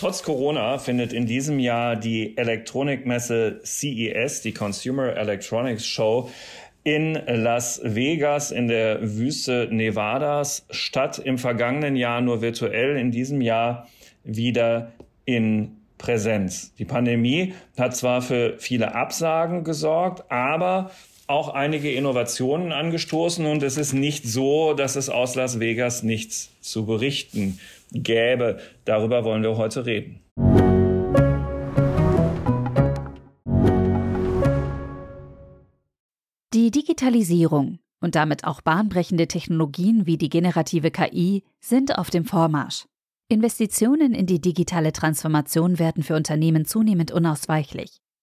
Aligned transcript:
Trotz 0.00 0.22
Corona 0.22 0.78
findet 0.78 1.12
in 1.12 1.26
diesem 1.26 1.58
Jahr 1.58 1.94
die 1.94 2.34
Elektronikmesse 2.38 3.60
CES, 3.62 4.40
die 4.40 4.54
Consumer 4.54 5.14
Electronics 5.14 5.84
Show, 5.84 6.30
in 6.84 7.18
Las 7.26 7.82
Vegas 7.84 8.50
in 8.50 8.68
der 8.68 9.02
Wüste 9.02 9.68
Nevadas 9.70 10.64
statt. 10.70 11.18
Im 11.18 11.36
vergangenen 11.36 11.96
Jahr 11.96 12.22
nur 12.22 12.40
virtuell, 12.40 12.96
in 12.96 13.10
diesem 13.10 13.42
Jahr 13.42 13.88
wieder 14.24 14.92
in 15.26 15.76
Präsenz. 15.98 16.72
Die 16.76 16.86
Pandemie 16.86 17.52
hat 17.76 17.94
zwar 17.94 18.22
für 18.22 18.54
viele 18.56 18.94
Absagen 18.94 19.64
gesorgt, 19.64 20.24
aber 20.32 20.92
auch 21.30 21.48
einige 21.48 21.92
Innovationen 21.92 22.72
angestoßen 22.72 23.46
und 23.46 23.62
es 23.62 23.76
ist 23.76 23.92
nicht 23.92 24.26
so, 24.26 24.74
dass 24.74 24.96
es 24.96 25.08
aus 25.08 25.36
Las 25.36 25.60
Vegas 25.60 26.02
nichts 26.02 26.50
zu 26.60 26.84
berichten 26.84 27.60
gäbe. 27.92 28.58
Darüber 28.84 29.24
wollen 29.24 29.42
wir 29.42 29.56
heute 29.56 29.86
reden. 29.86 30.20
Die 36.52 36.72
Digitalisierung 36.72 37.78
und 38.02 38.16
damit 38.16 38.44
auch 38.44 38.60
bahnbrechende 38.60 39.28
Technologien 39.28 40.06
wie 40.06 40.18
die 40.18 40.30
generative 40.30 40.90
KI 40.90 41.44
sind 41.60 41.96
auf 41.96 42.10
dem 42.10 42.24
Vormarsch. 42.24 42.86
Investitionen 43.28 44.14
in 44.14 44.26
die 44.26 44.40
digitale 44.40 44.92
Transformation 44.92 45.78
werden 45.78 46.02
für 46.02 46.16
Unternehmen 46.16 46.64
zunehmend 46.64 47.12
unausweichlich. 47.12 48.00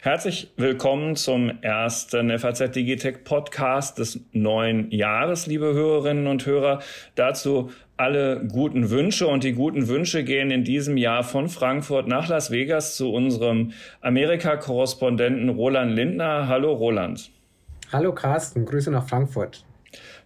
Herzlich 0.00 0.52
willkommen 0.56 1.16
zum 1.16 1.62
ersten 1.62 2.36
FAZ 2.38 2.70
Digitech 2.72 3.24
Podcast 3.24 3.98
des 3.98 4.20
neuen 4.32 4.90
Jahres, 4.90 5.46
liebe 5.46 5.74
Hörerinnen 5.74 6.26
und 6.26 6.46
Hörer. 6.46 6.80
Dazu 7.14 7.70
alle 7.96 8.44
guten 8.46 8.90
Wünsche 8.90 9.26
und 9.26 9.44
die 9.44 9.52
guten 9.52 9.88
Wünsche 9.88 10.24
gehen 10.24 10.50
in 10.50 10.64
diesem 10.64 10.96
Jahr 10.96 11.22
von 11.22 11.48
Frankfurt 11.48 12.08
nach 12.08 12.28
Las 12.28 12.50
Vegas 12.50 12.96
zu 12.96 13.12
unserem 13.12 13.72
Amerika-Korrespondenten 14.00 15.48
Roland 15.48 15.94
Lindner. 15.94 16.48
Hallo 16.48 16.72
Roland. 16.72 17.30
Hallo 17.92 18.12
Carsten, 18.12 18.64
Grüße 18.64 18.90
nach 18.90 19.08
Frankfurt. 19.08 19.64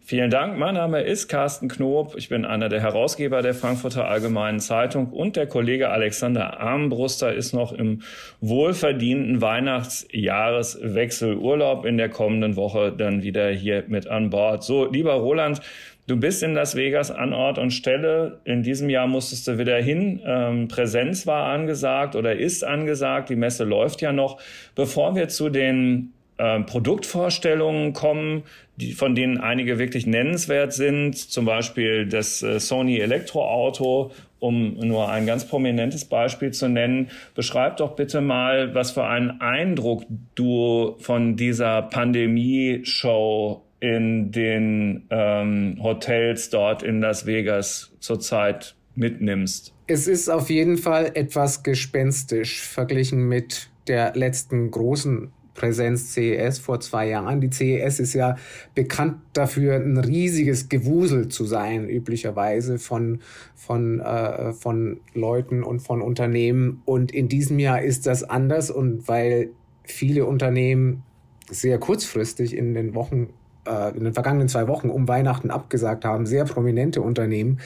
Vielen 0.08 0.30
Dank. 0.30 0.56
Mein 0.56 0.72
Name 0.72 1.02
ist 1.02 1.28
Carsten 1.28 1.68
Knob. 1.68 2.14
Ich 2.16 2.30
bin 2.30 2.46
einer 2.46 2.70
der 2.70 2.80
Herausgeber 2.80 3.42
der 3.42 3.52
Frankfurter 3.52 4.08
Allgemeinen 4.08 4.58
Zeitung 4.58 5.10
und 5.10 5.36
der 5.36 5.46
Kollege 5.46 5.90
Alexander 5.90 6.60
Armbruster 6.60 7.34
ist 7.34 7.52
noch 7.52 7.72
im 7.72 8.00
wohlverdienten 8.40 9.42
Weihnachtsjahreswechselurlaub 9.42 11.84
in 11.84 11.98
der 11.98 12.08
kommenden 12.08 12.56
Woche 12.56 12.90
dann 12.90 13.22
wieder 13.22 13.50
hier 13.50 13.84
mit 13.88 14.06
an 14.06 14.30
Bord. 14.30 14.64
So, 14.64 14.90
lieber 14.90 15.12
Roland, 15.12 15.60
Du 16.06 16.16
bist 16.16 16.42
in 16.42 16.54
Las 16.54 16.74
Vegas 16.74 17.10
an 17.10 17.34
Ort 17.34 17.58
und 17.58 17.70
Stelle. 17.70 18.40
In 18.44 18.62
diesem 18.62 18.88
Jahr 18.88 19.06
musstest 19.06 19.46
du 19.46 19.58
wieder 19.58 19.76
hin. 19.76 20.22
Ähm, 20.24 20.66
Präsenz 20.66 21.26
war 21.26 21.50
angesagt 21.50 22.16
oder 22.16 22.34
ist 22.34 22.64
angesagt. 22.64 23.28
Die 23.28 23.36
Messe 23.36 23.64
läuft 23.64 24.00
ja 24.00 24.10
noch. 24.10 24.40
Bevor 24.74 25.16
wir 25.16 25.28
zu 25.28 25.50
den 25.50 26.14
äh, 26.38 26.60
Produktvorstellungen 26.60 27.92
kommen, 27.92 28.44
die, 28.76 28.92
von 28.92 29.14
denen 29.14 29.38
einige 29.38 29.78
wirklich 29.78 30.06
nennenswert 30.06 30.72
sind, 30.72 31.16
zum 31.16 31.44
Beispiel 31.44 32.06
das 32.06 32.42
äh, 32.42 32.60
Sony 32.60 32.98
Elektroauto, 32.98 34.12
um 34.38 34.74
nur 34.74 35.10
ein 35.10 35.26
ganz 35.26 35.46
prominentes 35.46 36.04
Beispiel 36.04 36.52
zu 36.52 36.68
nennen. 36.68 37.10
Beschreib 37.34 37.78
doch 37.78 37.96
bitte 37.96 38.20
mal, 38.20 38.74
was 38.74 38.92
für 38.92 39.04
einen 39.04 39.40
Eindruck 39.40 40.04
du 40.34 40.96
von 41.00 41.36
dieser 41.36 41.82
Pandemie-Show 41.82 43.64
in 43.80 44.32
den 44.32 45.06
ähm, 45.10 45.78
Hotels 45.82 46.50
dort 46.50 46.82
in 46.82 47.00
Las 47.00 47.26
Vegas 47.26 47.92
zurzeit 48.00 48.74
mitnimmst? 48.94 49.74
Es 49.86 50.06
ist 50.06 50.28
auf 50.28 50.50
jeden 50.50 50.76
Fall 50.76 51.12
etwas 51.14 51.62
gespenstisch 51.62 52.60
verglichen 52.60 53.26
mit 53.28 53.70
der 53.86 54.14
letzten 54.14 54.70
großen 54.70 55.32
Präsenz 55.58 56.14
CES 56.14 56.60
vor 56.60 56.78
zwei 56.78 57.08
Jahren. 57.08 57.40
Die 57.40 57.50
CES 57.50 57.98
ist 57.98 58.14
ja 58.14 58.36
bekannt 58.74 59.16
dafür, 59.32 59.74
ein 59.74 59.98
riesiges 59.98 60.68
Gewusel 60.68 61.28
zu 61.28 61.44
sein, 61.44 61.88
üblicherweise 61.88 62.78
von, 62.78 63.18
von, 63.56 63.98
äh, 63.98 64.52
von 64.52 65.00
Leuten 65.14 65.64
und 65.64 65.80
von 65.80 66.00
Unternehmen. 66.00 66.80
Und 66.84 67.10
in 67.10 67.28
diesem 67.28 67.58
Jahr 67.58 67.82
ist 67.82 68.06
das 68.06 68.22
anders 68.22 68.70
und 68.70 69.08
weil 69.08 69.50
viele 69.82 70.26
Unternehmen 70.26 71.02
sehr 71.50 71.78
kurzfristig 71.78 72.56
in 72.56 72.74
den 72.74 72.94
Wochen 72.94 73.30
äh, 73.66 73.96
in 73.96 74.04
den 74.04 74.14
vergangenen 74.14 74.48
zwei 74.48 74.68
Wochen 74.68 74.90
um 74.90 75.08
Weihnachten 75.08 75.50
abgesagt 75.50 76.04
haben, 76.04 76.24
sehr 76.24 76.44
prominente 76.44 77.02
Unternehmen, 77.02 77.58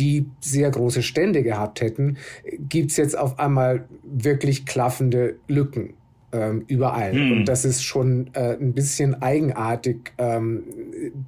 die 0.00 0.26
sehr 0.40 0.68
große 0.68 1.02
Stände 1.02 1.44
gehabt 1.44 1.80
hätten, 1.80 2.16
gibt's 2.58 2.96
jetzt 2.96 3.16
auf 3.16 3.38
einmal 3.38 3.84
wirklich 4.02 4.66
klaffende 4.66 5.36
Lücken 5.46 5.94
ähm, 6.36 6.64
überall. 6.66 7.12
Hm. 7.12 7.32
Und 7.32 7.44
das 7.46 7.64
ist 7.64 7.82
schon 7.82 8.30
äh, 8.34 8.54
ein 8.54 8.72
bisschen 8.72 9.22
eigenartig, 9.22 10.12
ähm, 10.18 10.62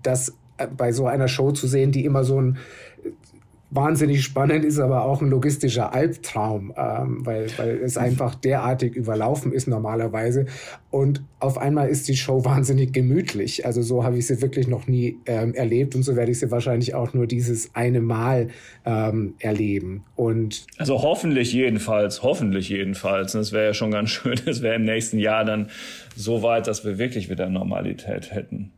das 0.02 0.36
äh, 0.58 0.66
bei 0.66 0.92
so 0.92 1.06
einer 1.06 1.28
Show 1.28 1.52
zu 1.52 1.66
sehen, 1.66 1.92
die 1.92 2.04
immer 2.04 2.24
so 2.24 2.40
ein 2.40 2.58
wahnsinnig 3.70 4.24
spannend 4.24 4.64
ist, 4.64 4.78
aber 4.78 5.04
auch 5.04 5.20
ein 5.20 5.28
logistischer 5.28 5.92
Albtraum, 5.92 6.72
ähm, 6.76 7.26
weil, 7.26 7.46
weil 7.58 7.76
es 7.78 7.98
einfach 7.98 8.34
derartig 8.34 8.94
überlaufen 8.94 9.52
ist 9.52 9.68
normalerweise. 9.68 10.46
Und 10.90 11.22
auf 11.38 11.58
einmal 11.58 11.88
ist 11.88 12.08
die 12.08 12.16
Show 12.16 12.44
wahnsinnig 12.46 12.92
gemütlich. 12.92 13.66
Also 13.66 13.82
so 13.82 14.04
habe 14.04 14.16
ich 14.16 14.26
sie 14.26 14.40
wirklich 14.40 14.68
noch 14.68 14.86
nie 14.86 15.18
ähm, 15.26 15.54
erlebt 15.54 15.94
und 15.94 16.02
so 16.02 16.16
werde 16.16 16.32
ich 16.32 16.38
sie 16.38 16.50
wahrscheinlich 16.50 16.94
auch 16.94 17.12
nur 17.12 17.26
dieses 17.26 17.74
eine 17.74 18.00
Mal 18.00 18.48
ähm, 18.86 19.34
erleben. 19.38 20.04
Und 20.16 20.66
also 20.78 21.02
hoffentlich 21.02 21.52
jedenfalls, 21.52 22.22
hoffentlich 22.22 22.70
jedenfalls. 22.70 23.32
Das 23.32 23.52
wäre 23.52 23.66
ja 23.66 23.74
schon 23.74 23.90
ganz 23.90 24.10
schön. 24.10 24.40
Es 24.46 24.62
wäre 24.62 24.76
im 24.76 24.84
nächsten 24.84 25.18
Jahr 25.18 25.44
dann 25.44 25.68
so 26.16 26.42
weit, 26.42 26.66
dass 26.66 26.86
wir 26.86 26.98
wirklich 26.98 27.28
wieder 27.28 27.50
Normalität 27.50 28.32
hätten. 28.32 28.72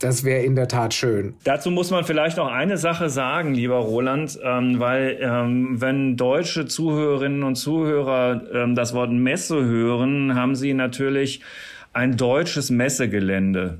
Das 0.00 0.24
wäre 0.24 0.42
in 0.42 0.54
der 0.54 0.68
Tat 0.68 0.92
schön. 0.92 1.34
Dazu 1.44 1.70
muss 1.70 1.90
man 1.90 2.04
vielleicht 2.04 2.36
noch 2.36 2.50
eine 2.50 2.76
Sache 2.76 3.08
sagen, 3.08 3.54
lieber 3.54 3.76
Roland, 3.76 4.38
ähm, 4.42 4.78
weil 4.78 5.18
ähm, 5.20 5.80
wenn 5.80 6.16
deutsche 6.16 6.66
Zuhörerinnen 6.66 7.42
und 7.42 7.54
Zuhörer 7.54 8.42
ähm, 8.52 8.74
das 8.74 8.92
Wort 8.92 9.10
Messe 9.12 9.64
hören, 9.64 10.34
haben 10.34 10.56
sie 10.56 10.74
natürlich 10.74 11.40
ein 11.92 12.16
deutsches 12.16 12.70
Messegelände 12.70 13.78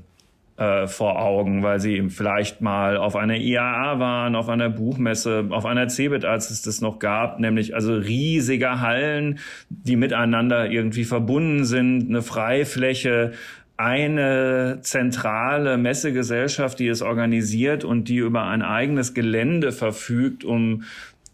äh, 0.57 0.87
vor 0.87 1.21
Augen, 1.21 1.63
weil 1.63 1.79
sie 1.79 2.09
vielleicht 2.09 2.61
mal 2.61 2.97
auf 2.97 3.15
einer 3.15 3.35
IAA 3.35 3.99
waren, 3.99 4.35
auf 4.35 4.47
einer 4.47 4.69
Buchmesse, 4.69 5.47
auf 5.49 5.65
einer 5.65 5.89
CeBIT, 5.89 6.23
als 6.23 6.49
es 6.49 6.61
das 6.61 6.79
noch 6.79 6.99
gab, 6.99 7.39
nämlich 7.39 7.75
also 7.75 7.93
riesige 7.93 8.79
Hallen, 8.79 9.39
die 9.69 9.97
miteinander 9.97 10.71
irgendwie 10.71 11.03
verbunden 11.03 11.65
sind, 11.65 12.09
eine 12.09 12.21
Freifläche, 12.21 13.33
eine 13.77 14.79
zentrale 14.81 15.77
Messegesellschaft, 15.77 16.79
die 16.79 16.87
es 16.87 17.01
organisiert 17.01 17.83
und 17.83 18.07
die 18.07 18.17
über 18.17 18.43
ein 18.43 18.61
eigenes 18.61 19.13
Gelände 19.13 19.71
verfügt, 19.71 20.45
um 20.45 20.83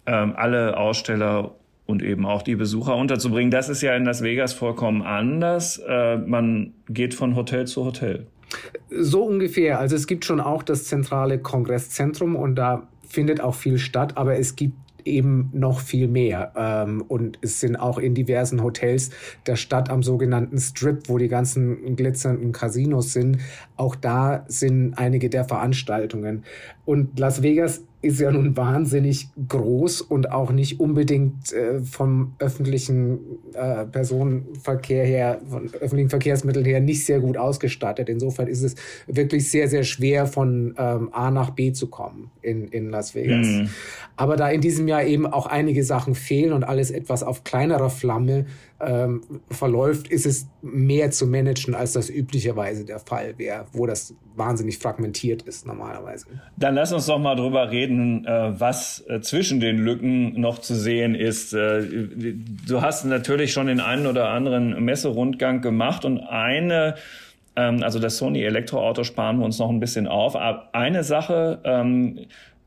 ähm, 0.06 0.34
alle 0.36 0.78
Aussteller 0.78 1.56
und 1.86 2.02
eben 2.02 2.26
auch 2.26 2.42
die 2.42 2.56
Besucher 2.56 2.96
unterzubringen. 2.96 3.52
Das 3.52 3.70
ist 3.70 3.82
ja 3.82 3.96
in 3.96 4.06
Las 4.06 4.24
Vegas 4.24 4.54
vollkommen 4.54 5.04
anders. 5.04 5.78
Äh, 5.88 6.18
man 6.18 6.74
geht 6.90 7.14
von 7.14 7.36
Hotel 7.36 7.68
zu 7.68 7.86
Hotel. 7.86 8.26
So 8.90 9.24
ungefähr. 9.24 9.80
Also 9.80 9.96
es 9.96 10.08
gibt 10.08 10.26
schon 10.26 10.40
auch 10.40 10.64
das 10.64 10.86
zentrale 10.86 11.40
Kongresszentrum 11.40 12.36
und 12.36 12.56
da 12.56 12.88
findet 13.08 13.42
auch 13.42 13.56
viel 13.56 13.78
statt, 13.78 14.18
aber 14.18 14.38
es 14.38 14.56
gibt 14.56 14.76
eben 15.06 15.50
noch 15.54 15.80
viel 15.80 16.08
mehr. 16.08 16.54
Ähm, 16.56 17.04
und 17.08 17.40
es 17.42 17.60
sind 17.60 17.76
auch 17.76 17.98
in 17.98 18.14
diversen 18.14 18.64
Hotels 18.64 19.12
der 19.46 19.56
Stadt 19.56 19.90
am 19.90 20.04
sogenannten 20.04 20.60
Strip, 20.60 21.08
wo 21.08 21.18
die 21.18 21.28
ganzen 21.28 21.96
glitzernden 21.96 22.52
Casinos 22.52 23.14
sind. 23.14 23.38
Auch 23.78 23.96
da 23.96 24.46
sind 24.48 24.94
einige 24.96 25.30
der 25.30 25.46
Veranstaltungen. 25.46 26.44
Und 26.86 27.20
Las 27.20 27.42
Vegas 27.42 27.84
ist 28.02 28.20
ja 28.20 28.32
nun 28.32 28.58
wahnsinnig 28.58 29.30
groß 29.48 30.02
und 30.02 30.32
auch 30.32 30.52
nicht 30.52 30.80
unbedingt 30.80 31.54
äh, 31.54 31.80
vom 31.80 32.34
öffentlichen 32.40 33.20
äh, 33.54 33.86
Personenverkehr 33.86 35.06
her, 35.06 35.42
von 35.48 35.70
öffentlichen 35.74 36.10
Verkehrsmitteln 36.10 36.66
her 36.66 36.80
nicht 36.80 37.06
sehr 37.06 37.20
gut 37.20 37.38
ausgestattet. 37.38 38.10
Insofern 38.10 38.48
ist 38.48 38.64
es 38.64 38.76
wirklich 39.08 39.50
sehr, 39.50 39.68
sehr 39.68 39.84
schwer, 39.84 40.26
von 40.26 40.74
ähm, 40.78 41.10
A 41.12 41.30
nach 41.30 41.52
B 41.52 41.74
zu 41.74 41.88
kommen 41.88 42.32
in, 42.42 42.68
in 42.70 42.90
Las 42.90 43.14
Vegas. 43.14 43.48
Mhm. 43.48 43.70
Aber 44.16 44.36
da 44.36 44.50
in 44.50 44.62
diesem 44.62 44.88
Jahr 44.88 45.04
eben 45.04 45.28
auch 45.28 45.46
einige 45.46 45.84
Sachen 45.84 46.16
fehlen 46.16 46.54
und 46.54 46.64
alles 46.64 46.90
etwas 46.90 47.22
auf 47.22 47.44
kleinerer 47.44 47.90
Flamme 47.90 48.46
ähm, 48.84 49.22
verläuft, 49.50 50.08
ist 50.08 50.26
es 50.26 50.48
mehr 50.62 51.12
zu 51.12 51.28
managen, 51.28 51.76
als 51.76 51.94
das 51.94 52.10
üblicherweise 52.10 52.86
der 52.86 53.00
Fall 53.00 53.36
wäre, 53.38 53.66
wo 53.74 53.86
das 53.86 54.16
wahnsinnig 54.36 54.78
fragmentiert 54.78 55.44
ist 55.44 55.66
normalerweise. 55.66 56.28
Dann 56.58 56.76
lass 56.76 56.94
uns 56.94 57.06
doch 57.06 57.20
mal 57.20 57.36
drüber 57.36 57.72
reden, 57.72 58.26
äh, 58.26 58.60
was 58.60 59.04
äh, 59.08 59.22
zwischen 59.22 59.60
den 59.60 59.78
Lücken 59.78 60.40
noch 60.40 60.60
zu 60.60 60.76
sehen 60.76 61.16
ist. 61.16 61.54
Äh, 61.54 61.84
du 62.68 62.82
hast 62.82 63.06
natürlich 63.06 63.54
schon 63.54 63.68
den 63.68 63.80
einen 63.80 64.08
oder 64.08 64.30
anderen 64.30 64.84
Messerundgang 64.84 65.62
gemacht 65.62 66.06
und 66.06 66.20
eine 66.20 66.96
ähm, 67.56 67.84
also 67.84 68.00
das 68.00 68.18
Sony 68.18 68.44
Elektroauto 68.44 69.04
sparen 69.04 69.40
wir 69.40 69.46
uns 69.46 69.60
noch 69.60 69.70
ein 69.70 69.80
bisschen 69.80 70.08
auf. 70.08 70.36
Aber 70.36 70.70
eine 70.74 71.04
Sache, 71.04 71.60
ähm, 71.64 72.20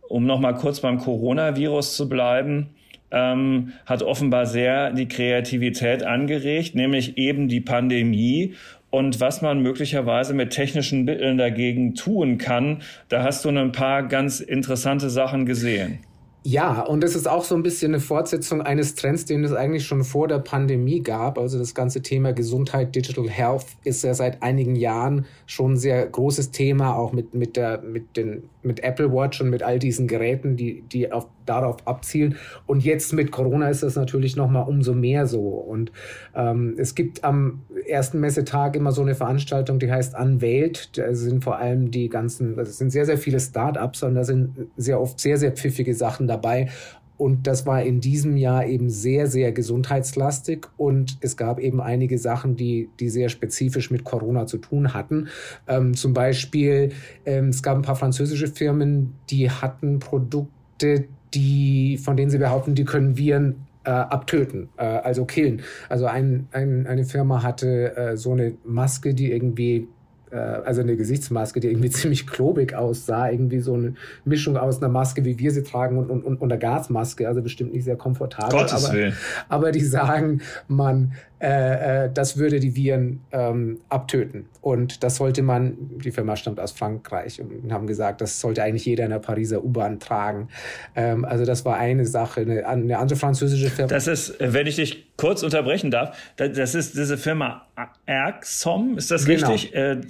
um 0.08 0.26
noch 0.26 0.40
mal 0.40 0.55
kurz 0.55 0.81
beim 0.81 0.99
Coronavirus 0.99 1.96
zu 1.96 2.08
bleiben, 2.08 2.75
ähm, 3.14 3.72
hat 3.87 4.02
offenbar 4.02 4.44
sehr 4.44 4.93
die 4.93 5.08
Kreativität 5.08 6.02
angeregt, 6.02 6.75
nämlich 6.75 7.16
eben 7.16 7.49
die 7.49 7.61
Pandemie 7.61 8.55
und 8.90 9.20
was 9.20 9.40
man 9.40 9.61
möglicherweise 9.61 10.34
mit 10.34 10.50
technischen 10.50 11.05
Mitteln 11.05 11.38
dagegen 11.38 11.94
tun 11.94 12.38
kann. 12.38 12.82
Da 13.08 13.22
hast 13.22 13.44
du 13.44 13.49
ein 13.49 13.72
paar 13.72 14.02
ganz 14.06 14.40
interessante 14.40 15.11
Sachen 15.11 15.46
gesehen. 15.46 16.00
Ja, 16.46 16.82
und 16.82 17.02
es 17.02 17.16
ist 17.16 17.26
auch 17.26 17.43
so 17.43 17.55
ein 17.55 17.62
bisschen 17.62 17.93
eine 17.93 18.00
Fortsetzung 18.00 18.61
eines 18.61 18.94
Trends, 18.96 19.25
den 19.25 19.44
es 19.44 19.55
eigentlich 19.55 19.87
schon 19.87 20.05
vor 20.05 20.28
der 20.28 20.40
Pandemie 20.40 21.00
gab. 21.00 21.38
Also 21.38 21.58
das 21.58 21.75
ganze 21.75 22.02
Thema 22.02 22.34
Gesundheit, 22.34 22.94
Digital 22.94 23.31
Health 23.31 23.64
ist 23.82 24.05
ja 24.05 24.12
seit 24.12 24.43
einigen 24.43 24.76
Jahren 24.76 25.25
schon 25.46 25.72
ein 25.72 25.76
sehr 25.78 26.06
großes 26.06 26.50
Thema, 26.50 26.96
auch 26.96 27.12
mit, 27.12 27.32
mit, 27.32 27.56
der, 27.56 27.81
mit, 27.81 28.19
den, 28.19 28.43
mit 28.62 28.81
Apple 28.81 29.11
Watch 29.11 29.40
und 29.40 29.49
mit 29.49 29.62
all 29.62 29.78
diesen 29.78 30.06
Geräten, 30.06 30.55
die, 30.58 30.82
die 30.82 31.11
auf, 31.11 31.26
darauf 31.46 31.87
abzielen. 31.87 32.37
Und 32.67 32.85
jetzt 32.85 33.12
mit 33.12 33.31
Corona 33.31 33.69
ist 33.69 33.82
das 33.82 33.96
natürlich 33.96 34.37
nochmal 34.37 34.69
umso 34.69 34.94
mehr 34.94 35.26
so. 35.26 35.41
Und 35.41 35.93
ähm, 36.35 36.75
es 36.79 36.94
gibt 36.94 37.25
am 37.25 37.62
ersten 37.87 38.20
Messetag 38.20 38.76
immer 38.76 38.93
so 38.93 39.02
eine 39.02 39.14
Veranstaltung, 39.14 39.79
die 39.79 39.91
heißt 39.91 40.19
Unveiled. 40.19 40.96
Da 40.99 41.14
sind 41.14 41.44
vor 41.44 41.58
allem 41.58 41.91
die 41.91 42.08
ganzen, 42.08 42.56
das 42.56 42.79
sind 42.79 42.91
sehr, 42.91 43.06
sehr 43.06 43.19
viele 43.19 43.41
Startups 43.41 44.02
und 44.02 44.14
da 44.14 44.25
sind 44.25 44.69
sehr 44.76 45.00
oft 45.00 45.20
sehr, 45.20 45.38
sehr 45.38 45.52
pfiffige 45.52 45.94
Sachen 45.94 46.26
dabei. 46.26 46.69
Und 47.17 47.47
das 47.47 47.64
war 47.64 47.82
in 47.82 48.00
diesem 48.00 48.37
Jahr 48.37 48.67
eben 48.67 48.90
sehr, 48.90 49.29
sehr 49.29 49.52
gesundheitslastig. 49.52 50.67
Und 50.76 51.19
es 51.20 51.37
gab 51.37 51.61
eben 51.61 51.81
einige 51.81 52.19
Sachen, 52.19 52.56
die, 52.56 52.88
die 52.99 53.08
sehr 53.08 53.29
spezifisch 53.29 53.90
mit 53.90 54.05
Corona 54.05 54.47
zu 54.47 54.58
tun 54.58 54.94
hatten. 54.94 55.29
Ähm, 55.69 55.94
zum 55.94 56.12
Beispiel, 56.12 56.90
ähm, 57.25 57.50
es 57.50 57.62
gab 57.62 57.76
ein 57.76 57.82
paar 57.82 57.97
französische 57.97 58.49
Firmen, 58.49 59.14
die 59.31 59.50
hatten 59.50 60.00
Produkte, 60.00 61.05
die, 61.35 61.99
von 61.99 62.17
denen 62.17 62.31
sie 62.31 62.39
behaupten, 62.39 62.75
die 62.75 62.85
können 62.85 63.17
Viren 63.17 63.67
äh, 63.85 63.91
abtöten, 63.91 64.69
äh, 64.77 64.85
also 64.85 65.25
killen. 65.25 65.63
Also 65.89 66.07
ein, 66.07 66.49
ein, 66.53 66.87
eine 66.87 67.05
Firma 67.05 67.43
hatte 67.43 67.97
äh, 67.97 68.17
so 68.17 68.33
eine 68.33 68.55
Maske, 68.65 69.15
die 69.15 69.31
irgendwie 69.31 69.89
äh, 70.35 70.39
also 70.39 70.81
eine 70.81 70.97
Gesichtsmaske, 70.97 71.61
die 71.61 71.69
irgendwie 71.69 71.91
ziemlich 71.91 72.27
klobig 72.27 72.75
aussah, 72.75 73.31
irgendwie 73.31 73.61
so 73.61 73.75
eine 73.75 73.95
Mischung 74.25 74.57
aus 74.57 74.79
einer 74.79 74.89
Maske, 74.89 75.25
wie 75.25 75.39
wir 75.39 75.51
sie 75.53 75.63
tragen 75.63 75.97
und, 75.99 76.11
und, 76.11 76.25
und 76.25 76.43
einer 76.43 76.59
Gasmaske, 76.59 77.29
also 77.29 77.41
bestimmt 77.43 77.73
nicht 77.73 77.85
sehr 77.85 77.97
komfortabel. 77.97 78.59
Gottes 78.59 78.85
aber, 78.85 78.95
Willen. 78.95 79.17
aber 79.49 79.73
die 79.73 79.85
sagen, 79.85 80.41
man, 80.69 81.13
äh, 81.41 82.07
äh, 82.07 82.11
das 82.13 82.37
würde 82.37 82.59
die 82.59 82.75
Viren 82.75 83.21
ähm, 83.31 83.79
abtöten. 83.89 84.47
Und 84.61 85.05
das 85.05 85.17
sollte 85.17 85.43
man, 85.43 85.77
die 86.03 86.11
Firma 86.11 86.37
stammt 86.37 86.59
aus 86.59 86.73
Frankreich 86.73 87.41
und 87.41 87.73
haben 87.73 87.87
gesagt, 87.87 88.21
das 88.21 88.41
sollte 88.41 88.63
eigentlich 88.63 88.87
jeder 88.87 89.05
in 89.05 89.11
der 89.11 89.19
Pariser 89.19 89.63
U-Bahn 89.63 90.01
tragen. 90.01 90.49
Ähm, 90.97 91.25
also 91.25 91.45
das 91.45 91.65
war 91.65 91.77
eine 91.77 92.07
Sache. 92.07 92.41
Eine, 92.41 92.67
eine, 92.67 92.99
andere 92.99 93.19
französische 93.19 93.69
Firma. 93.69 93.89
Das 93.89 94.07
ist, 94.07 94.37
wenn 94.41 94.67
ich 94.67 94.77
dich 94.77 95.13
kurz 95.17 95.43
unterbrechen 95.43 95.91
darf, 95.91 96.17
das 96.37 96.75
ist 96.75 96.97
diese 96.97 97.19
Firma 97.19 97.67
Erxom, 98.07 98.97
ist 98.97 99.11
das 99.11 99.25
genau. 99.25 99.51
richtig? 99.51 99.75
Äh, 99.75 100.01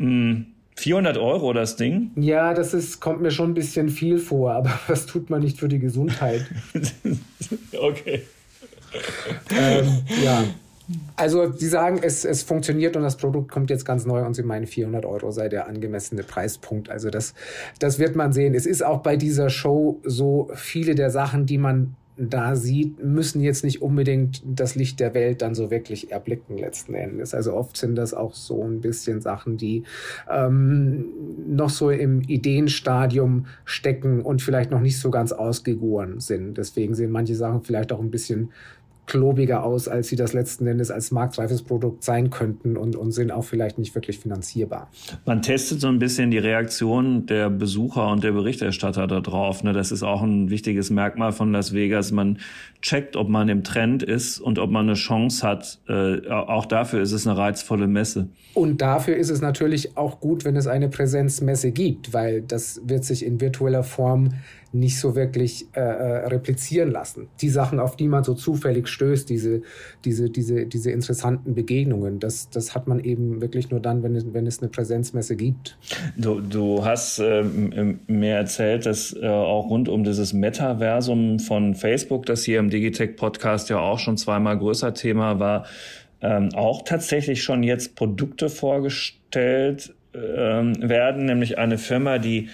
400 0.00 1.16
hm, 1.16 1.22
Euro 1.22 1.52
das 1.52 1.76
Ding? 1.76 2.10
Ja, 2.16 2.54
das 2.54 2.72
ist, 2.72 3.00
kommt 3.00 3.20
mir 3.20 3.30
schon 3.30 3.50
ein 3.50 3.54
bisschen 3.54 3.88
viel 3.88 4.18
vor, 4.18 4.52
aber 4.54 4.78
was 4.88 5.06
tut 5.06 5.30
man 5.30 5.42
nicht 5.42 5.58
für 5.58 5.68
die 5.68 5.78
Gesundheit? 5.78 6.46
okay. 7.80 8.22
ähm, 9.50 10.02
ja. 10.24 10.44
Also 11.14 11.52
sie 11.52 11.68
sagen, 11.68 12.00
es, 12.02 12.24
es 12.24 12.42
funktioniert 12.42 12.96
und 12.96 13.02
das 13.02 13.16
Produkt 13.16 13.52
kommt 13.52 13.70
jetzt 13.70 13.84
ganz 13.84 14.06
neu 14.06 14.24
und 14.24 14.34
sie 14.34 14.42
meinen 14.42 14.66
400 14.66 15.04
Euro 15.04 15.30
sei 15.30 15.48
der 15.48 15.68
angemessene 15.68 16.24
Preispunkt. 16.24 16.90
Also 16.90 17.10
das, 17.10 17.34
das 17.78 18.00
wird 18.00 18.16
man 18.16 18.32
sehen. 18.32 18.54
Es 18.54 18.66
ist 18.66 18.82
auch 18.84 19.00
bei 19.00 19.16
dieser 19.16 19.50
Show 19.50 20.00
so 20.02 20.50
viele 20.54 20.96
der 20.96 21.10
Sachen, 21.10 21.46
die 21.46 21.58
man 21.58 21.94
da 22.28 22.54
sieht, 22.54 23.02
müssen 23.02 23.40
jetzt 23.40 23.64
nicht 23.64 23.80
unbedingt 23.80 24.42
das 24.44 24.74
Licht 24.74 25.00
der 25.00 25.14
Welt 25.14 25.40
dann 25.40 25.54
so 25.54 25.70
wirklich 25.70 26.12
erblicken 26.12 26.58
letzten 26.58 26.94
Endes. 26.94 27.34
Also 27.34 27.54
oft 27.54 27.78
sind 27.78 27.94
das 27.96 28.12
auch 28.12 28.34
so 28.34 28.62
ein 28.62 28.80
bisschen 28.80 29.22
Sachen, 29.22 29.56
die 29.56 29.84
ähm, 30.30 31.06
noch 31.48 31.70
so 31.70 31.88
im 31.90 32.20
Ideenstadium 32.20 33.46
stecken 33.64 34.20
und 34.20 34.42
vielleicht 34.42 34.70
noch 34.70 34.80
nicht 34.80 34.98
so 34.98 35.10
ganz 35.10 35.32
ausgegoren 35.32 36.20
sind. 36.20 36.58
Deswegen 36.58 36.94
sehen 36.94 37.10
manche 37.10 37.34
Sachen 37.34 37.62
vielleicht 37.62 37.90
auch 37.90 38.00
ein 38.00 38.10
bisschen 38.10 38.50
klobiger 39.06 39.64
aus, 39.64 39.88
als 39.88 40.08
sie 40.08 40.16
das 40.16 40.32
letzten 40.32 40.66
Endes 40.66 40.90
als 40.90 41.10
marktreifes 41.10 41.62
Produkt 41.62 42.04
sein 42.04 42.30
könnten 42.30 42.76
und, 42.76 42.96
und 42.96 43.12
sind 43.12 43.32
auch 43.32 43.44
vielleicht 43.44 43.78
nicht 43.78 43.94
wirklich 43.94 44.18
finanzierbar. 44.18 44.88
Man 45.26 45.42
testet 45.42 45.80
so 45.80 45.88
ein 45.88 45.98
bisschen 45.98 46.30
die 46.30 46.38
Reaktion 46.38 47.26
der 47.26 47.50
Besucher 47.50 48.08
und 48.08 48.22
der 48.22 48.32
Berichterstatter 48.32 49.06
darauf. 49.06 49.64
Ne? 49.64 49.72
Das 49.72 49.90
ist 49.90 50.02
auch 50.02 50.22
ein 50.22 50.50
wichtiges 50.50 50.90
Merkmal 50.90 51.32
von 51.32 51.52
Las 51.52 51.74
Vegas. 51.74 52.12
Man 52.12 52.38
checkt, 52.82 53.16
ob 53.16 53.28
man 53.28 53.48
im 53.48 53.64
Trend 53.64 54.02
ist 54.02 54.38
und 54.38 54.58
ob 54.58 54.70
man 54.70 54.86
eine 54.86 54.94
Chance 54.94 55.46
hat. 55.46 55.78
Äh, 55.88 56.28
auch 56.28 56.66
dafür 56.66 57.00
ist 57.00 57.12
es 57.12 57.26
eine 57.26 57.36
reizvolle 57.36 57.86
Messe. 57.86 58.28
Und 58.54 58.80
dafür 58.80 59.16
ist 59.16 59.30
es 59.30 59.40
natürlich 59.40 59.96
auch 59.96 60.20
gut, 60.20 60.44
wenn 60.44 60.56
es 60.56 60.66
eine 60.66 60.88
Präsenzmesse 60.88 61.70
gibt, 61.70 62.12
weil 62.12 62.42
das 62.42 62.80
wird 62.84 63.04
sich 63.04 63.24
in 63.24 63.40
virtueller 63.40 63.82
Form 63.82 64.30
nicht 64.72 64.98
so 65.00 65.16
wirklich 65.16 65.66
äh, 65.74 65.80
äh, 65.80 66.26
replizieren 66.28 66.90
lassen. 66.90 67.28
Die 67.40 67.48
Sachen, 67.48 67.80
auf 67.80 67.96
die 67.96 68.08
man 68.08 68.22
so 68.22 68.34
zufällig 68.34 68.88
stößt, 68.88 69.28
diese, 69.28 69.62
diese, 70.04 70.30
diese, 70.30 70.66
diese 70.66 70.90
interessanten 70.90 71.54
Begegnungen, 71.54 72.20
das, 72.20 72.50
das 72.50 72.74
hat 72.74 72.86
man 72.86 73.00
eben 73.00 73.40
wirklich 73.40 73.70
nur 73.70 73.80
dann, 73.80 74.02
wenn 74.02 74.14
es, 74.14 74.32
wenn 74.32 74.46
es 74.46 74.60
eine 74.60 74.70
Präsenzmesse 74.70 75.34
gibt. 75.36 75.76
Du, 76.16 76.40
du 76.40 76.84
hast 76.84 77.18
ähm, 77.18 78.00
mir 78.06 78.34
erzählt, 78.34 78.86
dass 78.86 79.12
äh, 79.12 79.26
auch 79.26 79.68
rund 79.70 79.88
um 79.88 80.04
dieses 80.04 80.32
Metaversum 80.32 81.40
von 81.40 81.74
Facebook, 81.74 82.26
das 82.26 82.44
hier 82.44 82.60
im 82.60 82.70
Digitech 82.70 83.16
Podcast 83.16 83.70
ja 83.70 83.78
auch 83.78 83.98
schon 83.98 84.16
zweimal 84.16 84.58
größer 84.58 84.94
Thema 84.94 85.40
war, 85.40 85.66
ähm, 86.22 86.50
auch 86.54 86.82
tatsächlich 86.82 87.42
schon 87.42 87.62
jetzt 87.62 87.96
Produkte 87.96 88.50
vorgestellt 88.50 89.94
ähm, 90.14 90.74
werden, 90.80 91.24
nämlich 91.24 91.58
eine 91.58 91.78
Firma, 91.78 92.18
die 92.18 92.48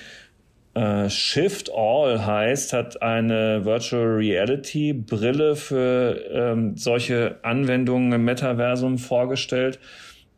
äh, 0.77 1.09
Shift 1.09 1.71
All 1.75 2.27
heißt, 2.27 2.75
hat 2.75 3.01
eine 3.01 3.65
Virtual 3.65 4.17
Reality 4.17 4.93
Brille 4.93 5.57
für 5.57 6.21
ähm, 6.31 6.77
solche 6.77 7.37
Anwendungen 7.43 8.13
im 8.13 8.27
Metaversum 8.27 8.99
vorgestellt. 8.99 9.79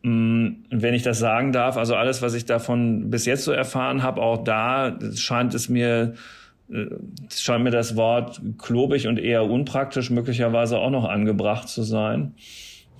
Ähm, 0.04 0.64
wenn 0.71 0.95
ich 0.95 1.02
das 1.02 1.18
sagen 1.18 1.50
darf, 1.50 1.76
also 1.76 1.97
alles, 1.97 2.23
was 2.23 2.35
ich 2.35 2.45
davon 2.45 3.11
bis 3.11 3.26
jetzt 3.26 3.42
so 3.42 3.50
erfahren 3.50 4.04
habe, 4.04 4.23
auch 4.23 4.45
da 4.45 4.97
scheint 5.16 5.54
es 5.54 5.68
mir 5.68 6.14
äh, 6.71 6.87
scheint 7.37 7.64
mir 7.64 7.73
das 7.73 7.97
Wort 7.97 8.40
klobig 8.59 9.09
und 9.09 9.18
eher 9.18 9.42
unpraktisch 9.42 10.11
möglicherweise 10.11 10.78
auch 10.78 10.90
noch 10.90 11.09
angebracht 11.09 11.68
zu 11.68 11.83
sein. 11.83 12.35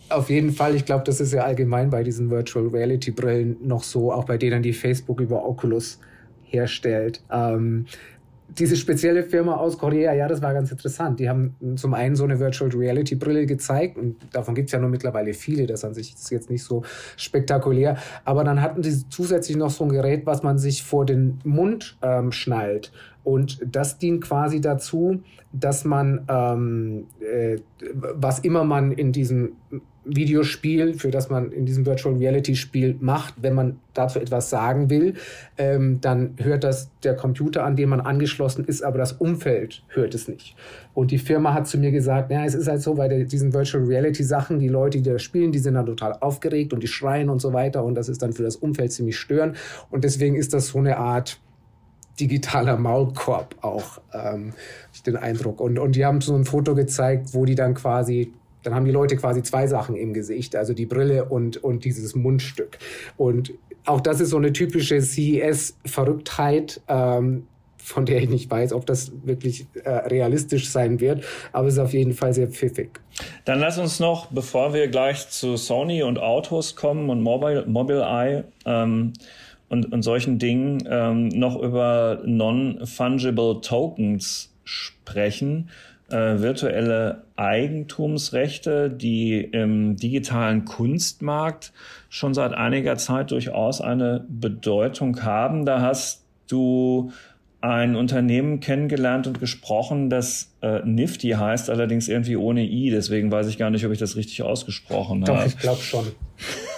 Auf 0.09 0.29
jeden 0.29 0.51
Fall, 0.51 0.75
ich 0.75 0.85
glaube, 0.85 1.05
das 1.05 1.21
ist 1.21 1.33
ja 1.33 1.45
allgemein 1.45 1.91
bei 1.91 2.03
diesen 2.03 2.31
Virtual 2.31 2.67
Reality 2.67 3.13
Brillen 3.13 3.59
noch 3.63 3.85
so, 3.85 4.11
auch 4.13 4.25
bei 4.25 4.39
denen, 4.39 4.61
die 4.61 4.73
Facebook 4.73 5.21
über 5.21 5.47
Oculus 5.47 6.01
herstellt. 6.51 7.23
Ähm, 7.31 7.87
diese 8.49 8.77
spezielle 8.77 9.25
Firma 9.25 9.57
aus 9.57 9.79
Korea, 9.79 10.15
ja, 10.15 10.27
das 10.27 10.41
war 10.41 10.55
ganz 10.55 10.71
interessant. 10.71 11.21
Die 11.21 11.29
haben 11.29 11.55
zum 11.77 11.93
einen 11.93 12.17
so 12.17 12.25
eine 12.25 12.41
Virtual 12.41 12.71
Reality 12.71 13.15
Brille 13.15 13.47
gezeigt 13.47 13.99
und 13.99 14.17
davon 14.33 14.55
gibt 14.55 14.69
es 14.69 14.73
ja 14.73 14.79
nur 14.79 14.89
mittlerweile 14.89 15.35
viele, 15.35 15.67
das 15.67 15.85
an 15.85 15.95
sich 15.95 16.15
ist 16.15 16.31
jetzt 16.31 16.49
nicht 16.49 16.65
so 16.65 16.83
spektakulär. 17.17 17.99
Aber 18.25 18.45
dann 18.45 18.63
hatten 18.63 18.83
sie 18.83 19.09
zusätzlich 19.11 19.57
noch 19.57 19.71
so 19.71 19.85
ein 19.85 19.91
Gerät, 19.91 20.25
was 20.25 20.43
man 20.43 20.59
sich 20.59 20.83
vor 20.83 21.05
den 21.05 21.39
Mund 21.45 21.99
ähm, 22.01 22.33
schnallt. 22.33 22.91
Und 23.23 23.61
das 23.65 23.99
dient 23.99 24.25
quasi 24.25 24.61
dazu, 24.61 25.23
dass 25.53 25.85
man, 25.85 26.25
ähm, 26.29 27.07
äh, 27.29 27.61
was 27.93 28.41
immer 28.41 28.65
man 28.65 28.93
in 28.93 29.13
diesem 29.13 29.53
Videospiel, 30.09 30.95
für 30.95 31.11
das 31.11 31.29
man 31.29 31.53
in 31.53 31.67
diesem 31.67 31.85
Virtual 31.85 32.17
Reality 32.17 32.57
Spiel 32.57 32.97
macht, 33.01 33.35
wenn 33.43 33.55
man 33.55 33.79
dazu 33.95 34.19
etwas 34.19 34.49
sagen 34.51 34.91
will, 34.91 35.15
ähm, 35.59 36.01
dann 36.01 36.35
hört 36.39 36.65
das 36.65 36.91
der 37.03 37.15
Computer, 37.15 37.65
an 37.65 37.77
dem 37.77 37.91
man 37.91 38.01
angeschlossen 38.01 38.65
ist, 38.65 38.83
aber 38.83 38.99
das 38.99 39.13
Umfeld 39.13 39.83
hört 39.89 40.15
es 40.15 40.29
nicht. 40.29 40.57
Und 40.95 41.11
die 41.11 41.19
Firma 41.19 41.53
hat 41.53 41.69
zu 41.69 41.79
mir 41.79 41.91
gesagt, 41.91 42.31
ja, 42.31 42.45
es 42.45 42.55
ist 42.55 42.69
halt 42.69 42.81
so 42.81 42.95
bei 42.95 43.09
diesen 43.09 43.53
Virtual 43.53 43.85
Reality 43.85 44.25
Sachen, 44.25 44.59
die 44.59 44.69
Leute, 44.69 44.99
die 44.99 45.11
da 45.11 45.19
spielen, 45.19 45.53
die 45.53 45.59
sind 45.59 45.75
dann 45.75 45.87
total 45.87 46.15
aufgeregt 46.15 46.73
und 46.73 46.83
die 46.83 46.89
schreien 46.89 47.29
und 47.29 47.41
so 47.41 47.53
weiter 47.53 47.85
und 47.85 47.95
das 47.95 48.09
ist 48.09 48.23
dann 48.23 48.33
für 48.33 48.43
das 48.43 48.57
Umfeld 48.57 48.93
ziemlich 48.93 49.19
störend 49.19 49.57
und 49.91 50.05
deswegen 50.05 50.37
ist 50.37 50.55
das 50.55 50.69
so 50.69 50.79
eine 50.79 50.97
Art 50.97 51.39
digitaler 52.21 52.77
Maulkorb 52.77 53.57
auch, 53.63 54.01
ähm, 54.13 54.53
ich 54.93 55.03
den 55.03 55.17
Eindruck. 55.17 55.61
Und, 55.61 55.79
und 55.79 55.97
die 55.97 56.05
haben 56.05 56.21
so 56.21 56.35
ein 56.35 56.45
Foto 56.45 56.75
gezeigt, 56.75 57.35
wo 57.35 57.45
die 57.45 57.55
dann 57.55 57.75
quasi 57.75 58.33
Dann 58.65 58.75
haben 58.75 58.85
die 58.85 58.91
Leute 58.91 59.17
quasi 59.17 59.43
zwei 59.43 59.67
Sachen 59.67 59.97
im 59.97 60.13
Gesicht, 60.13 60.57
also 60.57 60.75
die 60.75 60.87
Brille 60.87 61.25
und, 61.27 61.63
und 61.63 61.85
dieses 61.85 62.15
Mundstück. 62.15 62.79
Und 63.17 63.53
auch 63.87 64.01
das 64.01 64.21
ist 64.21 64.31
so 64.31 64.37
eine 64.37 64.53
typische 64.53 65.01
CES-Verrücktheit. 65.01 66.81
Ähm, 66.89 67.47
von 67.89 68.05
der 68.05 68.21
ich 68.21 68.29
nicht 68.29 68.51
weiß, 68.51 68.73
ob 68.73 68.87
das 68.87 69.13
wirklich 69.25 69.67
äh, 69.83 69.89
realistisch 69.89 70.69
sein 70.69 71.01
wird, 71.01 71.25
aber 71.53 71.69
es 71.69 71.75
ist 71.75 71.81
auf 71.81 71.95
jeden 71.95 72.13
Fall 72.13 72.35
sehr 72.35 72.49
pfiffig. 72.49 72.91
Dann 73.45 73.61
lass 73.61 73.79
uns 73.79 73.99
noch, 73.99 74.27
bevor 74.27 74.75
wir 74.75 74.89
gleich 74.89 75.29
zu 75.31 75.57
Sony 75.57 76.03
und 76.03 76.19
Autos 76.19 76.77
kommen 76.77 77.09
und 77.09 77.23
Mobile, 77.23 77.65
Mobileye 77.67 78.45
ähm, 78.67 79.15
und, 79.69 79.93
und 79.93 80.03
solchen 80.03 80.39
Dingen, 80.39 80.83
ähm, 80.89 81.29
noch 81.29 81.61
über 81.61 82.23
Non-Fungible 82.25 83.61
Tokens 83.61 84.55
sprechen. 84.65 85.71
Äh, 86.11 86.41
virtuelle 86.41 87.25
Eigentumsrechte, 87.37 88.89
die 88.89 89.41
im 89.41 89.97
digitalen 89.97 90.65
Kunstmarkt 90.65 91.73
schon 92.09 92.33
seit 92.33 92.55
einiger 92.55 92.97
Zeit 92.97 93.31
durchaus 93.31 93.83
eine 93.83 94.25
Bedeutung 94.29 95.23
haben. 95.23 95.67
Da 95.67 95.83
hast 95.83 96.25
du 96.47 97.13
ein 97.61 97.97
Unternehmen 97.97 98.61
kennengelernt 98.61 99.27
und 99.27 99.41
gesprochen, 99.41 100.09
das 100.09 100.53
äh, 100.63 100.81
Nifty 100.85 101.31
heißt, 101.31 101.69
allerdings 101.69 102.09
irgendwie 102.09 102.37
ohne 102.37 102.65
I. 102.65 102.91
Deswegen 102.91 103.31
weiß 103.31 103.49
ich 103.49 103.59
gar 103.59 103.71
nicht, 103.71 103.85
ob 103.85 103.93
ich 103.93 103.99
das 103.99 104.17
richtig 104.17 104.43
ausgesprochen 104.43 105.23
Doch, 105.23 105.35
habe. 105.35 105.45
Doch, 105.45 105.55
ich 105.55 105.59
glaube 105.59 105.83
schon. 105.83 106.07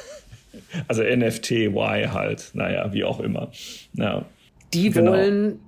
Also 0.89 1.03
NFTY 1.03 2.09
halt, 2.13 2.51
naja, 2.55 2.93
wie 2.93 3.05
auch 3.05 3.21
immer. 3.21 3.51
Ja. 3.95 4.25
Die 4.73 4.91
genau. 4.91 5.13
wollen 5.13 5.61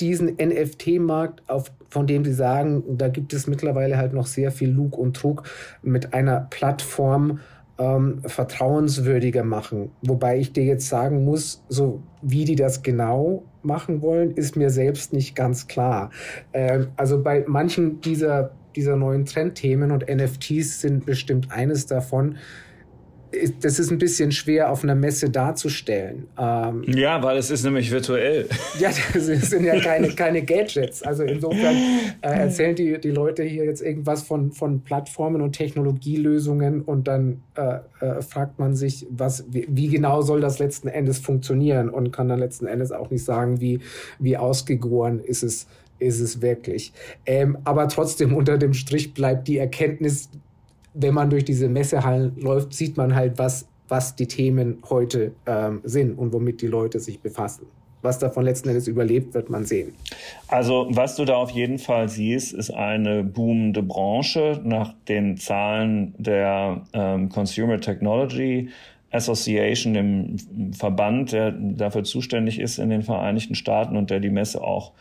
diesen 0.00 0.36
NFT-Markt, 0.36 1.42
von 1.88 2.06
dem 2.06 2.24
sie 2.24 2.32
sagen, 2.32 2.82
da 2.98 3.08
gibt 3.08 3.32
es 3.32 3.46
mittlerweile 3.46 3.96
halt 3.96 4.12
noch 4.12 4.26
sehr 4.26 4.50
viel 4.50 4.70
Lug 4.70 4.98
und 4.98 5.16
Trug 5.16 5.44
mit 5.82 6.12
einer 6.12 6.40
Plattform 6.50 7.40
ähm, 7.78 8.22
vertrauenswürdiger 8.24 9.44
machen. 9.44 9.90
Wobei 10.02 10.38
ich 10.38 10.52
dir 10.52 10.64
jetzt 10.64 10.88
sagen 10.88 11.24
muss, 11.24 11.62
so 11.68 12.02
wie 12.22 12.44
die 12.44 12.56
das 12.56 12.82
genau 12.82 13.44
machen 13.62 14.02
wollen, 14.02 14.32
ist 14.32 14.56
mir 14.56 14.70
selbst 14.70 15.12
nicht 15.12 15.34
ganz 15.34 15.66
klar. 15.68 16.10
Ähm, 16.52 16.88
also 16.96 17.22
bei 17.22 17.44
manchen 17.46 18.00
dieser, 18.00 18.52
dieser 18.74 18.96
neuen 18.96 19.24
Trendthemen 19.24 19.90
und 19.90 20.06
NFTs 20.08 20.80
sind 20.80 21.06
bestimmt 21.06 21.50
eines 21.50 21.86
davon, 21.86 22.36
das 23.60 23.78
ist 23.78 23.90
ein 23.90 23.98
bisschen 23.98 24.32
schwer 24.32 24.70
auf 24.70 24.82
einer 24.82 24.94
Messe 24.94 25.30
darzustellen. 25.30 26.26
Ähm, 26.38 26.84
ja, 26.86 27.22
weil 27.22 27.38
es 27.38 27.50
ist 27.50 27.64
nämlich 27.64 27.90
virtuell. 27.90 28.48
Ja, 28.78 28.90
das 29.14 29.26
sind 29.26 29.64
ja 29.64 29.80
keine, 29.80 30.08
keine 30.08 30.42
Gadgets. 30.42 31.02
Also 31.02 31.22
insofern 31.22 31.76
äh, 32.20 32.28
erzählen 32.28 32.76
die, 32.76 33.00
die 33.00 33.10
Leute 33.10 33.42
hier 33.42 33.64
jetzt 33.64 33.80
irgendwas 33.80 34.22
von, 34.22 34.52
von 34.52 34.82
Plattformen 34.82 35.40
und 35.40 35.52
Technologielösungen 35.52 36.82
und 36.82 37.08
dann 37.08 37.42
äh, 37.54 37.78
äh, 38.00 38.22
fragt 38.22 38.58
man 38.58 38.74
sich, 38.74 39.06
was, 39.10 39.44
wie, 39.48 39.66
wie, 39.68 39.88
genau 39.88 40.20
soll 40.20 40.40
das 40.40 40.58
letzten 40.58 40.88
Endes 40.88 41.18
funktionieren 41.18 41.88
und 41.88 42.10
kann 42.12 42.28
dann 42.28 42.38
letzten 42.38 42.66
Endes 42.66 42.92
auch 42.92 43.10
nicht 43.10 43.24
sagen, 43.24 43.60
wie, 43.60 43.80
wie 44.18 44.36
ausgegoren 44.36 45.20
ist 45.20 45.42
es, 45.42 45.66
ist 45.98 46.20
es 46.20 46.42
wirklich. 46.42 46.92
Ähm, 47.24 47.56
aber 47.64 47.88
trotzdem 47.88 48.34
unter 48.34 48.58
dem 48.58 48.74
Strich 48.74 49.14
bleibt 49.14 49.48
die 49.48 49.56
Erkenntnis, 49.56 50.28
wenn 50.96 51.14
man 51.14 51.30
durch 51.30 51.44
diese 51.44 51.68
Messehallen 51.68 52.36
läuft, 52.40 52.72
sieht 52.72 52.96
man 52.96 53.14
halt, 53.14 53.38
was, 53.38 53.68
was 53.88 54.16
die 54.16 54.26
Themen 54.26 54.78
heute 54.88 55.32
ähm, 55.46 55.80
sind 55.84 56.18
und 56.18 56.32
womit 56.32 56.62
die 56.62 56.66
Leute 56.66 57.00
sich 57.00 57.20
befassen. 57.20 57.66
Was 58.02 58.18
davon 58.18 58.44
letzten 58.44 58.68
Endes 58.68 58.86
überlebt, 58.86 59.34
wird 59.34 59.50
man 59.50 59.64
sehen. 59.64 59.94
Also 60.48 60.86
was 60.90 61.16
du 61.16 61.24
da 61.24 61.36
auf 61.36 61.50
jeden 61.50 61.78
Fall 61.78 62.08
siehst, 62.08 62.52
ist 62.52 62.70
eine 62.70 63.24
boomende 63.24 63.82
Branche 63.82 64.60
nach 64.64 64.94
den 65.08 65.36
Zahlen 65.36 66.14
der 66.18 66.82
ähm, 66.92 67.28
Consumer 67.28 67.80
Technology 67.80 68.68
Association, 69.10 69.94
dem 69.94 70.36
Verband, 70.72 71.32
der 71.32 71.52
dafür 71.52 72.04
zuständig 72.04 72.60
ist 72.60 72.78
in 72.78 72.90
den 72.90 73.02
Vereinigten 73.02 73.54
Staaten 73.54 73.96
und 73.96 74.10
der 74.10 74.20
die 74.20 74.30
Messe 74.30 74.62
auch 74.62 74.92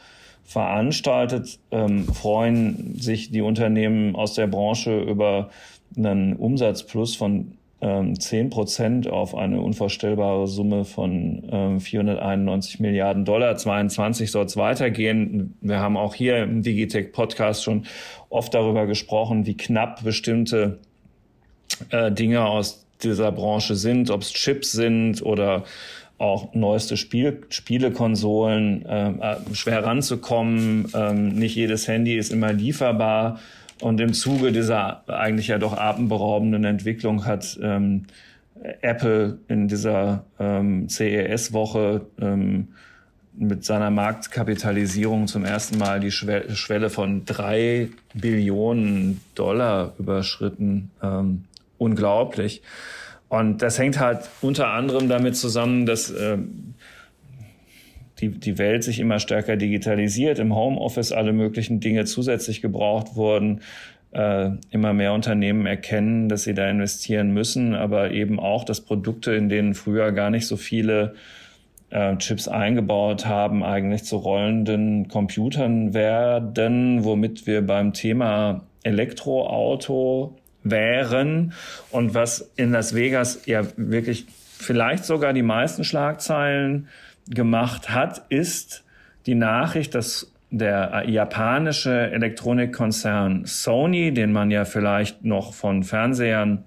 veranstaltet, 0.43 1.59
ähm, 1.71 2.05
freuen 2.05 2.95
sich 2.99 3.31
die 3.31 3.41
Unternehmen 3.41 4.15
aus 4.15 4.35
der 4.35 4.47
Branche 4.47 5.01
über 5.01 5.49
einen 5.97 6.35
Umsatzplus 6.35 7.15
von 7.15 7.57
ähm, 7.81 8.19
10 8.19 8.49
Prozent 8.49 9.07
auf 9.07 9.35
eine 9.35 9.61
unvorstellbare 9.61 10.47
Summe 10.47 10.85
von 10.85 11.43
ähm, 11.51 11.79
491 11.79 12.79
Milliarden 12.79 13.25
Dollar. 13.25 13.55
22 13.57 14.31
soll 14.31 14.45
es 14.45 14.57
weitergehen. 14.57 15.55
Wir 15.61 15.79
haben 15.79 15.97
auch 15.97 16.15
hier 16.15 16.37
im 16.37 16.63
Digitech 16.63 17.11
Podcast 17.11 17.63
schon 17.63 17.85
oft 18.29 18.53
darüber 18.53 18.87
gesprochen, 18.87 19.45
wie 19.45 19.57
knapp 19.57 20.03
bestimmte 20.03 20.79
äh, 21.89 22.11
Dinge 22.11 22.45
aus 22.45 22.85
dieser 23.03 23.31
Branche 23.31 23.75
sind, 23.75 24.09
ob 24.09 24.21
es 24.21 24.31
Chips 24.33 24.71
sind 24.71 25.21
oder 25.21 25.63
auch 26.17 26.53
neueste 26.53 26.95
Spiel, 26.95 27.41
Spielekonsolen, 27.49 28.85
äh, 28.85 29.09
äh, 29.09 29.35
schwer 29.53 29.83
ranzukommen. 29.83 30.87
Ähm, 30.93 31.35
nicht 31.35 31.55
jedes 31.55 31.87
Handy 31.87 32.17
ist 32.17 32.31
immer 32.31 32.53
lieferbar. 32.53 33.39
Und 33.85 34.01
im 34.01 34.13
Zuge 34.13 34.51
dieser 34.51 35.07
eigentlich 35.07 35.49
ja 35.49 35.59
doch 35.59 35.77
atemberaubenden 35.77 36.63
Entwicklung 36.63 37.27
hat 37.27 37.59
ähm, 37.61 38.07
Apple 38.81 39.37
in 39.47 39.67
dieser 39.67 40.25
ähm, 40.39 40.89
CES-Woche 40.89 42.01
ähm, 42.19 42.69
mit 43.37 43.63
seiner 43.63 43.91
Marktkapitalisierung 43.91 45.27
zum 45.27 45.45
ersten 45.45 45.77
Mal 45.77 45.99
die 45.99 46.09
Schwelle 46.09 46.89
von 46.89 47.25
drei 47.25 47.89
Billionen 48.15 49.21
Dollar 49.35 49.93
überschritten. 49.99 50.89
Ähm, 51.03 51.43
unglaublich. 51.77 52.63
Und 53.29 53.61
das 53.61 53.77
hängt 53.77 53.99
halt 53.99 54.21
unter 54.41 54.69
anderem 54.69 55.09
damit 55.09 55.37
zusammen, 55.37 55.85
dass 55.85 56.09
ähm, 56.09 56.73
die, 58.19 58.29
die 58.29 58.57
Welt 58.57 58.83
sich 58.83 58.99
immer 58.99 59.19
stärker 59.19 59.57
digitalisiert, 59.57 60.39
im 60.39 60.55
Homeoffice 60.55 61.11
alle 61.11 61.33
möglichen 61.33 61.79
Dinge 61.79 62.05
zusätzlich 62.05 62.61
gebraucht 62.61 63.15
wurden, 63.15 63.61
äh, 64.11 64.51
immer 64.71 64.93
mehr 64.93 65.13
Unternehmen 65.13 65.65
erkennen, 65.65 66.29
dass 66.29 66.43
sie 66.43 66.53
da 66.53 66.69
investieren 66.69 67.31
müssen, 67.31 67.75
aber 67.75 68.11
eben 68.11 68.39
auch, 68.39 68.63
dass 68.63 68.81
Produkte, 68.81 69.33
in 69.33 69.49
denen 69.49 69.73
früher 69.73 70.11
gar 70.13 70.29
nicht 70.29 70.47
so 70.47 70.55
viele 70.55 71.15
äh, 71.89 72.15
Chips 72.17 72.47
eingebaut 72.47 73.25
haben, 73.25 73.63
eigentlich 73.63 74.05
zu 74.05 74.17
rollenden 74.17 75.07
Computern 75.09 75.93
werden, 75.93 77.03
womit 77.03 77.45
wir 77.45 77.65
beim 77.65 77.93
Thema 77.93 78.63
Elektroauto 78.83 80.37
wären. 80.63 81.53
Und 81.91 82.13
was 82.13 82.51
in 82.55 82.71
Las 82.71 82.95
Vegas 82.95 83.45
ja 83.45 83.63
wirklich 83.75 84.25
vielleicht 84.57 85.05
sogar 85.05 85.33
die 85.33 85.41
meisten 85.41 85.83
Schlagzeilen 85.83 86.87
gemacht 87.29 87.89
hat, 87.89 88.25
ist 88.29 88.83
die 89.25 89.35
Nachricht, 89.35 89.95
dass 89.95 90.31
der 90.51 91.03
japanische 91.07 92.11
Elektronikkonzern 92.11 93.45
Sony, 93.45 94.13
den 94.13 94.31
man 94.31 94.51
ja 94.51 94.65
vielleicht 94.65 95.25
noch 95.25 95.53
von 95.53 95.83
Fernsehern 95.83 96.63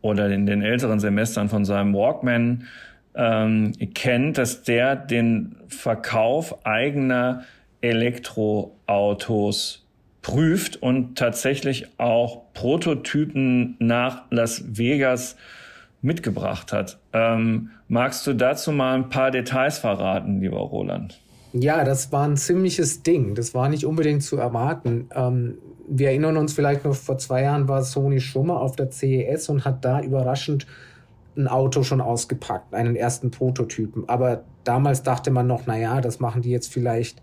oder 0.00 0.30
in 0.30 0.46
den 0.46 0.62
älteren 0.62 1.00
Semestern 1.00 1.48
von 1.48 1.64
seinem 1.64 1.94
Walkman 1.94 2.66
ähm, 3.14 3.72
kennt, 3.94 4.38
dass 4.38 4.62
der 4.62 4.96
den 4.96 5.56
Verkauf 5.68 6.66
eigener 6.66 7.44
Elektroautos 7.80 9.86
prüft 10.22 10.82
und 10.82 11.18
tatsächlich 11.18 11.86
auch 11.98 12.52
Prototypen 12.54 13.76
nach 13.78 14.22
Las 14.30 14.64
Vegas 14.76 15.36
mitgebracht 16.04 16.72
hat. 16.72 16.98
Ähm, 17.12 17.70
magst 17.88 18.26
du 18.26 18.34
dazu 18.34 18.70
mal 18.70 18.94
ein 18.94 19.08
paar 19.08 19.30
Details 19.30 19.78
verraten, 19.78 20.40
lieber 20.40 20.58
Roland? 20.58 21.20
Ja, 21.52 21.84
das 21.84 22.12
war 22.12 22.26
ein 22.26 22.36
ziemliches 22.36 23.02
Ding. 23.02 23.34
Das 23.34 23.54
war 23.54 23.68
nicht 23.68 23.86
unbedingt 23.86 24.22
zu 24.22 24.36
erwarten. 24.36 25.08
Ähm, 25.14 25.58
wir 25.88 26.08
erinnern 26.08 26.36
uns 26.36 26.52
vielleicht 26.52 26.84
noch, 26.84 26.94
vor 26.94 27.18
zwei 27.18 27.42
Jahren 27.42 27.68
war 27.68 27.82
Sony 27.82 28.20
schon 28.20 28.48
mal 28.48 28.56
auf 28.56 28.76
der 28.76 28.90
CES 28.90 29.48
und 29.48 29.64
hat 29.64 29.84
da 29.84 30.00
überraschend 30.00 30.66
ein 31.36 31.48
Auto 31.48 31.82
schon 31.82 32.00
ausgepackt, 32.00 32.74
einen 32.74 32.96
ersten 32.96 33.30
Prototypen. 33.30 34.08
Aber 34.08 34.44
damals 34.64 35.02
dachte 35.02 35.30
man 35.30 35.46
noch, 35.46 35.62
na 35.66 35.76
ja, 35.76 36.00
das 36.00 36.20
machen 36.20 36.42
die 36.42 36.50
jetzt 36.50 36.72
vielleicht 36.72 37.20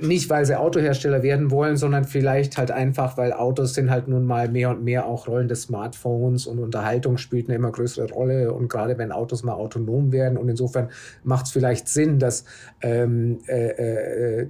nicht, 0.00 0.30
weil 0.30 0.46
sie 0.46 0.58
Autohersteller 0.58 1.22
werden 1.22 1.50
wollen, 1.50 1.76
sondern 1.76 2.04
vielleicht 2.04 2.56
halt 2.56 2.70
einfach, 2.70 3.16
weil 3.16 3.32
Autos 3.32 3.74
sind 3.74 3.90
halt 3.90 4.08
nun 4.08 4.24
mal 4.24 4.48
mehr 4.48 4.70
und 4.70 4.82
mehr 4.82 5.06
auch 5.06 5.28
rollende 5.28 5.56
Smartphones 5.56 6.46
und 6.46 6.58
Unterhaltung 6.58 7.18
spielt 7.18 7.48
eine 7.48 7.56
immer 7.56 7.70
größere 7.70 8.10
Rolle 8.10 8.52
und 8.52 8.68
gerade 8.68 8.96
wenn 8.98 9.12
Autos 9.12 9.42
mal 9.42 9.52
autonom 9.52 10.12
werden 10.12 10.38
und 10.38 10.48
insofern 10.48 10.88
macht 11.24 11.46
es 11.46 11.52
vielleicht 11.52 11.88
Sinn, 11.88 12.18
dass 12.18 12.44
ähm, 12.80 13.38
äh, 13.48 14.40
äh, 14.40 14.46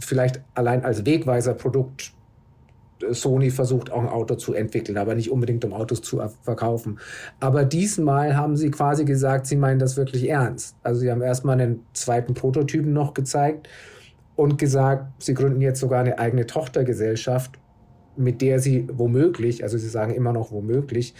vielleicht 0.00 0.40
allein 0.54 0.84
als 0.84 1.04
Wegweiser-Produkt 1.04 2.12
Sony 3.10 3.50
versucht 3.50 3.90
auch 3.90 4.00
ein 4.00 4.08
Auto 4.08 4.36
zu 4.36 4.54
entwickeln, 4.54 4.96
aber 4.96 5.14
nicht 5.14 5.30
unbedingt 5.30 5.64
um 5.64 5.72
Autos 5.72 6.00
zu 6.00 6.22
verkaufen. 6.42 6.98
Aber 7.40 7.64
diesmal 7.64 8.36
haben 8.36 8.56
sie 8.56 8.70
quasi 8.70 9.04
gesagt, 9.04 9.46
sie 9.46 9.56
meinen 9.56 9.78
das 9.78 9.96
wirklich 9.96 10.28
ernst. 10.28 10.76
Also 10.82 11.00
sie 11.00 11.10
haben 11.10 11.20
erstmal 11.20 11.60
einen 11.60 11.84
zweiten 11.92 12.34
Prototypen 12.34 12.92
noch 12.92 13.12
gezeigt 13.12 13.68
und 14.36 14.58
gesagt, 14.58 15.22
sie 15.22 15.34
gründen 15.34 15.60
jetzt 15.60 15.80
sogar 15.80 16.00
eine 16.00 16.18
eigene 16.18 16.46
Tochtergesellschaft 16.46 17.58
mit 18.16 18.42
der 18.42 18.58
sie 18.58 18.86
womöglich, 18.92 19.62
also 19.62 19.78
sie 19.78 19.88
sagen 19.88 20.14
immer 20.14 20.32
noch 20.32 20.52
womöglich, 20.52 21.14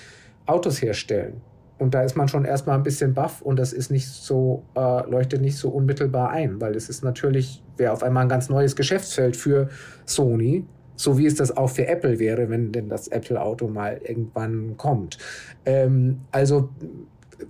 Autos 0.46 0.82
herstellen. 0.82 1.40
Und 1.78 1.94
da 1.94 2.02
ist 2.02 2.16
man 2.16 2.28
schon 2.28 2.44
erstmal 2.44 2.76
ein 2.76 2.84
bisschen 2.84 3.14
baff 3.14 3.42
und 3.42 3.58
das 3.58 3.72
ist 3.72 3.90
nicht 3.90 4.08
so, 4.08 4.62
äh, 4.76 5.10
leuchtet 5.10 5.40
nicht 5.40 5.56
so 5.56 5.70
unmittelbar 5.70 6.30
ein, 6.30 6.60
weil 6.60 6.76
es 6.76 6.88
ist 6.88 7.02
natürlich, 7.02 7.62
wäre 7.76 7.92
auf 7.92 8.02
einmal 8.02 8.24
ein 8.24 8.28
ganz 8.28 8.48
neues 8.48 8.76
Geschäftsfeld 8.76 9.36
für 9.36 9.68
Sony, 10.06 10.64
so 10.94 11.18
wie 11.18 11.26
es 11.26 11.34
das 11.34 11.56
auch 11.56 11.70
für 11.70 11.88
Apple 11.88 12.20
wäre, 12.20 12.48
wenn 12.48 12.70
denn 12.70 12.88
das 12.88 13.08
Apple-Auto 13.08 13.66
mal 13.66 14.00
irgendwann 14.04 14.76
kommt. 14.76 15.18
Ähm, 15.64 16.20
also 16.30 16.68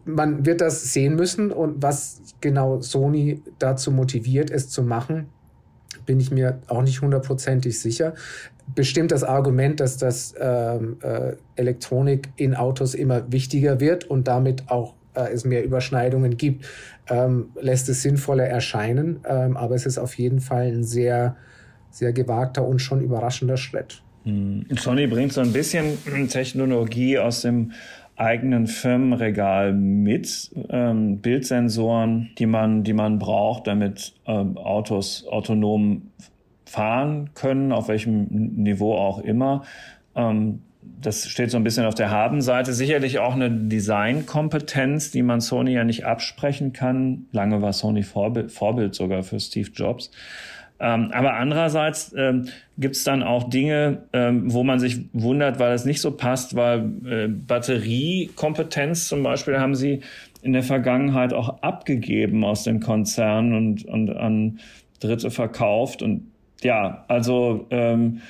man 0.07 0.47
wird 0.47 0.63
das 0.63 0.95
sehen 0.95 1.17
müssen 1.17 1.53
und 1.53 1.83
was 1.83 2.23
genau 2.41 2.81
Sony 2.81 3.43
dazu 3.59 3.91
motiviert, 3.91 4.51
es 4.51 4.71
zu 4.71 4.83
machen, 4.83 5.29
bin 6.07 6.21
ich 6.21 6.31
mir 6.31 6.61
auch 6.69 6.83
nicht 6.83 7.03
hundertprozentig 7.03 7.79
sicher. 7.79 8.15
Bestimmt 8.75 9.13
das 9.13 9.25
Argument, 9.25 9.81
dass 9.81 9.99
das 9.99 10.35
ähm, 10.39 10.97
äh, 11.03 11.33
Elektronik 11.57 12.31
in 12.37 12.55
Autos 12.55 12.95
immer 12.95 13.31
wichtiger 13.31 13.81
wird 13.81 14.05
und 14.05 14.27
damit 14.27 14.69
auch 14.69 14.95
äh, 15.15 15.33
es 15.33 15.45
mehr 15.45 15.65
Überschneidungen 15.65 16.37
gibt, 16.37 16.67
ähm, 17.09 17.51
lässt 17.61 17.89
es 17.89 18.03
sinnvoller 18.03 18.45
erscheinen. 18.45 19.21
Ähm, 19.29 19.57
aber 19.57 19.75
es 19.75 19.87
ist 19.87 19.99
auf 19.99 20.15
jeden 20.15 20.41
Fall 20.41 20.67
ein 20.67 20.85
sehr, 20.85 21.37
sehr 21.91 22.13
gewagter 22.13 22.67
und 22.67 22.81
schon 22.81 23.03
überraschender 23.03 23.57
Schritt. 23.57 24.03
Hm. 24.25 24.65
Sony 24.79 25.07
bringt 25.07 25.33
so 25.35 25.43
ein 25.43 25.53
bisschen 25.53 25.99
Technologie 26.29 27.19
aus 27.19 27.43
dem 27.43 27.73
eigenen 28.17 28.67
Firmenregal 28.67 29.73
mit 29.73 30.51
ähm, 30.69 31.19
Bildsensoren, 31.19 32.31
die 32.39 32.47
man, 32.47 32.85
die 32.85 32.93
man 32.93 33.19
braucht, 33.19 33.67
damit 33.67 34.15
ähm, 34.27 34.57
Autos 34.57 35.27
autonom 35.27 36.11
fahren 36.65 37.31
können, 37.35 37.73
auf 37.73 37.89
welchem 37.89 38.27
Niveau 38.31 38.95
auch 38.95 39.19
immer. 39.19 39.63
Ähm, 40.15 40.61
das 41.01 41.27
steht 41.27 41.51
so 41.51 41.57
ein 41.57 41.65
bisschen 41.65 41.87
auf 41.87 41.95
der 41.95 42.11
Habenseite. 42.11 42.73
Sicherlich 42.73 43.19
auch 43.19 43.35
eine 43.35 43.51
Designkompetenz, 43.51 45.11
die 45.11 45.23
man 45.23 45.41
Sony 45.41 45.73
ja 45.73 45.85
nicht 45.85 46.05
absprechen 46.05 46.73
kann. 46.73 47.27
Lange 47.33 47.63
war 47.63 47.73
Sony 47.73 48.03
Vorbild, 48.03 48.53
Vorbild 48.53 48.95
sogar 48.95 49.23
für 49.23 49.41
Steve 49.41 49.71
Jobs. 49.73 50.11
Ähm, 50.85 51.13
aber 51.13 51.33
andererseits 51.37 52.15
ähm, 52.15 52.49
gibt 52.77 52.95
es 52.95 53.05
dann 53.05 53.23
auch 53.23 53.49
Dinge, 53.49 54.03
ähm, 54.13 54.53
wo 54.53 54.65
man 54.65 54.79
sich 54.79 55.07
wundert, 55.15 55.59
weil 55.59 55.73
es 55.73 55.87
nicht 55.87 56.03
so 56.03 56.11
passt, 56.11 56.57
weil 56.57 56.91
äh, 57.07 57.27
Batteriekompetenz 57.27 59.09
zum 59.09 59.23
Beispiel 59.23 59.59
haben 59.59 59.75
sie 59.75 60.01
in 60.43 60.53
der 60.53 60.63
Vergangenheit 60.63 61.33
auch 61.33 61.63
abgegeben 61.63 62.45
aus 62.45 62.65
dem 62.65 62.81
Konzern 62.81 63.55
und, 63.55 63.87
und 63.87 64.11
an 64.15 64.61
Dritte 65.01 65.31
verkauft. 65.31 66.03
Und 66.03 66.31
ja, 66.61 67.07
also 67.09 67.67
ähm, 67.71 68.21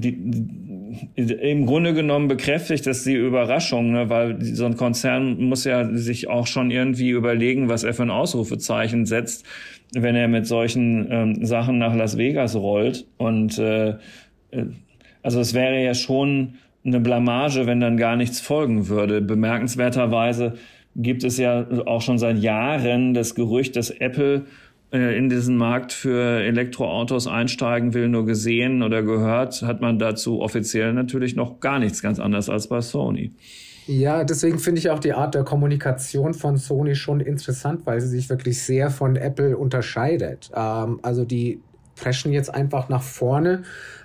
die, 0.00 1.24
im 1.26 1.66
Grunde 1.66 1.94
genommen 1.94 2.28
bekräftigt 2.28 2.86
das 2.86 3.04
die 3.04 3.14
Überraschung, 3.14 3.92
ne? 3.92 4.08
weil 4.08 4.40
so 4.42 4.64
ein 4.64 4.76
Konzern 4.76 5.42
muss 5.44 5.64
ja 5.64 5.92
sich 5.94 6.28
auch 6.28 6.46
schon 6.46 6.70
irgendwie 6.70 7.10
überlegen, 7.10 7.68
was 7.68 7.84
er 7.84 7.94
für 7.94 8.02
ein 8.02 8.10
Ausrufezeichen 8.10 9.06
setzt, 9.06 9.44
wenn 9.92 10.14
er 10.14 10.28
mit 10.28 10.46
solchen 10.46 11.08
ähm, 11.10 11.44
Sachen 11.44 11.78
nach 11.78 11.94
Las 11.94 12.16
Vegas 12.16 12.54
rollt. 12.54 13.06
Und 13.16 13.58
äh, 13.58 13.90
äh, 13.90 14.66
also 15.22 15.40
es 15.40 15.54
wäre 15.54 15.82
ja 15.82 15.94
schon 15.94 16.54
eine 16.84 17.00
Blamage, 17.00 17.66
wenn 17.66 17.80
dann 17.80 17.96
gar 17.96 18.16
nichts 18.16 18.40
folgen 18.40 18.88
würde. 18.88 19.20
Bemerkenswerterweise 19.20 20.54
gibt 20.96 21.24
es 21.24 21.38
ja 21.38 21.66
auch 21.86 22.02
schon 22.02 22.18
seit 22.18 22.38
Jahren 22.38 23.14
das 23.14 23.34
Gerücht, 23.34 23.76
dass 23.76 23.90
Apple 23.90 24.42
in 24.94 25.28
diesen 25.28 25.56
Markt 25.56 25.92
für 25.92 26.40
Elektroautos 26.40 27.26
einsteigen 27.26 27.94
will, 27.94 28.08
nur 28.08 28.26
gesehen 28.26 28.82
oder 28.82 29.02
gehört, 29.02 29.62
hat 29.62 29.80
man 29.80 29.98
dazu 29.98 30.40
offiziell 30.40 30.92
natürlich 30.92 31.34
noch 31.34 31.60
gar 31.60 31.78
nichts 31.78 32.00
ganz 32.00 32.20
anders 32.20 32.48
als 32.48 32.68
bei 32.68 32.80
Sony. 32.80 33.32
Ja, 33.86 34.24
deswegen 34.24 34.58
finde 34.58 34.78
ich 34.78 34.90
auch 34.90 34.98
die 34.98 35.12
Art 35.12 35.34
der 35.34 35.44
Kommunikation 35.44 36.32
von 36.32 36.56
Sony 36.56 36.94
schon 36.94 37.20
interessant, 37.20 37.84
weil 37.84 38.00
sie 38.00 38.08
sich 38.08 38.30
wirklich 38.30 38.62
sehr 38.62 38.90
von 38.90 39.16
Apple 39.16 39.58
unterscheidet. 39.58 40.50
Ähm, 40.54 41.00
also 41.02 41.24
die 41.24 41.60
preschen 41.96 42.32
jetzt 42.32 42.54
einfach 42.54 42.88
nach 42.88 43.02
vorne, 43.02 43.62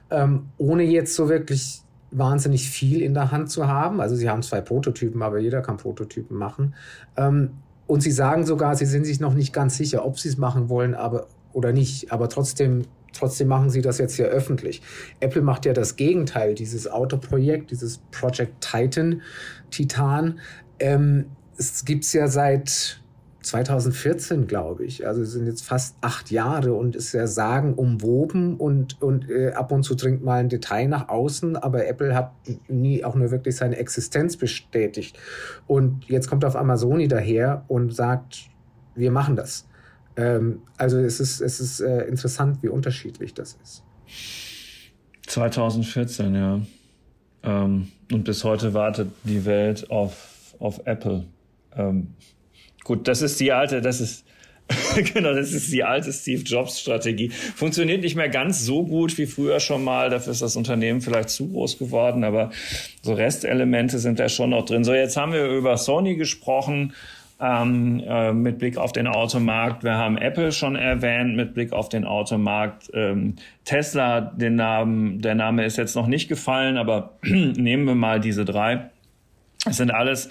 ähm, 0.09 0.47
ohne 0.57 0.83
jetzt 0.83 1.15
so 1.15 1.29
wirklich 1.29 1.81
wahnsinnig 2.11 2.69
viel 2.69 3.01
in 3.01 3.13
der 3.13 3.31
Hand 3.31 3.51
zu 3.51 3.67
haben. 3.67 4.01
Also 4.01 4.15
sie 4.15 4.29
haben 4.29 4.41
zwei 4.41 4.61
Prototypen, 4.61 5.21
aber 5.21 5.39
jeder 5.39 5.61
kann 5.61 5.77
Prototypen 5.77 6.35
machen. 6.35 6.75
Ähm, 7.15 7.51
und 7.89 8.01
sie 8.01 8.11
sagen 8.11 8.45
sogar, 8.45 8.75
sie 8.75 8.85
sind 8.85 9.03
sich 9.03 9.19
noch 9.19 9.33
nicht 9.33 9.51
ganz 9.51 9.75
sicher, 9.75 10.05
ob 10.05 10.19
sie 10.19 10.29
es 10.29 10.37
machen 10.37 10.69
wollen, 10.69 10.93
aber 10.93 11.25
oder 11.53 11.73
nicht. 11.73 12.11
Aber 12.11 12.29
trotzdem, 12.29 12.83
trotzdem 13.13 13.47
machen 13.47 13.71
sie 13.71 13.81
das 13.81 13.97
jetzt 13.97 14.13
hier 14.13 14.27
öffentlich. 14.27 14.83
Apple 15.21 15.41
macht 15.41 15.65
ja 15.65 15.73
das 15.73 15.95
Gegenteil, 15.95 16.53
dieses 16.53 16.87
Autoprojekt, 16.87 17.71
dieses 17.71 17.97
Project 18.11 18.61
Titan, 18.61 19.23
Titan. 19.71 20.37
Ähm, 20.77 21.31
es 21.57 21.83
gibt's 21.83 22.13
ja 22.13 22.27
seit 22.27 23.01
2014, 23.41 24.47
glaube 24.47 24.85
ich. 24.85 25.07
Also 25.07 25.21
es 25.21 25.31
sind 25.31 25.45
jetzt 25.45 25.65
fast 25.65 25.95
acht 26.01 26.29
Jahre 26.29 26.73
und 26.73 26.95
ist 26.95 27.13
ja 27.13 27.25
sagenumwoben 27.25 28.57
und, 28.57 29.01
und 29.01 29.29
äh, 29.29 29.51
ab 29.51 29.71
und 29.71 29.83
zu 29.83 29.95
dringt 29.95 30.23
mal 30.23 30.41
ein 30.41 30.49
Detail 30.49 30.87
nach 30.87 31.07
außen, 31.07 31.55
aber 31.55 31.87
Apple 31.87 32.13
hat 32.13 32.33
nie 32.67 33.03
auch 33.05 33.15
nur 33.15 33.31
wirklich 33.31 33.55
seine 33.55 33.77
Existenz 33.77 34.35
bestätigt. 34.35 35.17
Und 35.67 36.05
jetzt 36.09 36.29
kommt 36.29 36.43
auf 36.43 36.55
einmal 36.55 36.77
daher 37.07 37.63
und 37.67 37.95
sagt, 37.95 38.49
wir 38.95 39.11
machen 39.11 39.35
das. 39.35 39.67
Ähm, 40.17 40.61
also 40.77 40.97
es 40.99 41.19
ist, 41.21 41.39
es 41.39 41.61
ist 41.61 41.79
äh, 41.79 42.01
interessant, 42.03 42.61
wie 42.61 42.67
unterschiedlich 42.67 43.33
das 43.33 43.57
ist. 43.63 43.83
2014, 45.27 46.35
ja. 46.35 46.59
Ähm, 47.43 47.87
und 48.11 48.23
bis 48.25 48.43
heute 48.43 48.73
wartet 48.73 49.11
die 49.23 49.45
Welt 49.45 49.89
auf, 49.89 50.55
auf 50.59 50.81
Apple. 50.85 51.25
Ähm, 51.73 52.15
Gut, 52.89 53.07
das 53.07 53.21
ist 53.21 53.39
die 53.39 53.51
alte, 53.51 53.83
das 53.83 54.01
ist 54.01 54.25
genau, 55.13 55.35
das 55.35 55.53
ist 55.53 55.71
die 55.71 55.83
alte 55.83 56.11
Steve 56.11 56.41
Jobs 56.41 56.79
Strategie. 56.79 57.29
Funktioniert 57.29 58.01
nicht 58.01 58.15
mehr 58.15 58.29
ganz 58.29 58.65
so 58.65 58.83
gut 58.83 59.15
wie 59.19 59.27
früher 59.27 59.59
schon 59.59 59.83
mal. 59.83 60.09
Dafür 60.09 60.31
ist 60.31 60.41
das 60.41 60.55
Unternehmen 60.55 60.99
vielleicht 60.99 61.29
zu 61.29 61.49
groß 61.49 61.77
geworden, 61.77 62.23
aber 62.23 62.49
so 63.03 63.13
Restelemente 63.13 63.99
sind 63.99 64.17
da 64.17 64.27
schon 64.27 64.49
noch 64.49 64.65
drin. 64.65 64.83
So, 64.83 64.95
jetzt 64.95 65.17
haben 65.17 65.33
wir 65.33 65.45
über 65.49 65.77
Sony 65.77 66.15
gesprochen. 66.15 66.93
Ähm, 67.39 68.03
äh, 68.07 68.33
mit 68.33 68.57
Blick 68.57 68.77
auf 68.77 68.91
den 68.91 69.05
Automarkt. 69.05 69.83
Wir 69.83 69.93
haben 69.93 70.17
Apple 70.17 70.51
schon 70.51 70.75
erwähnt 70.75 71.35
mit 71.35 71.53
Blick 71.53 71.73
auf 71.73 71.89
den 71.89 72.05
Automarkt. 72.05 72.89
Ähm, 72.95 73.35
Tesla, 73.65 74.19
den 74.19 74.55
Namen, 74.55 75.21
der 75.21 75.35
Name 75.35 75.63
ist 75.63 75.77
jetzt 75.77 75.95
noch 75.95 76.07
nicht 76.07 76.27
gefallen, 76.27 76.77
aber 76.77 77.19
nehmen 77.23 77.85
wir 77.85 77.95
mal 77.95 78.19
diese 78.19 78.45
drei. 78.45 78.89
Es 79.65 79.77
sind 79.77 79.91
alles 79.91 80.29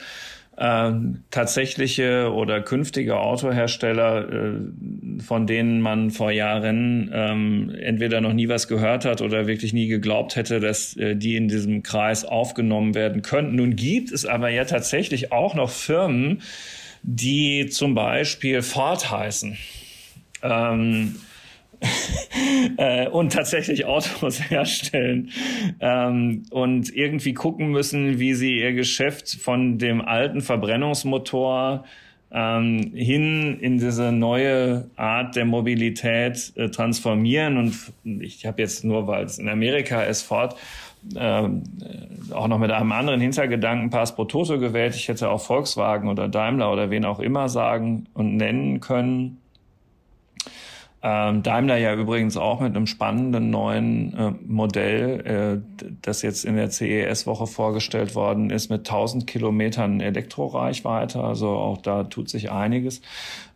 äh, 0.58 0.92
tatsächliche 1.30 2.32
oder 2.32 2.60
künftige 2.60 3.18
Autohersteller, 3.18 4.28
äh, 4.28 5.22
von 5.22 5.46
denen 5.46 5.80
man 5.80 6.10
vor 6.10 6.32
Jahren 6.32 7.10
ähm, 7.14 7.72
entweder 7.80 8.20
noch 8.20 8.32
nie 8.32 8.48
was 8.48 8.66
gehört 8.66 9.04
hat 9.04 9.20
oder 9.20 9.46
wirklich 9.46 9.72
nie 9.72 9.86
geglaubt 9.86 10.34
hätte, 10.34 10.58
dass 10.58 10.96
äh, 10.96 11.14
die 11.14 11.36
in 11.36 11.46
diesem 11.46 11.84
Kreis 11.84 12.24
aufgenommen 12.24 12.96
werden 12.96 13.22
könnten. 13.22 13.54
Nun 13.54 13.76
gibt 13.76 14.10
es 14.10 14.26
aber 14.26 14.48
ja 14.48 14.64
tatsächlich 14.64 15.30
auch 15.30 15.54
noch 15.54 15.70
Firmen, 15.70 16.42
die 17.02 17.68
zum 17.68 17.94
Beispiel 17.94 18.62
Ford 18.62 19.12
heißen. 19.12 19.56
Ähm, 20.42 21.16
äh, 22.76 23.08
und 23.08 23.32
tatsächlich 23.32 23.84
Autos 23.84 24.40
herstellen 24.50 25.30
ähm, 25.80 26.44
und 26.50 26.94
irgendwie 26.94 27.34
gucken 27.34 27.70
müssen, 27.70 28.18
wie 28.18 28.34
sie 28.34 28.58
ihr 28.58 28.72
Geschäft 28.72 29.36
von 29.40 29.78
dem 29.78 30.00
alten 30.00 30.40
Verbrennungsmotor 30.40 31.84
ähm, 32.30 32.92
hin 32.94 33.58
in 33.60 33.78
diese 33.78 34.12
neue 34.12 34.90
Art 34.96 35.36
der 35.36 35.44
Mobilität 35.44 36.52
äh, 36.56 36.68
transformieren. 36.68 37.56
Und 37.56 37.92
ich 38.22 38.44
habe 38.44 38.60
jetzt 38.60 38.84
nur, 38.84 39.06
weil 39.06 39.24
es 39.24 39.38
in 39.38 39.48
Amerika 39.48 40.02
ist, 40.02 40.22
fort 40.22 40.56
äh, 41.14 41.48
auch 42.32 42.48
noch 42.48 42.58
mit 42.58 42.70
einem 42.70 42.92
anderen 42.92 43.20
Hintergedanken 43.20 43.90
Pass 43.90 44.14
pro 44.14 44.24
Toto 44.24 44.58
gewählt. 44.58 44.94
Ich 44.94 45.08
hätte 45.08 45.30
auch 45.30 45.40
Volkswagen 45.40 46.08
oder 46.08 46.28
Daimler 46.28 46.72
oder 46.72 46.90
wen 46.90 47.04
auch 47.04 47.20
immer 47.20 47.48
sagen 47.48 48.06
und 48.14 48.36
nennen 48.36 48.80
können. 48.80 49.38
Ähm, 51.00 51.44
Daimler 51.44 51.76
ja 51.76 51.94
übrigens 51.94 52.36
auch 52.36 52.60
mit 52.60 52.74
einem 52.74 52.88
spannenden 52.88 53.50
neuen 53.50 54.14
äh, 54.14 54.32
Modell, 54.46 55.62
äh, 55.84 55.86
das 56.02 56.22
jetzt 56.22 56.44
in 56.44 56.56
der 56.56 56.70
CES-Woche 56.70 57.46
vorgestellt 57.46 58.16
worden 58.16 58.50
ist, 58.50 58.68
mit 58.68 58.80
1000 58.80 59.26
Kilometern 59.26 60.00
Elektroreichweite. 60.00 61.22
Also 61.22 61.50
auch 61.50 61.78
da 61.78 62.04
tut 62.04 62.28
sich 62.28 62.50
einiges. 62.50 63.00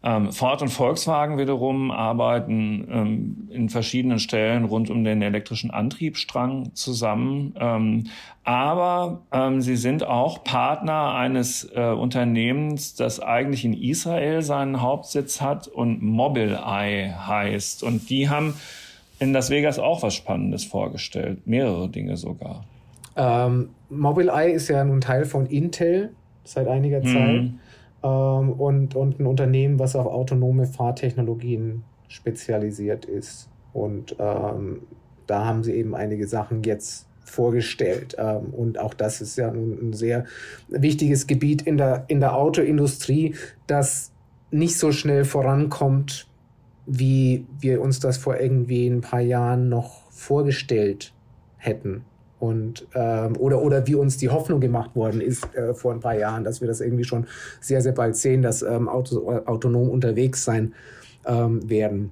Ähm, 0.05 0.33
Ford 0.33 0.63
und 0.63 0.69
Volkswagen 0.69 1.39
wiederum 1.39 1.93
arbeiten 1.93 2.89
ähm, 2.91 3.49
in 3.51 3.69
verschiedenen 3.69 4.19
Stellen 4.19 4.65
rund 4.65 4.91
um 4.91 5.05
den 5.05 5.23
elektrischen 5.23 5.71
Antriebsstrang 5.71 6.75
zusammen. 6.75 7.55
Ähm, 7.59 8.05
aber 8.43 9.23
ähm, 9.31 9.61
sie 9.61 9.77
sind 9.77 10.05
auch 10.05 10.43
Partner 10.43 11.15
eines 11.15 11.71
äh, 11.77 11.93
Unternehmens, 11.93 12.97
das 12.97 13.21
eigentlich 13.21 13.65
in 13.65 13.75
Israel 13.75 14.43
seinen 14.43 14.83
Hauptsitz 14.83 15.41
hat 15.41 15.69
und 15.69 16.03
Mobileye 16.03 17.15
heißt. 17.27 17.85
Und 17.85 18.11
die 18.11 18.29
haben 18.29 18.55
in 19.21 19.33
Las 19.33 19.51
Vegas 19.51 19.79
auch 19.79 20.03
was 20.03 20.15
Spannendes 20.15 20.65
vorgestellt, 20.65 21.47
mehrere 21.47 21.89
Dinge 21.89 22.17
sogar. 22.17 22.65
Ähm, 23.15 23.69
Mobileye 23.89 24.51
ist 24.51 24.67
ja 24.67 24.83
nun 24.85 25.01
Teil 25.01 25.27
von 25.27 25.47
Intel 25.47 26.11
seit 26.45 26.67
einiger 26.67 27.01
mhm. 27.01 27.61
Ähm, 28.03 28.53
und, 28.53 28.95
und 28.95 29.21
ein 29.21 29.27
Unternehmen, 29.27 29.79
was 29.79 29.97
auf 29.97 30.07
autonome 30.07 30.67
Fahrtechnologien 30.67 31.85
spezialisiert 32.09 33.05
ist. 33.05 33.49
Und 33.73 34.17
ähm, 34.19 34.83
da 35.27 35.45
haben 35.45 35.63
sie 35.65 35.73
eben 35.73 35.95
einige 35.95 36.27
Sachen 36.27 36.63
jetzt 36.63 37.07
vorgestellt. 37.25 38.17
Ähm, 38.19 38.53
und 38.53 38.79
auch 38.79 38.95
das 38.95 39.21
ist 39.21 39.37
ja 39.37 39.51
ein 39.51 39.93
sehr 39.93 40.27
wichtiges 40.69 41.27
Gebiet 41.27 41.63
in 41.63 41.77
der, 41.77 42.05
in 42.09 42.21
der 42.21 42.37
Autoindustrie, 42.37 43.35
das 43.67 44.13
nicht 44.51 44.79
so 44.79 44.93
schnell 44.93 45.25
vorankommt, 45.25 46.29
wie 46.87 47.47
wir 47.59 47.81
uns 47.81 48.01
das 48.01 48.19
vor 48.19 48.39
irgendwie 48.39 48.87
ein 48.87 49.01
paar 49.01 49.21
Jahren 49.21 49.69
noch 49.69 50.11
vorgestellt 50.11 51.15
hätten. 51.57 52.05
Und, 52.43 52.89
ähm, 52.97 53.37
oder, 53.37 53.63
oder 53.63 53.87
wie 53.87 53.95
uns 53.95 54.17
die 54.17 54.29
Hoffnung 54.29 54.59
gemacht 54.59 54.97
worden 54.97 55.21
ist 55.21 55.55
äh, 55.55 55.75
vor 55.75 55.93
ein 55.93 56.01
paar 56.01 56.17
Jahren, 56.17 56.43
dass 56.43 56.61
wir 56.61 56.67
das 56.67 56.81
irgendwie 56.81 57.05
schon 57.05 57.29
sehr, 57.61 57.81
sehr 57.83 57.93
bald 57.93 58.17
sehen, 58.17 58.43
dass 58.43 58.63
ähm, 58.63 58.89
Auto, 58.89 59.31
autonom 59.47 59.89
unterwegs 59.89 60.45
sein 60.45 60.75
ähm, 61.25 61.71
werden. 61.71 62.11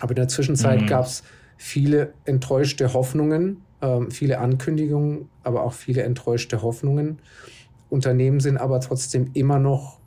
Aber 0.00 0.10
in 0.10 0.16
der 0.16 0.28
Zwischenzeit 0.28 0.82
mhm. 0.82 0.86
gab 0.88 1.06
es 1.06 1.22
viele 1.56 2.12
enttäuschte 2.26 2.92
Hoffnungen, 2.92 3.62
ähm, 3.80 4.10
viele 4.10 4.40
Ankündigungen, 4.40 5.30
aber 5.42 5.62
auch 5.62 5.72
viele 5.72 6.02
enttäuschte 6.02 6.60
Hoffnungen. 6.60 7.20
Unternehmen 7.88 8.40
sind 8.40 8.58
aber 8.58 8.78
trotzdem 8.80 9.30
immer 9.32 9.58
noch 9.58 10.00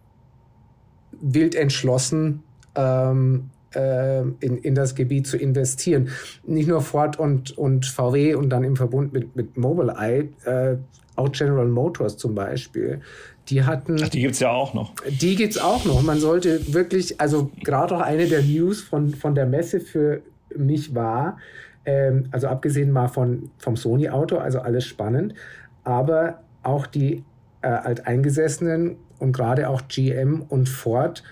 wild 1.12 1.56
entschlossen, 1.56 2.44
ähm, 2.76 3.50
äh, 3.76 4.22
in, 4.40 4.58
in 4.58 4.76
das 4.76 4.96
Gebiet 4.96 5.28
zu 5.28 5.38
investieren. 5.38 6.10
Nicht 6.46 6.68
nur 6.68 6.82
Ford 6.82 7.20
und, 7.20 7.58
und 7.58 7.86
VW 7.86 8.36
und 8.36 8.50
dann 8.50 8.64
im 8.64 8.76
Verbund 8.76 9.14
mit, 9.14 9.36
mit 9.36 9.58
Mobileye, 9.58 10.30
äh, 10.46 10.78
auch 11.16 11.32
General 11.32 11.68
Motors 11.68 12.18
zum 12.18 12.36
Beispiel, 12.36 13.02
die 13.50 13.64
hatten. 13.64 13.98
Ach, 14.04 14.10
die 14.10 14.22
gibt's 14.22 14.40
ja 14.40 14.52
auch 14.52 14.74
noch. 14.74 14.94
Die 15.08 15.36
gibt's 15.36 15.58
auch 15.58 15.86
noch. 15.86 16.02
Man 16.02 16.20
sollte 16.20 16.74
wirklich, 16.74 17.22
also 17.22 17.52
gerade 17.64 17.96
auch 17.96 18.02
eine 18.02 18.28
der 18.28 18.42
News 18.42 18.82
von, 18.82 19.12
von 19.12 19.36
der 19.36 19.46
Messe 19.46 19.80
für 19.80 20.22
mich 20.56 20.96
war, 20.96 21.38
ähm, 21.86 22.28
also 22.32 22.48
abgesehen 22.48 22.92
mal 22.92 23.08
von, 23.08 23.52
vom 23.58 23.76
Sony-Auto, 23.76 24.38
also 24.38 24.60
alles 24.60 24.86
spannend, 24.86 25.36
aber 25.84 26.42
auch 26.64 26.88
die 26.88 27.24
äh, 27.62 27.68
Alteingesessenen 27.68 28.98
und 29.20 29.32
gerade 29.32 29.70
auch 29.70 29.84
GM 29.88 30.44
und 30.50 30.68
Ford 30.68 31.24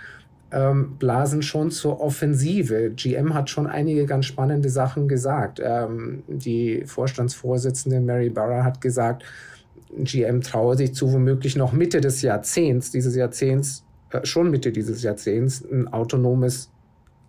ähm, 0.54 0.98
blasen 0.98 1.42
schon 1.42 1.72
zur 1.72 2.00
Offensive. 2.00 2.92
GM 2.96 3.34
hat 3.34 3.50
schon 3.50 3.68
einige 3.68 4.06
ganz 4.06 4.26
spannende 4.26 4.70
Sachen 4.70 5.08
gesagt. 5.08 5.60
Ähm, 5.64 6.24
die 6.28 6.84
Vorstandsvorsitzende 6.86 8.00
Mary 8.00 8.30
Barra 8.30 8.64
hat 8.64 8.80
gesagt, 8.80 9.24
GM 9.98 10.42
traue 10.42 10.78
sich 10.78 10.94
zu, 10.94 11.12
womöglich 11.12 11.56
noch 11.56 11.74
Mitte 11.74 12.02
des 12.02 12.22
Jahrzehnts, 12.22 12.92
dieses 12.92 13.16
Jahrzehnts, 13.16 13.84
äh, 14.12 14.26
schon 14.26 14.52
Mitte 14.52 14.72
dieses 14.72 15.04
Jahrzehnts, 15.04 15.64
ein 15.72 15.88
autonomes 15.88 16.70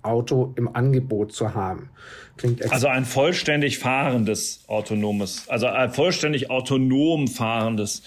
Auto 0.02 0.52
im 0.56 0.74
Angebot 0.74 1.32
zu 1.32 1.54
haben. 1.54 1.88
Klingt 2.36 2.70
also 2.70 2.88
ein 2.88 3.06
vollständig 3.06 3.78
fahrendes 3.78 4.64
autonomes, 4.66 5.48
also 5.48 5.66
ein 5.66 5.90
vollständig 5.90 6.50
autonom 6.50 7.26
fahrendes 7.26 8.02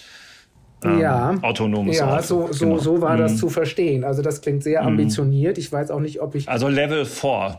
ähm, 0.84 1.00
ja, 1.00 1.34
autonomes 1.42 1.98
ja, 1.98 2.16
Auto. 2.16 2.22
so, 2.22 2.52
so, 2.52 2.66
genau. 2.66 2.78
so 2.78 3.00
war 3.00 3.14
mhm. 3.14 3.18
das 3.18 3.36
zu 3.36 3.48
verstehen. 3.48 4.04
Also 4.04 4.22
das 4.22 4.40
klingt 4.40 4.62
sehr 4.62 4.82
mhm. 4.82 4.88
ambitioniert. 4.88 5.58
Ich 5.58 5.72
weiß 5.72 5.90
auch 5.90 6.00
nicht, 6.00 6.20
ob 6.20 6.34
ich... 6.34 6.48
Also 6.48 6.68
Level 6.68 7.04
4. 7.04 7.58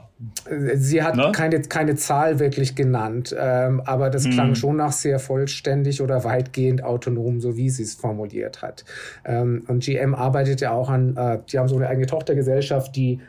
Sie 0.75 1.01
hat 1.01 1.15
ne? 1.15 1.32
keine, 1.34 1.62
keine 1.62 1.95
Zahl 1.95 2.39
wirklich 2.39 2.75
genannt, 2.75 3.34
ähm, 3.38 3.82
aber 3.86 4.10
das 4.10 4.25
mhm. 4.25 4.32
klang 4.32 4.55
schon 4.55 4.77
nach 4.77 4.91
sehr 4.91 5.19
vollständig 5.19 6.01
oder 6.01 6.23
weitgehend 6.23 6.84
autonom, 6.84 7.39
so 7.39 7.55
wie 7.55 7.69
sie 7.69 7.84
es 7.84 7.95
formuliert 7.95 8.62
hat. 8.62 8.84
Ähm, 9.25 9.63
und 9.67 9.84
GM 9.84 10.15
arbeitet 10.15 10.62
ja 10.62 10.71
auch 10.71 10.89
an, 10.89 11.15
äh, 11.15 11.39
die 11.49 11.58
haben 11.58 11.69
so 11.69 11.77
eine 11.77 11.88
eigene 11.88 12.05
Tochtergesellschaft, 12.05 12.95
die 12.95 13.21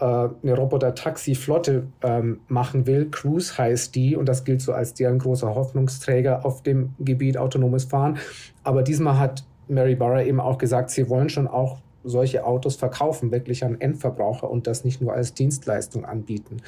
äh, 0.00 0.04
eine 0.04 0.54
Roboter-Taxi-Flotte 0.54 1.86
ähm, 2.02 2.40
machen 2.48 2.86
will. 2.86 3.10
Cruise 3.10 3.56
heißt 3.56 3.94
die 3.94 4.16
und 4.16 4.28
das 4.28 4.44
gilt 4.44 4.60
so 4.60 4.72
als 4.72 4.94
deren 4.94 5.18
großer 5.18 5.54
Hoffnungsträger 5.54 6.44
auf 6.44 6.62
dem 6.62 6.94
Gebiet 6.98 7.38
autonomes 7.38 7.84
Fahren. 7.84 8.18
Aber 8.62 8.82
diesmal 8.82 9.18
hat 9.18 9.44
Mary 9.68 9.94
Barra 9.94 10.22
eben 10.22 10.40
auch 10.40 10.58
gesagt, 10.58 10.90
sie 10.90 11.08
wollen 11.08 11.28
schon 11.28 11.46
auch 11.46 11.78
solche 12.04 12.44
Autos 12.44 12.76
verkaufen, 12.76 13.30
wirklich 13.32 13.64
an 13.64 13.80
Endverbraucher 13.80 14.50
und 14.50 14.66
das 14.66 14.84
nicht 14.84 15.00
nur 15.00 15.12
als 15.12 15.34
Dienstleistung 15.34 16.04
anbieten. 16.04 16.58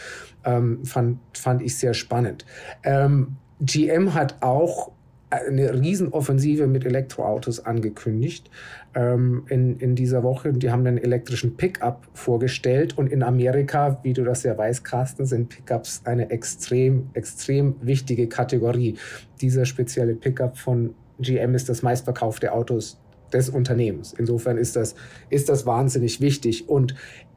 Ähm, 0.45 0.85
fand, 0.85 1.19
fand 1.33 1.63
ich 1.63 1.79
sehr 1.79 1.95
spannend. 1.95 2.45
Ähm, 2.83 3.37
GM 3.61 4.15
hat 4.15 4.43
auch 4.43 4.91
eine 5.31 5.81
Riesenoffensive 5.81 6.67
mit 6.67 6.85
Elektroautos 6.85 7.65
angekündigt 7.65 8.51
ähm, 8.95 9.45
in, 9.49 9.79
in 9.79 9.95
dieser 9.95 10.23
Woche. 10.23 10.53
Die 10.53 10.71
haben 10.71 10.87
einen 10.87 10.99
elektrischen 10.99 11.57
Pickup 11.57 12.07
vorgestellt 12.15 12.99
und 12.99 13.07
in 13.07 13.23
Amerika, 13.23 14.01
wie 14.03 14.13
du 14.13 14.25
das 14.25 14.43
ja 14.43 14.59
weißt, 14.59 14.85
Carsten, 14.85 15.27
sind 15.27 15.49
Pickups 15.49 16.03
eine 16.05 16.31
extrem, 16.31 17.11
extrem 17.15 17.77
wichtige 17.81 18.29
Kategorie. 18.29 18.97
Dieser 19.41 19.65
spezielle 19.65 20.15
Pickup 20.15 20.59
von 20.59 20.95
GM 21.21 21.55
ist 21.55 21.69
das 21.69 21.83
meistverkaufte 21.83 22.53
Autos 22.53 23.01
des 23.33 23.49
Unternehmens. 23.49 24.13
Insofern 24.13 24.59
ist 24.59 24.75
das, 24.75 24.97
ist 25.29 25.49
das 25.49 25.65
wahnsinnig 25.65 26.21
wichtig 26.21 26.69
und 26.69 26.97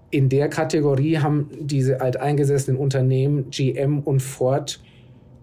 in 0.10 0.30
der 0.30 0.48
Kategorie 0.48 1.18
haben 1.18 1.50
diese 1.60 2.02
alteingesessenen 2.02 2.80
Unternehmen 2.80 3.50
GM 3.50 4.00
und 4.00 4.22
Ford 4.22 4.80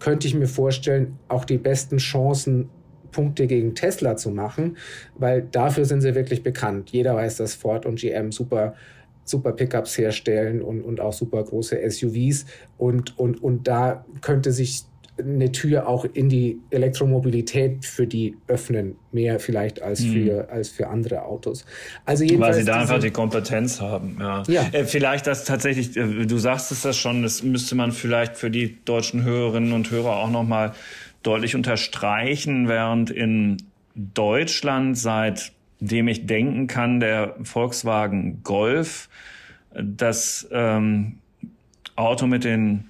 könnte 0.00 0.26
ich 0.26 0.34
mir 0.34 0.48
vorstellen, 0.48 1.18
auch 1.28 1.44
die 1.44 1.58
besten 1.58 1.98
Chancen, 1.98 2.68
Punkte 3.12 3.48
gegen 3.48 3.74
Tesla 3.74 4.16
zu 4.16 4.30
machen, 4.30 4.76
weil 5.16 5.42
dafür 5.42 5.84
sind 5.84 6.00
sie 6.00 6.14
wirklich 6.14 6.44
bekannt. 6.44 6.90
Jeder 6.90 7.16
weiß, 7.16 7.38
dass 7.38 7.54
Ford 7.54 7.84
und 7.84 7.98
GM 7.98 8.30
super 8.30 8.74
super 9.30 9.52
Pickups 9.52 9.96
herstellen 9.96 10.60
und, 10.60 10.82
und 10.82 11.00
auch 11.00 11.12
super 11.12 11.42
große 11.42 11.78
SUVs. 11.88 12.46
Und, 12.76 13.18
und, 13.18 13.42
und 13.42 13.68
da 13.68 14.04
könnte 14.20 14.52
sich 14.52 14.82
eine 15.18 15.52
Tür 15.52 15.86
auch 15.88 16.04
in 16.04 16.28
die 16.28 16.58
Elektromobilität 16.70 17.84
für 17.84 18.06
die 18.06 18.36
öffnen, 18.46 18.96
mehr 19.12 19.40
vielleicht 19.40 19.82
als 19.82 20.00
hm. 20.00 20.12
für, 20.12 20.50
als 20.50 20.68
für 20.68 20.88
andere 20.88 21.22
Autos. 21.22 21.64
Also 22.04 22.24
jedenfalls 22.24 22.56
Weil 22.56 22.62
sie 22.62 22.66
da 22.66 22.80
einfach 22.80 23.00
die 23.00 23.10
Kompetenz 23.10 23.80
haben. 23.80 24.16
Ja. 24.18 24.42
ja. 24.46 24.66
Äh, 24.72 24.84
vielleicht 24.84 25.26
das 25.26 25.44
tatsächlich, 25.44 25.96
äh, 25.96 26.26
du 26.26 26.38
sagst 26.38 26.72
es 26.72 26.82
das 26.82 26.96
schon, 26.96 27.22
das 27.22 27.42
müsste 27.42 27.74
man 27.74 27.92
vielleicht 27.92 28.36
für 28.36 28.50
die 28.50 28.78
deutschen 28.84 29.22
Hörerinnen 29.24 29.72
und 29.72 29.90
Hörer 29.90 30.16
auch 30.16 30.30
nochmal 30.30 30.72
deutlich 31.22 31.54
unterstreichen, 31.54 32.68
während 32.68 33.10
in 33.10 33.58
Deutschland 33.94 34.96
seitdem 34.96 36.08
ich 36.08 36.26
denken 36.26 36.66
kann, 36.66 37.00
der 37.00 37.36
Volkswagen 37.42 38.42
Golf 38.42 39.08
das 39.74 40.48
ähm, 40.50 41.18
Auto 41.96 42.26
mit 42.26 42.44
den 42.44 42.84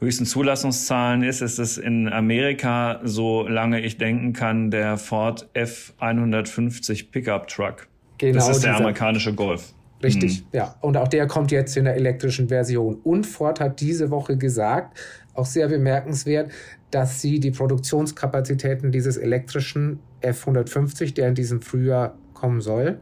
höchsten 0.00 0.26
Zulassungszahlen 0.26 1.22
ist, 1.22 1.40
ist 1.40 1.58
es 1.58 1.76
in 1.76 2.08
Amerika, 2.08 3.00
solange 3.04 3.80
ich 3.80 3.98
denken 3.98 4.32
kann, 4.32 4.70
der 4.70 4.96
Ford 4.96 5.48
F150 5.54 7.10
Pickup 7.10 7.48
Truck. 7.48 7.88
Genau, 8.18 8.34
das 8.34 8.48
ist 8.48 8.64
der 8.64 8.76
amerikanische 8.76 9.34
Golf. 9.34 9.74
Richtig, 10.02 10.42
mhm. 10.42 10.46
ja. 10.52 10.76
Und 10.80 10.96
auch 10.96 11.08
der 11.08 11.26
kommt 11.26 11.50
jetzt 11.50 11.76
in 11.76 11.84
der 11.84 11.96
elektrischen 11.96 12.48
Version. 12.48 13.00
Und 13.02 13.26
Ford 13.26 13.60
hat 13.60 13.80
diese 13.80 14.10
Woche 14.10 14.36
gesagt, 14.36 14.98
auch 15.34 15.46
sehr 15.46 15.68
bemerkenswert, 15.68 16.50
dass 16.90 17.20
sie 17.20 17.40
die 17.40 17.50
Produktionskapazitäten 17.50 18.92
dieses 18.92 19.16
elektrischen 19.16 19.98
F150, 20.22 21.14
der 21.14 21.28
in 21.28 21.34
diesem 21.34 21.60
Frühjahr 21.60 22.16
kommen 22.32 22.60
soll, 22.60 23.00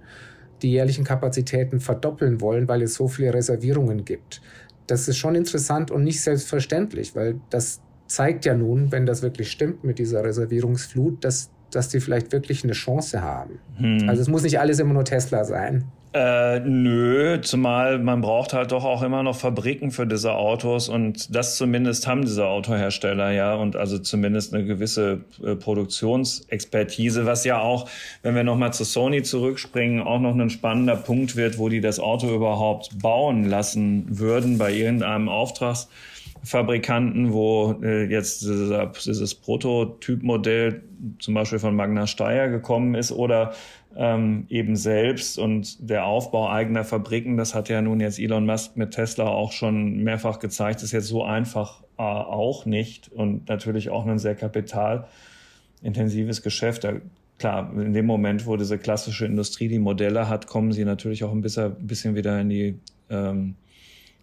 die 0.62 0.72
jährlichen 0.72 1.04
Kapazitäten 1.04 1.80
verdoppeln 1.80 2.40
wollen, 2.40 2.66
weil 2.66 2.82
es 2.82 2.94
so 2.94 3.08
viele 3.08 3.34
Reservierungen 3.34 4.04
gibt 4.04 4.40
das 4.86 5.08
ist 5.08 5.16
schon 5.16 5.34
interessant 5.34 5.90
und 5.90 6.04
nicht 6.04 6.20
selbstverständlich, 6.20 7.14
weil 7.14 7.40
das 7.50 7.80
zeigt 8.06 8.44
ja 8.44 8.54
nun, 8.54 8.92
wenn 8.92 9.06
das 9.06 9.22
wirklich 9.22 9.50
stimmt 9.50 9.84
mit 9.84 9.98
dieser 9.98 10.24
Reservierungsflut, 10.24 11.24
dass, 11.24 11.50
dass 11.70 11.88
die 11.88 12.00
vielleicht 12.00 12.32
wirklich 12.32 12.62
eine 12.64 12.72
Chance 12.72 13.22
haben. 13.22 13.58
Hm. 13.76 14.08
Also 14.08 14.22
es 14.22 14.28
muss 14.28 14.42
nicht 14.42 14.60
alles 14.60 14.78
immer 14.78 14.94
nur 14.94 15.04
Tesla 15.04 15.44
sein. 15.44 15.84
Äh, 16.16 16.60
nö, 16.60 17.42
zumal 17.42 17.98
man 17.98 18.22
braucht 18.22 18.54
halt 18.54 18.72
doch 18.72 18.84
auch 18.84 19.02
immer 19.02 19.22
noch 19.22 19.36
Fabriken 19.36 19.90
für 19.90 20.06
diese 20.06 20.32
Autos 20.32 20.88
und 20.88 21.36
das 21.36 21.56
zumindest 21.56 22.06
haben 22.06 22.22
diese 22.22 22.46
Autohersteller 22.46 23.32
ja 23.32 23.54
und 23.54 23.76
also 23.76 23.98
zumindest 23.98 24.54
eine 24.54 24.64
gewisse 24.64 25.20
äh, 25.44 25.56
Produktionsexpertise, 25.56 27.26
was 27.26 27.44
ja 27.44 27.60
auch, 27.60 27.90
wenn 28.22 28.34
wir 28.34 28.44
nochmal 28.44 28.72
zu 28.72 28.84
Sony 28.84 29.24
zurückspringen, 29.24 30.00
auch 30.00 30.18
noch 30.18 30.34
ein 30.34 30.48
spannender 30.48 30.96
Punkt 30.96 31.36
wird, 31.36 31.58
wo 31.58 31.68
die 31.68 31.82
das 31.82 32.00
Auto 32.00 32.34
überhaupt 32.34 32.98
bauen 32.98 33.44
lassen 33.44 34.18
würden 34.18 34.56
bei 34.56 34.72
irgendeinem 34.72 35.28
Auftragsfabrikanten, 35.28 37.34
wo 37.34 37.74
äh, 37.82 38.06
jetzt 38.06 38.40
dieser, 38.40 38.90
dieses 39.04 39.34
Prototypmodell 39.34 40.80
zum 41.18 41.34
Beispiel 41.34 41.58
von 41.58 41.76
Magna 41.76 42.06
Steyr 42.06 42.48
gekommen 42.48 42.94
ist 42.94 43.12
oder 43.12 43.52
ähm, 43.96 44.46
eben 44.48 44.76
selbst 44.76 45.38
und 45.38 45.90
der 45.90 46.04
Aufbau 46.04 46.48
eigener 46.50 46.84
Fabriken, 46.84 47.36
das 47.36 47.54
hat 47.54 47.68
ja 47.68 47.82
nun 47.82 48.00
jetzt 48.00 48.18
Elon 48.18 48.46
Musk 48.46 48.76
mit 48.76 48.92
Tesla 48.92 49.26
auch 49.26 49.52
schon 49.52 50.02
mehrfach 50.02 50.38
gezeigt, 50.38 50.82
ist 50.82 50.92
jetzt 50.92 51.08
so 51.08 51.24
einfach 51.24 51.82
äh, 51.98 52.02
auch 52.02 52.64
nicht 52.66 53.08
und 53.08 53.48
natürlich 53.48 53.90
auch 53.90 54.06
ein 54.06 54.18
sehr 54.18 54.34
kapitalintensives 54.34 56.42
Geschäft. 56.42 56.84
Da, 56.84 56.94
klar, 57.38 57.72
in 57.74 57.94
dem 57.94 58.06
Moment, 58.06 58.46
wo 58.46 58.56
diese 58.56 58.78
klassische 58.78 59.26
Industrie 59.26 59.68
die 59.68 59.78
Modelle 59.78 60.28
hat, 60.28 60.46
kommen 60.46 60.72
sie 60.72 60.84
natürlich 60.84 61.24
auch 61.24 61.32
ein 61.32 61.40
bisschen, 61.40 61.74
bisschen 61.86 62.14
wieder 62.14 62.38
in 62.40 62.48
die 62.50 62.78
ähm, 63.08 63.54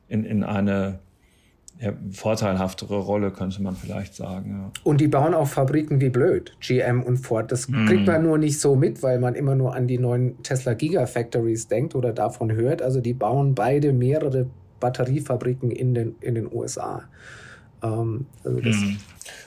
in, 0.08 0.26
in 0.26 0.44
eine 0.44 1.00
ja, 1.84 1.92
vorteilhaftere 2.12 2.98
Rolle, 2.98 3.32
könnte 3.32 3.62
man 3.62 3.76
vielleicht 3.76 4.16
sagen. 4.16 4.52
Ja. 4.52 4.72
Und 4.84 5.02
die 5.02 5.10
bauen 5.10 5.34
auch 5.34 5.48
Fabriken 5.48 6.00
wie 6.00 6.10
blöd, 6.10 6.56
GM 6.62 7.04
und 7.04 7.18
Ford. 7.18 7.52
Das 7.52 7.68
mm. 7.68 7.88
kriegt 7.88 8.08
man 8.08 8.24
nur 8.24 8.38
nicht 8.38 8.60
so 8.62 8.78
mit, 8.78 9.04
weil 9.04 9.20
man 9.20 9.36
immer 9.36 9.56
nur 9.56 9.76
an 9.76 9.88
die 9.88 9.98
neuen 9.98 10.42
Tesla 10.44 10.76
Gigafactories 10.76 11.68
denkt 11.68 11.94
oder 11.94 12.14
davon 12.14 12.54
hört. 12.54 12.82
Also 12.82 13.02
die 13.02 13.14
bauen 13.14 13.54
beide 13.54 13.92
mehrere 13.92 14.48
Batteriefabriken 14.80 15.72
in 15.72 15.94
den, 15.94 16.16
in 16.22 16.36
den 16.36 16.50
USA. 16.50 17.04
Ähm, 17.84 18.28
also 18.46 18.60
mm. 18.62 18.98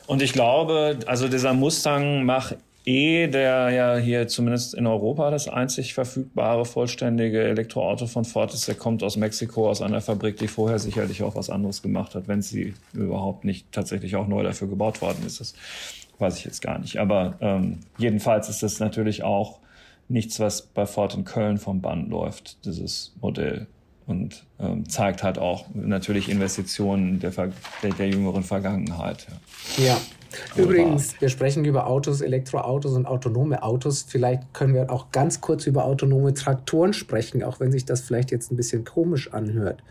Und 0.07 0.21
ich 0.21 0.35
glaube, 0.35 0.99
also 1.07 1.29
dieser 1.29 1.55
Mustang 1.55 2.25
Mach 2.25 2.53
E, 2.89 3.27
der 3.27 3.71
ja 3.71 3.97
hier 3.97 4.29
zumindest 4.29 4.73
in 4.73 4.87
Europa 4.87 5.33
das 5.33 5.49
einzig 5.49 5.93
verfügbare 5.93 6.65
vollständige 6.65 7.43
Elektroauto 7.43 8.07
von 8.07 8.25
Ford 8.25 8.55
ist, 8.55 8.69
der 8.69 8.77
kommt 8.77 9.03
aus 9.03 9.17
Mexiko, 9.17 9.69
aus 9.69 9.83
einer 9.83 10.01
Fabrik, 10.01 10.37
die 10.37 10.47
vorher 10.47 10.79
sicherlich 10.79 11.25
auch 11.25 11.35
was 11.35 11.51
anderes 11.51 11.83
gemacht 11.83 12.15
hat, 12.15 12.29
wenn 12.29 12.43
sie 12.43 12.75
überhaupt 12.93 13.45
nicht 13.45 13.73
tatsächlich 13.73 14.15
auch 14.15 14.29
neu 14.29 14.45
dafür 14.45 14.69
gebaut 14.69 15.03
worden 15.03 15.27
ist. 15.27 15.41
Das 15.41 15.55
weiß 16.21 16.39
ich 16.39 16.45
jetzt 16.45 16.63
gar 16.63 16.79
nicht. 16.79 16.99
Aber 16.99 17.35
ähm, 17.41 17.81
jedenfalls 17.99 18.49
ist 18.49 18.63
das 18.63 18.79
natürlich 18.79 19.25
auch 19.25 19.59
nichts, 20.09 20.39
was 20.39 20.63
bei 20.63 20.87
Ford 20.87 21.13
in 21.17 21.25
Köln 21.25 21.59
vom 21.59 21.81
Band 21.81 22.09
läuft, 22.09 22.65
dieses 22.65 23.13
Modell. 23.21 23.67
Und 24.07 24.45
ähm, 24.61 24.89
zeigt 24.89 25.25
halt 25.25 25.39
auch 25.39 25.65
natürlich 25.75 26.29
Investitionen 26.29 27.19
der, 27.19 27.33
der, 27.83 27.93
der 27.99 28.09
jüngeren 28.09 28.45
Vergangenheit. 28.45 29.27
ja. 29.77 29.87
ja. 29.87 30.01
Übrigens, 30.57 31.21
wir 31.21 31.29
sprechen 31.29 31.65
über 31.65 31.87
Autos, 31.87 32.21
Elektroautos 32.21 32.93
und 32.93 33.07
autonome 33.07 33.63
Autos. 33.63 34.07
Vielleicht 34.09 34.55
können 34.55 34.75
wir 34.75 34.91
auch 34.91 35.11
ganz 35.13 35.41
kurz 35.41 35.67
über 35.67 35.85
autonome 35.85 36.35
Traktoren 36.35 36.93
sprechen, 36.93 37.43
auch 37.43 37.61
wenn 37.61 37.73
sich 37.73 37.85
das 37.85 38.03
vielleicht 38.03 38.31
jetzt 38.31 38.51
ein 38.53 38.57
bisschen 38.57 38.85
komisch 38.85 39.33
anhört. 39.33 39.83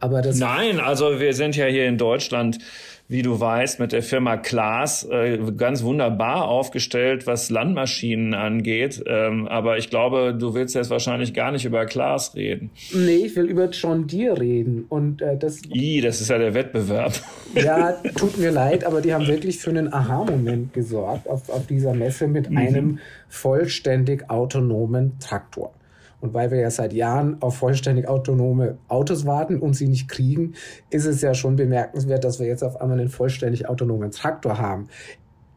Aber 0.00 0.22
das 0.22 0.38
Nein, 0.38 0.78
also 0.80 1.20
wir 1.20 1.34
sind 1.34 1.56
ja 1.56 1.66
hier 1.66 1.86
in 1.86 1.98
Deutschland 1.98 2.58
wie 3.08 3.22
du 3.22 3.38
weißt, 3.38 3.78
mit 3.78 3.92
der 3.92 4.02
Firma 4.02 4.36
Klaas 4.36 5.04
äh, 5.04 5.38
ganz 5.56 5.82
wunderbar 5.82 6.48
aufgestellt, 6.48 7.26
was 7.26 7.50
Landmaschinen 7.50 8.34
angeht. 8.34 9.02
Ähm, 9.06 9.46
aber 9.46 9.78
ich 9.78 9.90
glaube, 9.90 10.36
du 10.38 10.54
willst 10.54 10.74
jetzt 10.74 10.90
wahrscheinlich 10.90 11.32
gar 11.32 11.52
nicht 11.52 11.64
über 11.64 11.86
Klaas 11.86 12.34
reden. 12.34 12.70
Nee, 12.92 13.26
ich 13.26 13.36
will 13.36 13.44
über 13.44 13.70
John 13.70 14.08
Deere 14.08 14.40
reden. 14.40 14.86
Und 14.88 15.22
äh, 15.22 15.36
das. 15.36 15.62
I, 15.72 16.00
das 16.00 16.20
ist 16.20 16.30
ja 16.30 16.38
der 16.38 16.54
Wettbewerb. 16.54 17.12
Ja, 17.54 17.92
tut 18.16 18.38
mir 18.38 18.50
leid, 18.50 18.84
aber 18.84 19.00
die 19.00 19.14
haben 19.14 19.26
wirklich 19.26 19.58
für 19.58 19.70
einen 19.70 19.92
Aha-Moment 19.92 20.74
gesorgt 20.74 21.26
auf, 21.26 21.48
auf 21.48 21.66
dieser 21.66 21.94
Messe 21.94 22.28
mit 22.28 22.50
mhm. 22.50 22.56
einem 22.58 22.98
vollständig 23.28 24.28
autonomen 24.28 25.18
Traktor. 25.18 25.72
Und 26.20 26.34
weil 26.34 26.50
wir 26.50 26.58
ja 26.58 26.70
seit 26.70 26.92
Jahren 26.92 27.40
auf 27.40 27.56
vollständig 27.56 28.08
autonome 28.08 28.78
Autos 28.88 29.26
warten 29.26 29.58
und 29.58 29.74
sie 29.74 29.88
nicht 29.88 30.08
kriegen, 30.08 30.54
ist 30.90 31.06
es 31.06 31.20
ja 31.20 31.34
schon 31.34 31.56
bemerkenswert, 31.56 32.24
dass 32.24 32.40
wir 32.40 32.46
jetzt 32.46 32.64
auf 32.64 32.80
einmal 32.80 32.98
einen 32.98 33.08
vollständig 33.08 33.68
autonomen 33.68 34.10
Traktor 34.10 34.58
haben. 34.58 34.88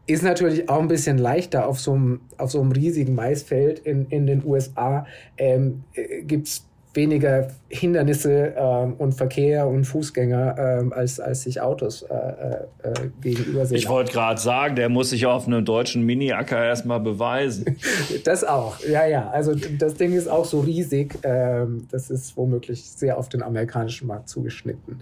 Ist 0.06 0.22
natürlich 0.22 0.68
auch 0.68 0.80
ein 0.80 0.88
bisschen 0.88 1.18
leichter 1.18 1.66
auf 1.66 1.78
so 1.78 1.92
einem, 1.92 2.20
auf 2.36 2.50
so 2.50 2.60
einem 2.60 2.72
riesigen 2.72 3.14
Maisfeld 3.14 3.78
in, 3.80 4.06
in 4.06 4.26
den 4.26 4.44
USA. 4.44 5.06
Ähm, 5.38 5.84
äh, 5.94 6.22
Gibt 6.22 6.48
es 6.48 6.69
weniger 6.92 7.48
Hindernisse 7.68 8.54
ähm, 8.56 8.94
und 8.98 9.12
Verkehr 9.12 9.68
und 9.68 9.84
Fußgänger 9.84 10.56
ähm, 10.58 10.92
als, 10.92 11.20
als 11.20 11.42
sich 11.42 11.60
Autos 11.60 12.02
äh, 12.02 12.14
äh, 12.14 12.54
äh 12.82 12.92
gegenüber 13.20 13.64
sehen. 13.64 13.76
Ich 13.76 13.88
wollte 13.88 14.12
gerade 14.12 14.40
sagen, 14.40 14.74
der 14.74 14.88
muss 14.88 15.10
sich 15.10 15.24
auf 15.26 15.46
einem 15.46 15.64
deutschen 15.64 16.04
Mini-Acker 16.04 16.64
erstmal 16.64 16.98
beweisen. 16.98 17.76
das 18.24 18.42
auch, 18.42 18.80
ja, 18.80 19.06
ja. 19.06 19.30
Also 19.30 19.54
das 19.54 19.94
Ding 19.94 20.14
ist 20.14 20.28
auch 20.28 20.44
so 20.44 20.60
riesig. 20.60 21.18
Ähm, 21.22 21.86
das 21.92 22.10
ist 22.10 22.36
womöglich 22.36 22.82
sehr 22.82 23.18
auf 23.18 23.28
den 23.28 23.42
amerikanischen 23.42 24.08
Markt 24.08 24.28
zugeschnitten. 24.28 25.00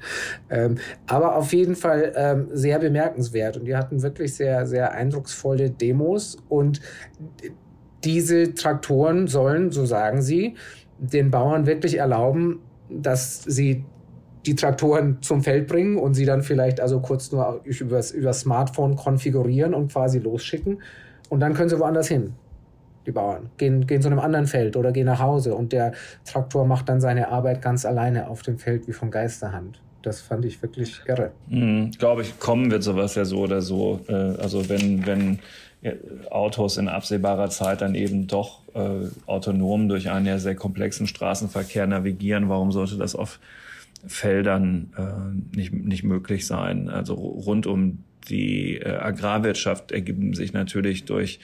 Ähm, 0.50 0.76
aber 1.06 1.36
auf 1.36 1.54
jeden 1.54 1.74
Fall 1.74 2.12
ähm, 2.16 2.48
sehr 2.52 2.78
bemerkenswert. 2.78 3.56
Und 3.56 3.64
die 3.64 3.76
hatten 3.76 4.02
wirklich 4.02 4.34
sehr, 4.34 4.66
sehr 4.66 4.92
eindrucksvolle 4.92 5.70
Demos. 5.70 6.36
Und 6.50 6.82
diese 8.04 8.54
Traktoren 8.54 9.26
sollen, 9.26 9.72
so 9.72 9.86
sagen 9.86 10.20
sie, 10.20 10.54
den 10.98 11.30
Bauern 11.30 11.66
wirklich 11.66 11.98
erlauben, 11.98 12.60
dass 12.90 13.42
sie 13.42 13.84
die 14.46 14.54
Traktoren 14.54 15.18
zum 15.20 15.42
Feld 15.42 15.66
bringen 15.66 15.96
und 15.98 16.14
sie 16.14 16.24
dann 16.24 16.42
vielleicht 16.42 16.80
also 16.80 17.00
kurz 17.00 17.32
nur 17.32 17.60
über 17.64 17.96
das 17.96 18.40
Smartphone 18.40 18.96
konfigurieren 18.96 19.74
und 19.74 19.92
quasi 19.92 20.18
losschicken. 20.18 20.82
Und 21.28 21.40
dann 21.40 21.54
können 21.54 21.68
sie 21.68 21.78
woanders 21.78 22.08
hin, 22.08 22.32
die 23.06 23.12
Bauern. 23.12 23.50
Gehen, 23.58 23.86
gehen 23.86 24.00
zu 24.00 24.08
einem 24.08 24.20
anderen 24.20 24.46
Feld 24.46 24.76
oder 24.76 24.92
gehen 24.92 25.06
nach 25.06 25.20
Hause 25.20 25.54
und 25.54 25.72
der 25.72 25.92
Traktor 26.24 26.66
macht 26.66 26.88
dann 26.88 27.00
seine 27.00 27.28
Arbeit 27.28 27.60
ganz 27.60 27.84
alleine 27.84 28.28
auf 28.28 28.42
dem 28.42 28.58
Feld 28.58 28.88
wie 28.88 28.92
von 28.92 29.10
Geisterhand. 29.10 29.82
Das 30.02 30.20
fand 30.20 30.44
ich 30.44 30.62
wirklich 30.62 31.02
irre. 31.06 31.32
Mhm, 31.48 31.90
Glaube 31.98 32.22
ich, 32.22 32.38
kommen 32.38 32.70
wird 32.70 32.82
sowas 32.82 33.16
ja 33.16 33.24
so 33.24 33.40
oder 33.40 33.60
so. 33.60 34.00
Äh, 34.08 34.12
also 34.12 34.68
wenn, 34.68 35.04
wenn 35.06 35.40
Autos 36.30 36.76
in 36.76 36.88
absehbarer 36.88 37.50
Zeit 37.50 37.82
dann 37.82 37.94
eben 37.94 38.26
doch 38.26 38.62
äh, 38.78 39.08
autonom 39.26 39.88
durch 39.88 40.10
einen 40.10 40.26
ja 40.26 40.38
sehr 40.38 40.54
komplexen 40.54 41.06
Straßenverkehr 41.06 41.86
navigieren. 41.86 42.48
Warum 42.48 42.72
sollte 42.72 42.96
das 42.96 43.14
auf 43.14 43.40
Feldern 44.06 44.92
äh, 44.96 45.56
nicht, 45.56 45.72
nicht 45.72 46.04
möglich 46.04 46.46
sein? 46.46 46.88
Also 46.88 47.14
rund 47.14 47.66
um 47.66 48.04
die 48.28 48.76
äh, 48.76 48.90
Agrarwirtschaft 48.90 49.90
ergeben 49.92 50.34
sich 50.34 50.52
natürlich 50.52 51.04
durch 51.04 51.40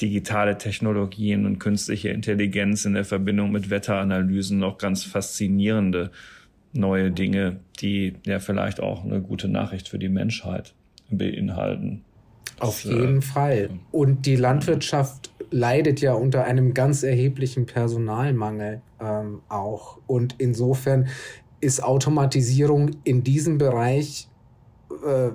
digitale 0.00 0.58
Technologien 0.58 1.46
und 1.46 1.58
künstliche 1.58 2.10
Intelligenz 2.10 2.84
in 2.84 2.94
der 2.94 3.04
Verbindung 3.04 3.50
mit 3.50 3.70
Wetteranalysen 3.70 4.58
noch 4.58 4.78
ganz 4.78 5.04
faszinierende 5.04 6.10
neue 6.72 7.10
Dinge, 7.10 7.56
die 7.80 8.14
ja 8.26 8.38
vielleicht 8.38 8.80
auch 8.80 9.04
eine 9.04 9.20
gute 9.20 9.48
Nachricht 9.48 9.88
für 9.88 9.98
die 9.98 10.10
Menschheit 10.10 10.74
beinhalten. 11.10 12.04
Auf 12.58 12.82
das, 12.82 12.92
jeden 12.92 13.18
äh, 13.18 13.22
Fall. 13.22 13.70
Und 13.92 14.26
die 14.26 14.36
Landwirtschaft 14.36 15.30
leidet 15.50 16.00
ja 16.00 16.14
unter 16.14 16.44
einem 16.44 16.74
ganz 16.74 17.02
erheblichen 17.02 17.66
Personalmangel 17.66 18.82
ähm, 19.00 19.40
auch. 19.48 19.98
Und 20.06 20.34
insofern 20.38 21.08
ist 21.60 21.82
Automatisierung 21.82 22.90
in 23.04 23.24
diesem 23.24 23.58
Bereich 23.58 24.28
äh, 24.90 25.30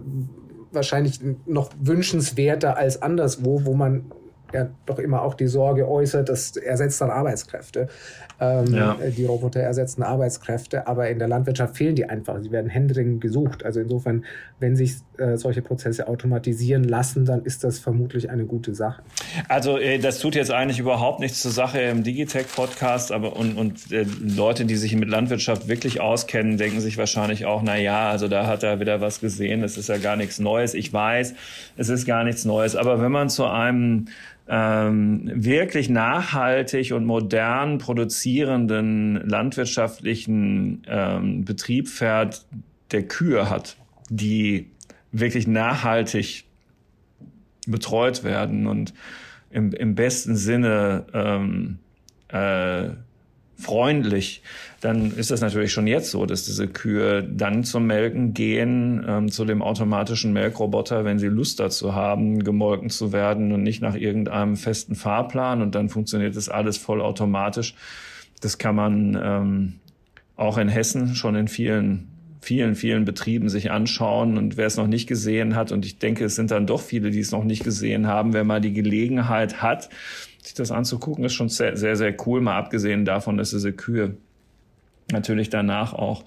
wahrscheinlich 0.71 1.19
noch 1.45 1.71
wünschenswerter 1.79 2.77
als 2.77 3.01
anderswo, 3.01 3.65
wo 3.65 3.73
man 3.73 4.05
ja 4.53 4.69
doch 4.85 4.99
immer 4.99 5.21
auch 5.21 5.33
die 5.33 5.47
Sorge 5.47 5.87
äußert, 5.87 6.29
das 6.29 6.55
ersetzt 6.57 6.99
dann 7.01 7.09
Arbeitskräfte. 7.09 7.87
Ähm, 8.39 8.73
ja. 8.73 8.97
Die 9.15 9.25
Roboter 9.25 9.61
ersetzen 9.61 10.03
Arbeitskräfte, 10.03 10.87
aber 10.87 11.09
in 11.09 11.19
der 11.19 11.27
Landwirtschaft 11.27 11.77
fehlen 11.77 11.95
die 11.95 12.05
einfach. 12.05 12.39
Sie 12.41 12.51
werden 12.51 12.69
händeringend 12.69 13.21
gesucht. 13.21 13.63
Also 13.63 13.79
insofern, 13.79 14.25
wenn 14.59 14.75
sich 14.75 14.97
äh, 15.21 15.37
solche 15.37 15.61
Prozesse 15.61 16.07
automatisieren 16.07 16.83
lassen, 16.83 17.25
dann 17.25 17.43
ist 17.43 17.63
das 17.63 17.79
vermutlich 17.79 18.29
eine 18.29 18.45
gute 18.45 18.73
Sache. 18.73 19.03
Also 19.47 19.77
äh, 19.77 19.99
das 19.99 20.19
tut 20.19 20.35
jetzt 20.35 20.51
eigentlich 20.51 20.79
überhaupt 20.79 21.19
nichts 21.19 21.41
zur 21.41 21.51
Sache 21.51 21.79
im 21.79 22.03
Digitech-Podcast, 22.03 23.11
aber 23.11 23.35
und, 23.35 23.55
und 23.55 23.91
äh, 23.91 24.05
Leute, 24.21 24.65
die 24.65 24.75
sich 24.75 24.95
mit 24.95 25.09
Landwirtschaft 25.09 25.67
wirklich 25.67 26.01
auskennen, 26.01 26.57
denken 26.57 26.81
sich 26.81 26.97
wahrscheinlich 26.97 27.45
auch, 27.45 27.61
na 27.61 27.77
ja, 27.77 28.09
also 28.09 28.27
da 28.27 28.47
hat 28.47 28.63
er 28.63 28.79
wieder 28.79 28.99
was 28.99 29.21
gesehen, 29.21 29.61
das 29.61 29.77
ist 29.77 29.89
ja 29.89 29.97
gar 29.97 30.15
nichts 30.15 30.39
Neues. 30.39 30.73
Ich 30.73 30.91
weiß, 30.91 31.35
es 31.77 31.89
ist 31.89 32.05
gar 32.05 32.23
nichts 32.23 32.43
Neues, 32.43 32.75
aber 32.75 33.01
wenn 33.01 33.11
man 33.11 33.29
zu 33.29 33.45
einem 33.45 34.07
ähm, 34.47 35.31
wirklich 35.33 35.89
nachhaltig 35.89 36.91
und 36.91 37.05
modern 37.05 37.77
produzierenden 37.77 39.15
landwirtschaftlichen 39.27 40.83
ähm, 40.87 41.45
Betrieb 41.45 41.87
fährt, 41.87 42.45
der 42.91 43.03
Kühe 43.03 43.49
hat, 43.49 43.77
die 44.09 44.71
wirklich 45.11 45.47
nachhaltig 45.47 46.45
betreut 47.67 48.23
werden 48.23 48.67
und 48.67 48.93
im, 49.49 49.73
im 49.73 49.95
besten 49.95 50.35
Sinne 50.35 51.05
ähm, 51.13 51.79
äh, 52.29 52.89
freundlich, 53.61 54.41
dann 54.79 55.11
ist 55.11 55.29
das 55.29 55.41
natürlich 55.41 55.71
schon 55.71 55.85
jetzt 55.85 56.09
so, 56.09 56.25
dass 56.25 56.45
diese 56.45 56.67
Kühe 56.67 57.23
dann 57.23 57.63
zum 57.63 57.85
Melken 57.85 58.33
gehen, 58.33 59.05
ähm, 59.07 59.29
zu 59.29 59.45
dem 59.45 59.61
automatischen 59.61 60.33
Melkroboter, 60.33 61.05
wenn 61.05 61.19
sie 61.19 61.27
Lust 61.27 61.59
dazu 61.59 61.93
haben, 61.93 62.43
gemolken 62.43 62.89
zu 62.89 63.13
werden 63.13 63.51
und 63.51 63.61
nicht 63.61 63.81
nach 63.81 63.95
irgendeinem 63.95 64.57
festen 64.57 64.95
Fahrplan 64.95 65.61
und 65.61 65.75
dann 65.75 65.89
funktioniert 65.89 66.35
das 66.35 66.49
alles 66.49 66.77
vollautomatisch. 66.77 67.75
Das 68.41 68.57
kann 68.57 68.75
man 68.75 69.19
ähm, 69.21 69.73
auch 70.35 70.57
in 70.57 70.69
Hessen 70.69 71.13
schon 71.13 71.35
in 71.35 71.47
vielen 71.47 72.10
vielen, 72.41 72.75
vielen 72.75 73.05
Betrieben 73.05 73.49
sich 73.49 73.71
anschauen. 73.71 74.37
Und 74.37 74.57
wer 74.57 74.65
es 74.65 74.77
noch 74.77 74.87
nicht 74.87 75.07
gesehen 75.07 75.55
hat, 75.55 75.71
und 75.71 75.85
ich 75.85 75.99
denke, 75.99 76.25
es 76.25 76.35
sind 76.35 76.51
dann 76.51 76.67
doch 76.67 76.81
viele, 76.81 77.11
die 77.11 77.19
es 77.19 77.31
noch 77.31 77.43
nicht 77.43 77.63
gesehen 77.63 78.07
haben, 78.07 78.33
wer 78.33 78.43
mal 78.43 78.59
die 78.59 78.73
Gelegenheit 78.73 79.61
hat, 79.61 79.89
sich 80.41 80.55
das 80.55 80.71
anzugucken, 80.71 81.23
ist 81.23 81.33
schon 81.33 81.49
sehr, 81.49 81.77
sehr, 81.77 81.95
sehr 81.95 82.15
cool. 82.25 82.41
Mal 82.41 82.57
abgesehen 82.57 83.05
davon, 83.05 83.37
dass 83.37 83.51
diese 83.51 83.71
Kühe 83.71 84.17
natürlich 85.11 85.49
danach 85.49 85.93
auch 85.93 86.23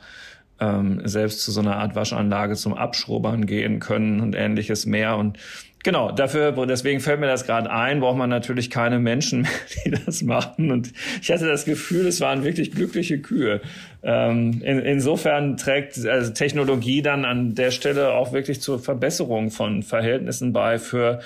ähm, 0.60 1.00
selbst 1.04 1.42
zu 1.42 1.50
so 1.50 1.60
einer 1.60 1.76
Art 1.76 1.96
Waschanlage 1.96 2.54
zum 2.54 2.74
Abschrubbern 2.74 3.46
gehen 3.46 3.80
können 3.80 4.20
und 4.20 4.36
ähnliches 4.36 4.86
mehr. 4.86 5.16
Und 5.16 5.38
Genau, 5.84 6.10
dafür, 6.10 6.52
deswegen 6.66 6.98
fällt 7.00 7.20
mir 7.20 7.26
das 7.26 7.44
gerade 7.44 7.70
ein, 7.70 8.00
braucht 8.00 8.16
man 8.16 8.30
natürlich 8.30 8.70
keine 8.70 8.98
Menschen 8.98 9.42
mehr, 9.42 9.50
die 9.84 9.90
das 9.90 10.22
machen. 10.22 10.70
Und 10.70 10.92
ich 11.20 11.30
hatte 11.30 11.46
das 11.46 11.66
Gefühl, 11.66 12.06
es 12.06 12.22
waren 12.22 12.42
wirklich 12.42 12.72
glückliche 12.72 13.20
Kühe. 13.20 13.60
Ähm, 14.02 14.62
in, 14.64 14.78
insofern 14.78 15.58
trägt 15.58 16.04
also 16.06 16.32
Technologie 16.32 17.02
dann 17.02 17.26
an 17.26 17.54
der 17.54 17.70
Stelle 17.70 18.14
auch 18.14 18.32
wirklich 18.32 18.62
zur 18.62 18.78
Verbesserung 18.78 19.50
von 19.50 19.82
Verhältnissen 19.82 20.54
bei 20.54 20.78
für 20.78 21.20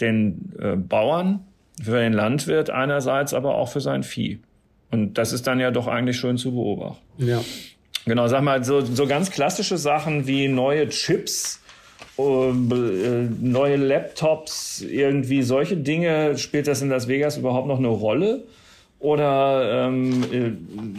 den 0.00 0.52
äh, 0.60 0.76
Bauern, 0.76 1.40
für 1.82 1.98
den 1.98 2.12
Landwirt 2.12 2.70
einerseits, 2.70 3.34
aber 3.34 3.56
auch 3.56 3.72
für 3.72 3.80
sein 3.80 4.04
Vieh. 4.04 4.38
Und 4.92 5.18
das 5.18 5.32
ist 5.32 5.48
dann 5.48 5.58
ja 5.58 5.72
doch 5.72 5.88
eigentlich 5.88 6.18
schön 6.18 6.38
zu 6.38 6.52
beobachten. 6.52 7.02
Ja. 7.18 7.42
Genau, 8.06 8.28
sag 8.28 8.42
mal, 8.42 8.62
so, 8.62 8.80
so 8.80 9.08
ganz 9.08 9.32
klassische 9.32 9.76
Sachen 9.76 10.28
wie 10.28 10.46
neue 10.46 10.88
Chips 10.88 11.63
neue 12.16 13.76
Laptops, 13.76 14.82
irgendwie 14.82 15.42
solche 15.42 15.76
Dinge, 15.76 16.38
spielt 16.38 16.68
das 16.68 16.82
in 16.82 16.88
Las 16.88 17.08
Vegas 17.08 17.36
überhaupt 17.36 17.66
noch 17.66 17.78
eine 17.78 17.88
Rolle? 17.88 18.44
Oder 19.00 19.86
ähm, 19.86 20.24
äh, 20.32 20.52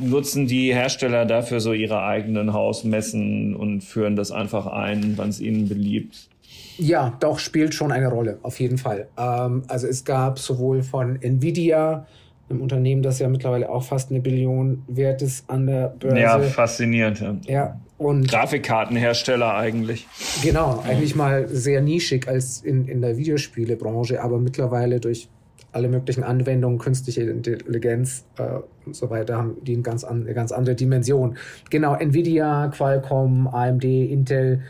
nutzen 0.05 0.45
die 0.45 0.71
Hersteller 0.73 1.25
dafür 1.25 1.59
so 1.59 1.73
ihre 1.73 2.03
eigenen 2.03 2.53
Hausmessen 2.53 3.55
und 3.55 3.81
führen 3.81 4.15
das 4.15 4.31
einfach 4.31 4.67
ein, 4.67 5.13
wann 5.15 5.29
es 5.29 5.39
ihnen 5.39 5.67
beliebt? 5.67 6.29
Ja, 6.77 7.17
doch, 7.19 7.39
spielt 7.39 7.73
schon 7.73 7.91
eine 7.91 8.09
Rolle, 8.09 8.37
auf 8.43 8.59
jeden 8.59 8.77
Fall. 8.77 9.07
Ähm, 9.17 9.63
also 9.67 9.87
es 9.87 10.05
gab 10.05 10.37
sowohl 10.37 10.83
von 10.83 11.19
Nvidia, 11.19 12.05
einem 12.47 12.61
Unternehmen, 12.61 13.01
das 13.01 13.17
ja 13.17 13.27
mittlerweile 13.27 13.69
auch 13.69 13.83
fast 13.83 14.11
eine 14.11 14.19
Billion 14.19 14.83
wert 14.87 15.23
ist 15.23 15.49
an 15.49 15.65
der 15.65 15.87
Börse. 15.87 16.19
Ja, 16.19 16.39
faszinierend. 16.39 17.23
Ja 17.47 17.79
und 17.97 18.27
Grafikkartenhersteller 18.27 19.55
eigentlich. 19.55 20.07
Genau, 20.43 20.83
eigentlich 20.85 21.15
mal 21.15 21.47
sehr 21.47 21.81
nischig 21.81 22.27
als 22.27 22.61
in, 22.61 22.87
in 22.87 23.01
der 23.01 23.17
Videospielebranche, 23.17 24.21
aber 24.21 24.39
mittlerweile 24.39 24.99
durch 24.99 25.29
alle 25.71 25.89
möglichen 25.89 26.23
Anwendungen, 26.23 26.77
künstliche 26.77 27.23
Intelligenz 27.23 28.25
äh, 28.37 28.59
und 28.85 28.95
so 28.95 29.09
weiter, 29.09 29.37
haben 29.37 29.57
die 29.63 29.73
eine 29.73 29.81
ganz, 29.81 30.03
an, 30.03 30.23
eine 30.23 30.33
ganz 30.33 30.51
andere 30.51 30.75
Dimension. 30.75 31.37
Genau, 31.69 31.95
Nvidia, 31.95 32.69
Qualcomm, 32.69 33.47
AMD, 33.47 33.83
Intel 33.83 34.61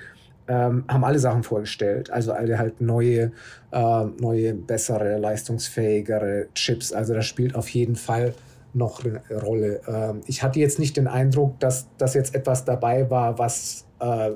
ähm, 0.48 0.84
haben 0.88 1.04
alle 1.04 1.20
Sachen 1.20 1.44
vorgestellt. 1.44 2.12
Also 2.12 2.32
alle 2.32 2.58
halt 2.58 2.82
neue, 2.82 3.32
äh, 3.72 4.06
neue, 4.20 4.54
bessere, 4.54 5.18
leistungsfähigere 5.18 6.48
Chips. 6.54 6.92
Also 6.94 7.14
das 7.14 7.26
spielt 7.26 7.56
auf 7.56 7.70
jeden 7.70 7.96
Fall 7.96 8.34
noch 8.76 9.04
eine 9.04 9.22
Rolle. 9.42 9.82
Ähm, 9.88 10.22
ich 10.28 10.44
hatte 10.44 10.60
jetzt 10.60 10.80
nicht 10.80 10.98
den 10.98 11.08
Eindruck, 11.08 11.60
dass 11.60 11.88
das 11.98 12.14
jetzt 12.14 12.36
etwas 12.36 12.66
dabei 12.66 13.10
war, 13.10 13.40
was 13.40 13.86
äh, 14.00 14.30
äh, 14.30 14.36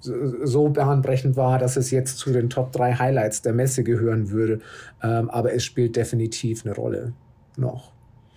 so 0.00 0.68
bahnbrechend 0.70 1.36
war, 1.36 1.58
dass 1.58 1.76
es 1.76 1.90
jetzt 1.90 2.18
zu 2.18 2.32
den 2.32 2.48
Top 2.48 2.72
3 2.72 2.94
Highlights 2.94 3.42
der 3.42 3.52
Messe 3.52 3.84
gehören 3.84 4.30
würde. 4.30 4.60
Ähm, 5.02 5.28
aber 5.30 5.52
es 5.52 5.64
spielt 5.64 5.96
definitiv 5.96 6.64
eine 6.64 6.74
Rolle 6.74 7.12
noch. 7.56 7.92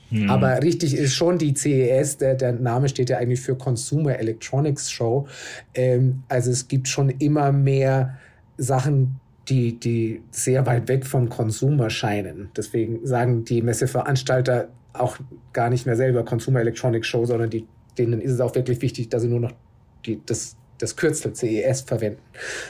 Hm. 0.10 0.30
Aber 0.30 0.62
richtig 0.62 0.96
ist 0.96 1.16
schon 1.16 1.38
die 1.38 1.54
CES, 1.54 2.18
der, 2.18 2.36
der 2.36 2.54
Name 2.54 2.90
steht 2.90 3.10
ja 3.10 3.18
eigentlich 3.18 3.42
für 3.42 3.56
Consumer 3.56 4.20
Electronics 4.20 4.92
Show. 4.92 5.28
Ähm, 5.74 6.24
also 6.28 6.52
es 6.52 6.68
gibt 6.68 6.88
schon 6.88 7.10
immer 7.10 7.52
mehr 7.52 8.18
Sachen, 8.58 9.20
die, 9.50 9.80
die 9.80 10.22
sehr 10.32 10.66
weit 10.66 10.88
weg 10.88 11.06
vom 11.06 11.30
Konsum 11.30 11.90
scheinen. 11.90 12.50
Deswegen 12.56 13.06
sagen 13.06 13.44
die 13.44 13.62
Messeveranstalter 13.62 14.70
auch 14.94 15.18
gar 15.52 15.70
nicht 15.70 15.86
mehr 15.86 15.96
selber 15.96 16.24
Consumer 16.24 16.62
Electronics 16.62 17.08
Show, 17.08 17.26
sondern 17.26 17.50
die, 17.50 17.66
denen 17.98 18.22
ist 18.22 18.32
es 18.32 18.40
auch 18.40 18.56
wirklich 18.56 18.82
wichtig, 18.82 19.10
dass 19.10 19.24
sie 19.24 19.28
nur 19.28 19.40
noch 19.40 19.54
die, 20.06 20.22
das 20.26 20.56
das 20.78 20.96
Kürzel 20.96 21.34
CES 21.34 21.82
verwenden. 21.82 22.22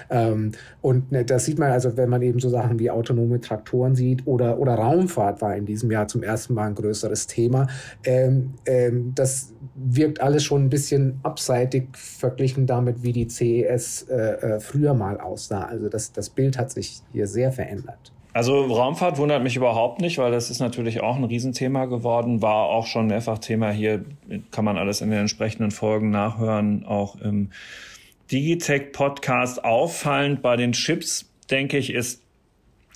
Ähm, 0.10 0.52
und 0.82 1.12
ne, 1.12 1.26
das 1.26 1.46
sieht 1.46 1.60
man 1.60 1.72
also, 1.72 1.96
wenn 1.98 2.10
man 2.10 2.22
eben 2.22 2.40
so 2.40 2.50
Sachen 2.50 2.80
wie 2.80 2.92
autonome 2.92 3.40
Traktoren 3.40 3.96
sieht 3.96 4.28
oder, 4.28 4.60
oder 4.60 4.76
Raumfahrt 4.76 5.42
war 5.42 5.56
in 5.56 5.66
diesem 5.66 5.92
Jahr 5.92 6.08
zum 6.08 6.24
ersten 6.24 6.54
Mal 6.54 6.68
ein 6.68 6.76
größeres 6.76 7.28
Thema. 7.28 7.68
Ähm, 8.04 8.54
ähm, 8.66 9.14
das 9.16 9.54
wirkt 9.76 10.22
alles 10.22 10.44
schon 10.44 10.66
ein 10.66 10.70
bisschen 10.70 11.20
abseitig 11.24 11.88
verglichen 11.94 12.68
damit, 12.68 13.04
wie 13.04 13.14
die 13.14 13.28
CES 13.28 14.04
äh, 14.04 14.16
äh, 14.16 14.60
früher 14.60 14.94
mal 14.94 15.20
aussah. 15.20 15.64
Also 15.64 15.90
das, 15.90 16.12
das 16.12 16.30
Bild 16.30 16.58
hat 16.58 16.72
sich 16.72 17.02
hier 17.12 17.28
sehr 17.28 17.52
verändert. 17.52 18.12
Also 18.34 18.62
Raumfahrt 18.62 19.20
wundert 19.20 19.44
mich 19.44 19.56
überhaupt 19.56 20.02
nicht, 20.02 20.18
weil 20.18 20.32
das 20.32 20.50
ist 20.50 20.60
natürlich 20.60 21.02
auch 21.02 21.16
ein 21.16 21.24
Riesenthema 21.24 21.86
geworden, 21.86 22.42
war 22.42 22.66
auch 22.66 22.88
schon 22.88 23.06
mehrfach 23.06 23.38
Thema 23.38 23.70
hier, 23.70 24.06
kann 24.50 24.66
man 24.66 24.78
alles 24.78 25.02
in 25.02 25.12
den 25.12 25.20
entsprechenden 25.20 25.70
Folgen 25.70 26.10
nachhören, 26.10 26.84
auch 26.84 27.16
im 27.18 27.52
Digitech-Podcast 28.32 29.64
auffallend 29.64 30.42
bei 30.42 30.56
den 30.56 30.72
Chips, 30.72 31.30
denke 31.50 31.78
ich, 31.78 31.94
ist, 31.94 32.24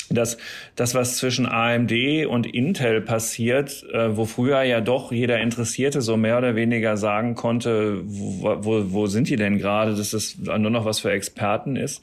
dass 0.09 0.37
das, 0.75 0.95
was 0.95 1.17
zwischen 1.17 1.45
AMD 1.45 1.91
und 2.27 2.45
Intel 2.45 3.01
passiert, 3.01 3.83
äh, 3.91 4.15
wo 4.15 4.25
früher 4.25 4.63
ja 4.63 4.79
doch 4.81 5.11
jeder 5.11 5.39
Interessierte 5.39 6.01
so 6.01 6.17
mehr 6.17 6.37
oder 6.37 6.55
weniger 6.55 6.97
sagen 6.97 7.35
konnte, 7.35 8.01
wo, 8.05 8.55
wo, 8.59 8.85
wo 8.93 9.07
sind 9.07 9.29
die 9.29 9.35
denn 9.35 9.57
gerade, 9.57 9.95
dass 9.95 10.11
das 10.11 10.37
nur 10.37 10.69
noch 10.69 10.85
was 10.85 10.99
für 10.99 11.11
Experten 11.11 11.75
ist. 11.75 12.01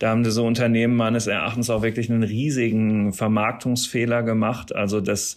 Da 0.00 0.10
haben 0.10 0.24
diese 0.24 0.42
Unternehmen 0.42 0.96
meines 0.96 1.28
Erachtens 1.28 1.70
auch 1.70 1.82
wirklich 1.82 2.10
einen 2.10 2.24
riesigen 2.24 3.12
Vermarktungsfehler 3.12 4.22
gemacht. 4.24 4.74
Also 4.74 5.00
das 5.00 5.36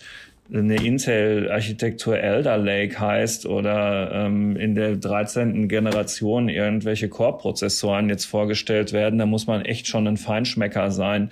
eine 0.53 0.75
Intel-Architektur 0.75 2.17
Elder 2.17 2.57
Lake 2.57 2.99
heißt 2.99 3.45
oder 3.45 4.11
ähm, 4.13 4.55
in 4.55 4.75
der 4.75 4.95
13. 4.95 5.67
Generation 5.67 6.49
irgendwelche 6.49 7.09
Core-Prozessoren 7.09 8.09
jetzt 8.09 8.25
vorgestellt 8.25 8.93
werden, 8.93 9.19
da 9.19 9.25
muss 9.25 9.47
man 9.47 9.63
echt 9.63 9.87
schon 9.87 10.07
ein 10.07 10.17
Feinschmecker 10.17 10.91
sein. 10.91 11.31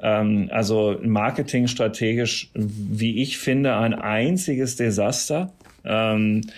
Ähm, 0.00 0.48
also 0.52 0.98
marketingstrategisch, 1.02 2.50
wie 2.54 3.22
ich 3.22 3.38
finde, 3.38 3.76
ein 3.76 3.94
einziges 3.94 4.76
Desaster. 4.76 5.52
Ähm, 5.84 6.40
äh, 6.42 6.50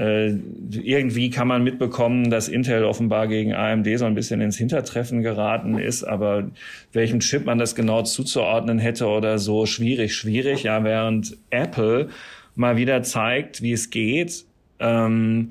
irgendwie 0.00 1.28
kann 1.30 1.48
man 1.48 1.64
mitbekommen, 1.64 2.30
dass 2.30 2.46
Intel 2.46 2.84
offenbar 2.84 3.26
gegen 3.26 3.52
AMD 3.52 3.98
so 3.98 4.04
ein 4.04 4.14
bisschen 4.14 4.40
ins 4.40 4.56
Hintertreffen 4.56 5.22
geraten 5.22 5.76
ist, 5.76 6.04
aber 6.04 6.50
welchem 6.92 7.18
Chip 7.18 7.44
man 7.44 7.58
das 7.58 7.74
genau 7.74 8.02
zuzuordnen 8.02 8.78
hätte 8.78 9.08
oder 9.08 9.40
so, 9.40 9.66
schwierig, 9.66 10.14
schwierig. 10.14 10.62
Ja, 10.62 10.84
während 10.84 11.36
Apple 11.50 12.10
mal 12.54 12.76
wieder 12.76 13.02
zeigt, 13.02 13.60
wie 13.60 13.72
es 13.72 13.90
geht. 13.90 14.44
Ähm, 14.78 15.48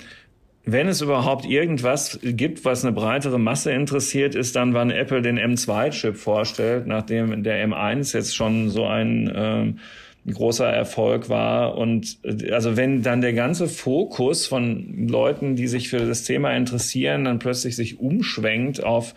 wenn 0.63 0.87
es 0.87 1.01
überhaupt 1.01 1.45
irgendwas 1.45 2.17
gibt, 2.23 2.63
was 2.63 2.85
eine 2.85 2.93
breitere 2.93 3.39
Masse 3.39 3.71
interessiert, 3.71 4.33
ist 4.33 4.55
dann, 4.55 4.73
wann 4.73 4.91
Apple 4.91 5.21
den 5.21 5.37
M2-Chip 5.37 6.15
vorstellt, 6.15 6.87
nachdem 6.87 7.43
der 7.43 7.67
M1 7.67 8.13
jetzt 8.15 8.33
schon 8.33 8.69
so 8.69 8.85
ein 8.85 9.29
ähm, 9.35 9.79
ein 10.27 10.33
großer 10.33 10.67
Erfolg 10.67 11.29
war. 11.29 11.77
Und 11.77 12.17
äh, 12.23 12.51
also 12.51 12.77
wenn 12.77 13.01
dann 13.01 13.21
der 13.21 13.33
ganze 13.33 13.67
Fokus 13.67 14.45
von 14.45 15.07
Leuten, 15.07 15.55
die 15.55 15.67
sich 15.67 15.89
für 15.89 15.99
das 15.99 16.23
Thema 16.23 16.51
interessieren, 16.51 17.23
dann 17.23 17.39
plötzlich 17.39 17.75
sich 17.75 17.99
umschwenkt 17.99 18.83
auf 18.83 19.15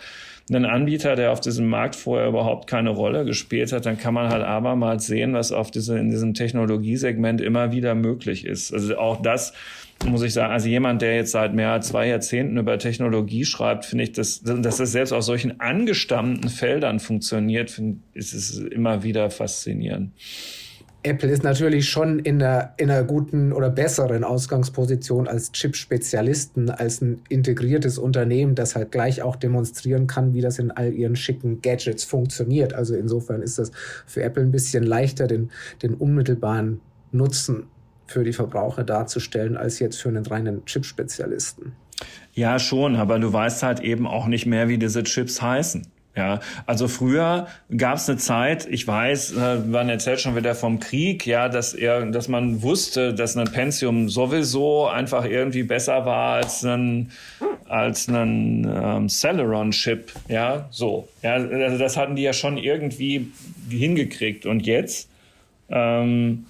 einen 0.48 0.64
Anbieter, 0.64 1.14
der 1.14 1.30
auf 1.30 1.40
diesem 1.40 1.68
Markt 1.68 1.94
vorher 1.94 2.28
überhaupt 2.28 2.66
keine 2.68 2.90
Rolle 2.90 3.24
gespielt 3.24 3.72
hat, 3.72 3.86
dann 3.86 3.98
kann 3.98 4.14
man 4.14 4.30
halt 4.30 4.42
abermals 4.42 5.06
sehen, 5.06 5.32
was 5.32 5.52
auf 5.52 5.70
diese, 5.70 5.96
in 5.98 6.10
diesem 6.10 6.34
Technologiesegment 6.34 7.40
immer 7.40 7.70
wieder 7.70 7.94
möglich 7.94 8.44
ist. 8.44 8.72
Also 8.72 8.98
auch 8.98 9.22
das 9.22 9.52
muss 10.06 10.22
ich 10.22 10.32
sagen, 10.32 10.52
also 10.52 10.66
jemand, 10.68 11.02
der 11.02 11.14
jetzt 11.14 11.32
seit 11.32 11.54
mehr 11.54 11.70
als 11.70 11.88
zwei 11.88 12.08
Jahrzehnten 12.08 12.56
über 12.56 12.78
Technologie 12.78 13.44
schreibt, 13.44 13.84
finde 13.84 14.04
ich, 14.04 14.12
dass, 14.12 14.42
dass 14.42 14.78
das 14.78 14.92
selbst 14.92 15.12
auf 15.12 15.22
solchen 15.22 15.60
angestammten 15.60 16.48
Feldern 16.48 17.00
funktioniert, 17.00 17.70
finde, 17.70 18.00
ist 18.14 18.32
es 18.32 18.58
immer 18.58 19.02
wieder 19.02 19.30
faszinierend. 19.30 20.12
Apple 21.02 21.30
ist 21.30 21.42
natürlich 21.42 21.88
schon 21.88 22.18
in 22.18 22.42
einer, 22.42 22.74
in 22.76 22.90
einer 22.90 23.04
guten 23.04 23.52
oder 23.52 23.70
besseren 23.70 24.22
Ausgangsposition 24.22 25.28
als 25.28 25.50
Chip-Spezialisten, 25.52 26.68
als 26.68 27.00
ein 27.00 27.22
integriertes 27.30 27.96
Unternehmen, 27.96 28.54
das 28.54 28.76
halt 28.76 28.92
gleich 28.92 29.22
auch 29.22 29.36
demonstrieren 29.36 30.06
kann, 30.06 30.34
wie 30.34 30.42
das 30.42 30.58
in 30.58 30.70
all 30.70 30.92
ihren 30.92 31.16
schicken 31.16 31.62
Gadgets 31.62 32.04
funktioniert. 32.04 32.74
Also 32.74 32.94
insofern 32.94 33.40
ist 33.40 33.58
das 33.58 33.72
für 34.06 34.22
Apple 34.22 34.42
ein 34.42 34.52
bisschen 34.52 34.84
leichter, 34.84 35.26
den, 35.26 35.50
den 35.82 35.94
unmittelbaren 35.94 36.80
Nutzen 37.12 37.64
für 38.06 38.22
die 38.22 38.34
Verbraucher 38.34 38.84
darzustellen, 38.84 39.56
als 39.56 39.78
jetzt 39.78 40.00
für 40.02 40.10
einen 40.10 40.26
reinen 40.26 40.64
Chip-Spezialisten. 40.66 41.72
Ja, 42.34 42.58
schon, 42.58 42.96
aber 42.96 43.18
du 43.18 43.32
weißt 43.32 43.62
halt 43.62 43.80
eben 43.80 44.06
auch 44.06 44.26
nicht 44.26 44.46
mehr, 44.46 44.68
wie 44.68 44.78
diese 44.78 45.02
Chips 45.02 45.40
heißen. 45.40 45.86
Ja, 46.20 46.40
also 46.66 46.86
früher 46.86 47.46
gab 47.74 47.96
es 47.96 48.06
eine 48.06 48.18
Zeit, 48.18 48.68
ich 48.70 48.86
weiß, 48.86 49.32
äh, 49.32 49.56
man 49.60 49.88
erzählt 49.88 50.20
schon 50.20 50.36
wieder 50.36 50.54
vom 50.54 50.78
Krieg, 50.78 51.24
ja, 51.24 51.48
dass 51.48 51.72
er, 51.72 52.04
dass 52.10 52.28
man 52.28 52.60
wusste, 52.60 53.14
dass 53.14 53.38
ein 53.38 53.50
Pentium 53.50 54.10
sowieso 54.10 54.86
einfach 54.86 55.24
irgendwie 55.24 55.62
besser 55.62 56.04
war 56.04 56.34
als 56.34 56.62
ein 56.62 57.10
als 57.70 58.06
einen 58.10 58.70
ähm, 58.70 59.08
Celeron-Chip. 59.08 60.12
Ja, 60.28 60.68
so. 60.70 61.08
Ja, 61.22 61.36
also 61.36 61.78
das 61.78 61.96
hatten 61.96 62.16
die 62.16 62.22
ja 62.22 62.34
schon 62.34 62.58
irgendwie 62.58 63.32
hingekriegt. 63.70 64.44
Und 64.44 64.66
jetzt 64.66 65.08
ähm, 65.70 66.44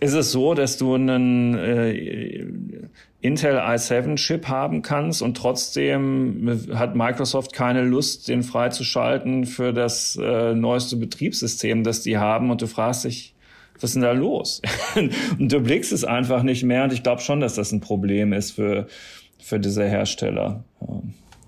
ist 0.00 0.12
es 0.12 0.30
so, 0.30 0.52
dass 0.52 0.76
du 0.76 0.94
einen 0.94 1.54
äh, 1.56 2.44
Intel 3.26 3.58
i7-Chip 3.58 4.48
haben 4.48 4.82
kannst 4.82 5.22
und 5.22 5.36
trotzdem 5.36 6.60
hat 6.74 6.94
Microsoft 6.94 7.52
keine 7.52 7.82
Lust, 7.82 8.28
den 8.28 8.42
freizuschalten 8.42 9.44
für 9.44 9.72
das 9.72 10.18
äh, 10.20 10.54
neueste 10.54 10.96
Betriebssystem, 10.96 11.82
das 11.82 12.02
die 12.02 12.18
haben. 12.18 12.50
Und 12.50 12.62
du 12.62 12.66
fragst 12.66 13.04
dich, 13.04 13.34
was 13.74 13.90
ist 13.90 13.94
denn 13.94 14.02
da 14.02 14.12
los? 14.12 14.62
und 15.38 15.52
du 15.52 15.60
blickst 15.60 15.92
es 15.92 16.04
einfach 16.04 16.42
nicht 16.42 16.62
mehr. 16.62 16.84
Und 16.84 16.92
ich 16.92 17.02
glaube 17.02 17.20
schon, 17.20 17.40
dass 17.40 17.54
das 17.54 17.72
ein 17.72 17.80
Problem 17.80 18.32
ist 18.32 18.52
für, 18.52 18.86
für 19.42 19.58
diese 19.58 19.84
Hersteller. 19.84 20.64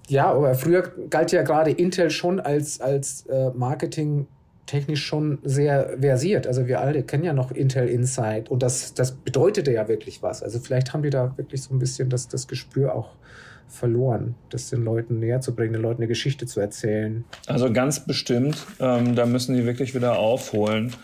Ja, 0.09 0.31
aber 0.33 0.55
früher 0.55 0.83
galt 1.11 1.33
ja 1.33 1.43
gerade 1.43 1.70
Intel 1.70 2.11
schon 2.11 2.41
als, 2.41 2.81
als 2.81 3.26
äh, 3.26 3.51
Marketing 3.55 4.26
technisch 4.69 5.05
schon 5.05 5.39
sehr 5.43 5.97
versiert. 6.01 6.47
Also 6.47 6.66
wir 6.66 6.81
alle 6.81 7.03
kennen 7.03 7.25
ja 7.25 7.33
noch 7.33 7.51
Intel 7.51 7.89
Insight 7.89 8.51
und 8.51 8.62
das, 8.62 8.95
das 8.95 9.12
bedeutete 9.12 9.73
ja 9.73 9.89
wirklich 9.89 10.23
was. 10.23 10.43
Also 10.43 10.61
vielleicht 10.61 10.93
haben 10.93 11.03
die 11.03 11.11
da 11.11 11.37
wirklich 11.37 11.62
so 11.62 11.75
ein 11.75 11.79
bisschen 11.79 12.11
das, 12.11 12.29
das 12.29 12.47
Gespür 12.47 12.95
auch 12.95 13.11
verloren, 13.66 14.35
das 14.51 14.71
den 14.71 14.85
Leuten 14.85 15.19
näher 15.19 15.41
zu 15.41 15.55
bringen, 15.55 15.73
den 15.73 15.83
Leuten 15.83 16.03
eine 16.03 16.09
Geschichte 16.09 16.47
zu 16.47 16.61
erzählen. 16.61 17.25
Also 17.47 17.73
ganz 17.73 18.07
bestimmt, 18.07 18.59
ähm, 18.79 19.14
da 19.14 19.27
müssen 19.27 19.57
die 19.57 19.64
wirklich 19.64 19.95
wieder 19.95 20.19
aufholen. 20.19 20.95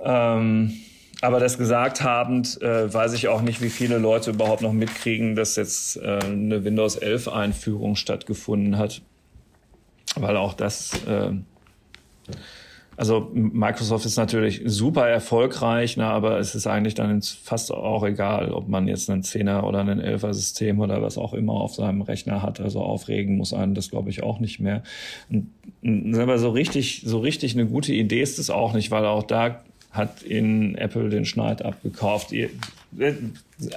Ähm, 0.00 0.72
aber 1.20 1.38
das 1.38 1.58
gesagt 1.58 2.02
habend, 2.02 2.60
äh, 2.62 2.92
weiß 2.92 3.12
ich 3.14 3.28
auch 3.28 3.42
nicht, 3.42 3.60
wie 3.62 3.70
viele 3.70 3.98
Leute 3.98 4.30
überhaupt 4.30 4.62
noch 4.62 4.72
mitkriegen, 4.72 5.36
dass 5.36 5.54
jetzt 5.56 5.96
äh, 5.96 6.18
eine 6.22 6.64
Windows 6.64 6.96
11 6.96 7.28
Einführung 7.28 7.94
stattgefunden 7.94 8.78
hat. 8.78 9.02
Weil 10.16 10.36
auch 10.36 10.54
das, 10.54 10.92
äh, 11.06 11.30
also 12.96 13.30
Microsoft 13.32 14.04
ist 14.04 14.16
natürlich 14.16 14.62
super 14.66 15.08
erfolgreich, 15.08 15.96
ne, 15.96 16.04
aber 16.04 16.38
es 16.38 16.54
ist 16.54 16.66
eigentlich 16.66 16.94
dann 16.94 17.22
fast 17.22 17.72
auch 17.72 18.04
egal, 18.04 18.52
ob 18.52 18.68
man 18.68 18.86
jetzt 18.86 19.08
einen 19.08 19.22
10er 19.22 19.62
oder 19.62 19.80
einen 19.80 20.00
11er 20.00 20.34
System 20.34 20.80
oder 20.80 21.00
was 21.00 21.16
auch 21.16 21.32
immer 21.32 21.54
auf 21.54 21.74
seinem 21.74 22.02
Rechner 22.02 22.42
hat. 22.42 22.60
Also 22.60 22.80
aufregen 22.80 23.38
muss 23.38 23.54
einen 23.54 23.74
das, 23.74 23.90
glaube 23.90 24.10
ich, 24.10 24.22
auch 24.22 24.40
nicht 24.40 24.60
mehr. 24.60 24.82
Aber 25.82 26.38
so 26.38 26.50
richtig, 26.50 27.02
so 27.06 27.18
richtig 27.20 27.54
eine 27.54 27.66
gute 27.66 27.94
Idee 27.94 28.20
ist 28.20 28.38
es 28.38 28.50
auch 28.50 28.74
nicht, 28.74 28.90
weil 28.90 29.06
auch 29.06 29.22
da 29.22 29.62
hat 29.90 30.22
in 30.22 30.74
Apple 30.74 31.08
den 31.08 31.24
Schneid 31.24 31.64
abgekauft. 31.64 32.34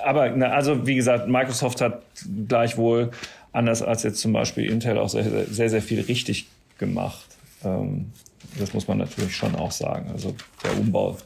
Aber 0.03 0.21
also 0.23 0.85
wie 0.85 0.95
gesagt, 0.95 1.27
Microsoft 1.29 1.79
hat 1.81 2.01
gleichwohl 2.47 3.11
anders 3.53 3.81
als 3.81 4.03
jetzt 4.03 4.19
zum 4.19 4.33
Beispiel 4.33 4.69
Intel 4.69 4.97
auch 4.97 5.09
sehr, 5.09 5.45
sehr, 5.45 5.69
sehr 5.69 5.81
viel 5.81 6.01
richtig 6.01 6.47
gemacht. 6.77 7.25
Ähm, 7.63 8.11
das 8.59 8.73
muss 8.73 8.87
man 8.87 8.97
natürlich 8.97 9.35
schon 9.35 9.55
auch 9.55 9.71
sagen. 9.71 10.09
Also 10.11 10.35
der 10.63 10.77
Umbau 10.79 11.17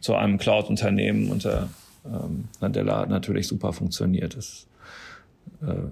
zu 0.00 0.14
einem 0.14 0.38
Cloud-Unternehmen 0.38 1.30
unter 1.30 1.68
ähm, 2.04 2.48
Nadella 2.60 3.00
hat 3.00 3.10
natürlich 3.10 3.46
super 3.46 3.72
funktioniert. 3.72 4.36
Das, 4.36 4.66
äh, 5.62 5.88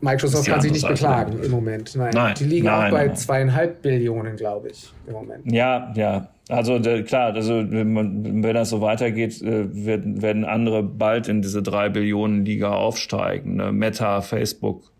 Microsoft 0.00 0.46
kann 0.46 0.60
sich 0.60 0.70
nicht 0.70 0.82
Seite 0.82 0.94
beklagen 0.94 1.42
im 1.42 1.50
Moment. 1.50 1.96
Nein. 1.96 2.10
nein 2.14 2.34
die 2.38 2.44
liegen 2.44 2.66
nein, 2.66 2.86
auch 2.86 2.96
bei 2.96 3.06
nein. 3.06 3.16
zweieinhalb 3.16 3.82
Billionen, 3.82 4.36
glaube 4.36 4.68
ich, 4.68 4.92
im 5.06 5.12
Moment. 5.14 5.50
Ja, 5.50 5.92
ja. 5.96 6.28
Also 6.48 6.78
der, 6.78 7.02
klar, 7.02 7.34
also 7.34 7.70
wenn, 7.70 8.42
wenn 8.42 8.54
das 8.54 8.70
so 8.70 8.80
weitergeht, 8.80 9.42
äh, 9.42 9.84
werden, 9.84 10.22
werden 10.22 10.44
andere 10.44 10.82
bald 10.82 11.28
in 11.28 11.42
diese 11.42 11.62
drei 11.62 11.88
Billionen 11.88 12.44
Liga 12.44 12.72
aufsteigen. 12.72 13.56
Ne? 13.56 13.72
Meta, 13.72 14.22
Facebook, 14.22 14.90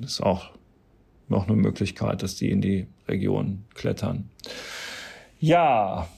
das 0.00 0.12
ist 0.12 0.22
auch 0.22 0.50
noch 1.28 1.46
eine 1.46 1.56
Möglichkeit, 1.56 2.22
dass 2.22 2.34
die 2.34 2.50
in 2.50 2.60
die 2.60 2.86
Region 3.08 3.64
klettern. 3.74 4.30
Ja, 5.38 6.08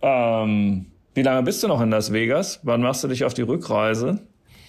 ähm, 0.00 0.86
wie 1.14 1.22
lange 1.22 1.42
bist 1.42 1.62
du 1.62 1.68
noch 1.68 1.80
in 1.80 1.90
Las 1.90 2.12
Vegas? 2.12 2.60
Wann 2.62 2.82
machst 2.82 3.04
du 3.04 3.08
dich 3.08 3.24
auf 3.24 3.34
die 3.34 3.42
Rückreise? 3.42 4.20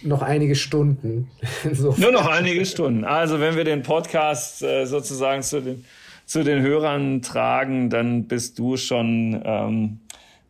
Noch 0.02 0.22
einige 0.22 0.56
Stunden. 0.56 1.30
Nur 1.98 2.12
noch 2.12 2.28
einige 2.28 2.66
Stunden. 2.66 3.06
Also 3.06 3.40
wenn 3.40 3.56
wir 3.56 3.64
den 3.64 3.84
Podcast 3.84 4.62
äh, 4.62 4.86
sozusagen 4.86 5.42
zu 5.42 5.62
den 5.62 5.86
zu 6.26 6.44
den 6.44 6.62
Hörern 6.62 7.22
tragen, 7.22 7.90
dann 7.90 8.28
bist 8.28 8.58
du 8.60 8.78
schon 8.78 9.42
ähm, 9.44 10.00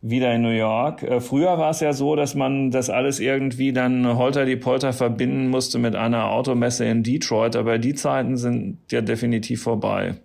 wieder 0.06 0.34
in 0.34 0.42
New 0.42 0.50
York. 0.50 1.02
Äh, 1.02 1.20
früher 1.20 1.56
war 1.58 1.70
es 1.70 1.80
ja 1.80 1.94
so, 1.94 2.14
dass 2.14 2.34
man 2.34 2.70
das 2.70 2.90
alles 2.90 3.20
irgendwie 3.20 3.72
dann 3.72 4.18
holter 4.18 4.44
die 4.44 4.56
Polter 4.56 4.92
verbinden 4.92 5.48
musste 5.48 5.78
mit 5.78 5.96
einer 5.96 6.30
Automesse 6.30 6.84
in 6.84 7.02
Detroit, 7.02 7.56
aber 7.56 7.78
die 7.78 7.94
Zeiten 7.94 8.36
sind 8.36 8.78
ja 8.90 9.00
definitiv 9.00 9.62
vorbei. 9.62 10.16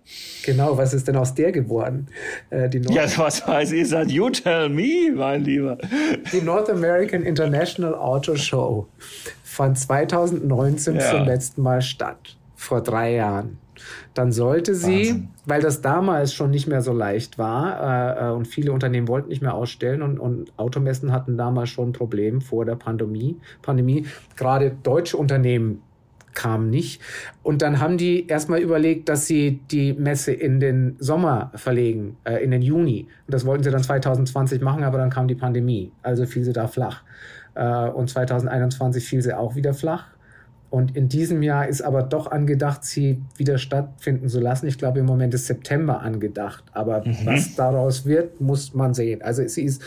Genau, 0.44 0.76
was 0.76 0.92
ist 0.92 1.08
denn 1.08 1.16
aus 1.16 1.34
der 1.34 1.50
geworden? 1.50 2.08
Äh, 2.50 2.68
die 2.68 2.80
North 2.80 2.94
ja, 2.94 3.06
was 3.16 3.48
weiß 3.48 3.72
ich, 3.72 3.88
sagt 3.88 4.10
you 4.10 4.28
tell 4.28 4.68
me, 4.68 5.12
mein 5.14 5.44
Lieber. 5.44 5.78
Die 6.30 6.42
North 6.42 6.68
American 6.68 7.22
International 7.22 7.94
Auto 7.94 8.36
Show 8.36 8.86
fand 9.42 9.78
2019 9.78 10.96
ja. 10.96 11.10
zum 11.10 11.24
letzten 11.24 11.62
Mal 11.62 11.80
statt, 11.80 12.36
vor 12.54 12.82
drei 12.82 13.14
Jahren 13.14 13.58
dann 14.14 14.32
sollte 14.32 14.74
sie, 14.74 15.10
Wahnsinn. 15.10 15.28
weil 15.46 15.60
das 15.60 15.80
damals 15.80 16.34
schon 16.34 16.50
nicht 16.50 16.66
mehr 16.66 16.82
so 16.82 16.92
leicht 16.92 17.38
war 17.38 18.18
äh, 18.18 18.28
äh, 18.28 18.32
und 18.32 18.46
viele 18.46 18.72
Unternehmen 18.72 19.08
wollten 19.08 19.28
nicht 19.28 19.42
mehr 19.42 19.54
ausstellen 19.54 20.02
und, 20.02 20.18
und 20.18 20.52
Automessen 20.58 21.12
hatten 21.12 21.36
damals 21.36 21.70
schon 21.70 21.90
ein 21.90 21.92
Problem 21.92 22.40
vor 22.40 22.64
der 22.64 22.76
Pandemie. 22.76 23.36
Pandemie. 23.62 24.06
Gerade 24.36 24.76
deutsche 24.82 25.16
Unternehmen 25.16 25.82
kamen 26.34 26.70
nicht. 26.70 27.00
Und 27.42 27.62
dann 27.62 27.80
haben 27.80 27.98
die 27.98 28.26
erstmal 28.26 28.60
überlegt, 28.60 29.08
dass 29.08 29.26
sie 29.26 29.60
die 29.70 29.92
Messe 29.92 30.32
in 30.32 30.60
den 30.60 30.96
Sommer 30.98 31.50
verlegen, 31.54 32.16
äh, 32.24 32.42
in 32.42 32.50
den 32.50 32.62
Juni. 32.62 33.08
Und 33.26 33.34
das 33.34 33.44
wollten 33.46 33.64
sie 33.64 33.70
dann 33.70 33.82
2020 33.82 34.60
machen, 34.62 34.84
aber 34.84 34.98
dann 34.98 35.10
kam 35.10 35.28
die 35.28 35.34
Pandemie. 35.34 35.92
Also 36.02 36.26
fiel 36.26 36.44
sie 36.44 36.52
da 36.52 36.68
flach. 36.68 37.02
Äh, 37.54 37.88
und 37.88 38.08
2021 38.08 39.06
fiel 39.06 39.22
sie 39.22 39.36
auch 39.36 39.54
wieder 39.54 39.74
flach. 39.74 40.06
Und 40.70 40.96
in 40.96 41.08
diesem 41.08 41.42
Jahr 41.42 41.66
ist 41.66 41.82
aber 41.82 42.02
doch 42.04 42.30
angedacht, 42.30 42.84
sie 42.84 43.20
wieder 43.36 43.58
stattfinden 43.58 44.28
zu 44.28 44.38
lassen. 44.38 44.68
Ich 44.68 44.78
glaube, 44.78 45.00
im 45.00 45.06
Moment 45.06 45.34
ist 45.34 45.46
September 45.46 46.00
angedacht. 46.00 46.62
Aber 46.72 47.04
mhm. 47.04 47.16
was 47.24 47.56
daraus 47.56 48.06
wird, 48.06 48.40
muss 48.40 48.72
man 48.72 48.94
sehen. 48.94 49.20
Also 49.20 49.46
sie 49.46 49.64
ist 49.64 49.82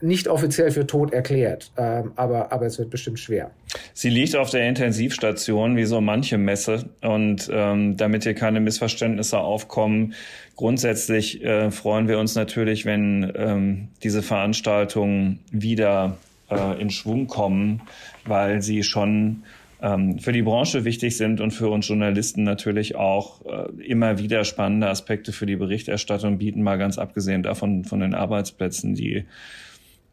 nicht 0.00 0.28
offiziell 0.28 0.70
für 0.70 0.86
tot 0.86 1.12
erklärt, 1.12 1.72
ähm, 1.76 2.12
aber, 2.16 2.52
aber 2.52 2.66
es 2.66 2.78
wird 2.78 2.90
bestimmt 2.90 3.18
schwer. 3.18 3.50
Sie 3.94 4.10
liegt 4.10 4.36
auf 4.36 4.50
der 4.50 4.68
Intensivstation, 4.68 5.76
wie 5.76 5.84
so 5.84 6.00
manche 6.00 6.36
Messe. 6.36 6.90
Und 7.00 7.48
ähm, 7.50 7.96
damit 7.96 8.24
hier 8.24 8.34
keine 8.34 8.60
Missverständnisse 8.60 9.38
aufkommen, 9.38 10.14
grundsätzlich 10.54 11.42
äh, 11.42 11.70
freuen 11.70 12.08
wir 12.08 12.18
uns 12.18 12.34
natürlich, 12.34 12.84
wenn 12.84 13.32
ähm, 13.36 13.88
diese 14.02 14.22
Veranstaltungen 14.22 15.40
wieder 15.50 16.18
äh, 16.50 16.80
in 16.80 16.90
Schwung 16.90 17.26
kommen, 17.26 17.82
weil 18.26 18.60
sie 18.60 18.82
schon 18.82 19.44
ähm, 19.86 20.18
für 20.18 20.32
die 20.32 20.42
Branche 20.42 20.84
wichtig 20.84 21.16
sind 21.16 21.40
und 21.40 21.52
für 21.52 21.68
uns 21.68 21.86
Journalisten 21.86 22.42
natürlich 22.42 22.96
auch 22.96 23.44
äh, 23.46 23.82
immer 23.84 24.18
wieder 24.18 24.44
spannende 24.44 24.88
Aspekte 24.88 25.32
für 25.32 25.46
die 25.46 25.56
Berichterstattung 25.56 26.38
bieten, 26.38 26.62
mal 26.62 26.76
ganz 26.76 26.98
abgesehen 26.98 27.42
davon 27.42 27.84
von 27.84 28.00
den 28.00 28.14
Arbeitsplätzen, 28.14 28.94
die 28.94 29.24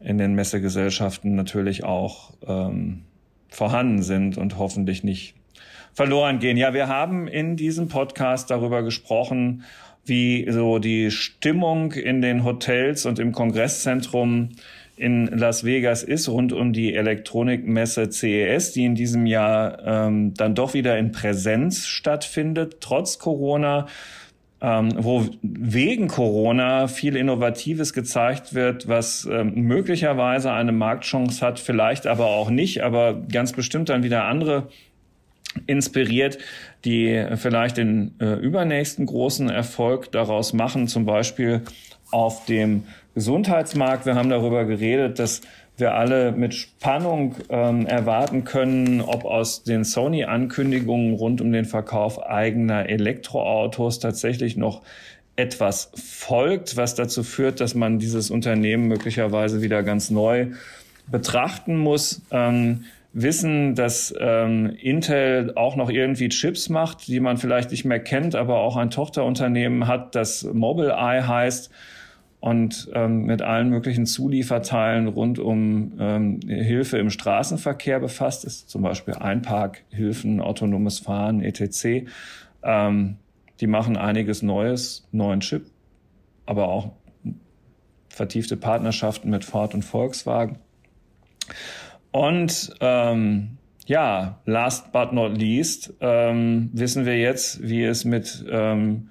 in 0.00 0.18
den 0.18 0.34
Messegesellschaften 0.34 1.34
natürlich 1.34 1.82
auch 1.82 2.34
ähm, 2.46 3.02
vorhanden 3.48 4.02
sind 4.02 4.38
und 4.38 4.58
hoffentlich 4.58 5.02
nicht 5.02 5.34
verloren 5.92 6.38
gehen. 6.38 6.56
Ja, 6.56 6.74
wir 6.74 6.88
haben 6.88 7.26
in 7.26 7.56
diesem 7.56 7.88
Podcast 7.88 8.50
darüber 8.50 8.82
gesprochen, 8.82 9.64
wie 10.04 10.46
so 10.50 10.78
die 10.78 11.10
Stimmung 11.10 11.92
in 11.92 12.20
den 12.20 12.44
Hotels 12.44 13.06
und 13.06 13.18
im 13.18 13.32
Kongresszentrum 13.32 14.50
in 14.96 15.26
Las 15.26 15.64
Vegas 15.64 16.02
ist, 16.02 16.28
rund 16.28 16.52
um 16.52 16.72
die 16.72 16.94
Elektronikmesse 16.94 18.10
CES, 18.10 18.72
die 18.72 18.84
in 18.84 18.94
diesem 18.94 19.26
Jahr 19.26 19.78
ähm, 19.84 20.34
dann 20.34 20.54
doch 20.54 20.74
wieder 20.74 20.96
in 20.98 21.10
Präsenz 21.10 21.86
stattfindet, 21.86 22.76
trotz 22.80 23.18
Corona, 23.18 23.86
ähm, 24.60 24.94
wo 24.96 25.26
wegen 25.42 26.06
Corona 26.06 26.86
viel 26.86 27.16
Innovatives 27.16 27.92
gezeigt 27.92 28.54
wird, 28.54 28.86
was 28.86 29.28
ähm, 29.30 29.54
möglicherweise 29.54 30.52
eine 30.52 30.72
Marktchance 30.72 31.44
hat, 31.44 31.58
vielleicht 31.58 32.06
aber 32.06 32.26
auch 32.26 32.50
nicht, 32.50 32.82
aber 32.82 33.14
ganz 33.14 33.52
bestimmt 33.52 33.88
dann 33.88 34.04
wieder 34.04 34.24
andere 34.24 34.68
inspiriert, 35.66 36.38
die 36.84 37.26
vielleicht 37.36 37.76
den 37.76 38.14
äh, 38.20 38.34
übernächsten 38.34 39.06
großen 39.06 39.50
Erfolg 39.50 40.12
daraus 40.12 40.52
machen, 40.52 40.88
zum 40.88 41.04
Beispiel 41.04 41.62
auf 42.10 42.44
dem 42.46 42.84
Gesundheitsmarkt. 43.14 44.06
Wir 44.06 44.14
haben 44.14 44.30
darüber 44.30 44.64
geredet, 44.64 45.18
dass 45.18 45.42
wir 45.76 45.94
alle 45.94 46.32
mit 46.32 46.54
Spannung 46.54 47.34
ähm, 47.48 47.86
erwarten 47.86 48.44
können, 48.44 49.00
ob 49.00 49.24
aus 49.24 49.64
den 49.64 49.84
Sony-Ankündigungen 49.84 51.14
rund 51.14 51.40
um 51.40 51.52
den 51.52 51.64
Verkauf 51.64 52.22
eigener 52.22 52.88
Elektroautos 52.88 53.98
tatsächlich 53.98 54.56
noch 54.56 54.82
etwas 55.36 55.90
folgt, 55.96 56.76
was 56.76 56.94
dazu 56.94 57.24
führt, 57.24 57.60
dass 57.60 57.74
man 57.74 57.98
dieses 57.98 58.30
Unternehmen 58.30 58.86
möglicherweise 58.86 59.62
wieder 59.62 59.82
ganz 59.82 60.10
neu 60.10 60.48
betrachten 61.08 61.76
muss. 61.76 62.22
Ähm, 62.30 62.84
wissen, 63.12 63.74
dass 63.74 64.12
ähm, 64.18 64.76
Intel 64.80 65.52
auch 65.54 65.76
noch 65.76 65.88
irgendwie 65.88 66.28
Chips 66.28 66.68
macht, 66.68 67.06
die 67.06 67.20
man 67.20 67.36
vielleicht 67.36 67.70
nicht 67.70 67.84
mehr 67.84 68.00
kennt, 68.00 68.34
aber 68.34 68.58
auch 68.58 68.76
ein 68.76 68.90
Tochterunternehmen 68.90 69.86
hat, 69.86 70.14
das 70.14 70.42
Mobileye 70.44 71.26
heißt 71.26 71.70
und 72.44 72.90
ähm, 72.92 73.24
mit 73.24 73.40
allen 73.40 73.70
möglichen 73.70 74.04
Zulieferteilen 74.04 75.08
rund 75.08 75.38
um 75.38 75.94
ähm, 75.98 76.40
Hilfe 76.46 76.98
im 76.98 77.08
Straßenverkehr 77.08 78.00
befasst 78.00 78.44
ist, 78.44 78.68
zum 78.68 78.82
Beispiel 78.82 79.14
Einparkhilfen, 79.14 80.42
autonomes 80.42 80.98
Fahren, 80.98 81.42
etc. 81.42 82.06
Ähm, 82.62 83.16
die 83.60 83.66
machen 83.66 83.96
einiges 83.96 84.42
Neues, 84.42 85.08
neuen 85.10 85.40
Chip, 85.40 85.64
aber 86.44 86.68
auch 86.68 86.92
vertiefte 88.10 88.58
Partnerschaften 88.58 89.30
mit 89.30 89.46
Ford 89.46 89.72
und 89.72 89.82
Volkswagen. 89.82 90.58
Und 92.10 92.74
ähm, 92.80 93.56
ja, 93.86 94.38
last 94.44 94.92
but 94.92 95.14
not 95.14 95.38
least 95.38 95.94
ähm, 96.00 96.68
wissen 96.74 97.06
wir 97.06 97.18
jetzt, 97.18 97.66
wie 97.66 97.84
es 97.84 98.04
mit 98.04 98.44
ähm, 98.50 99.08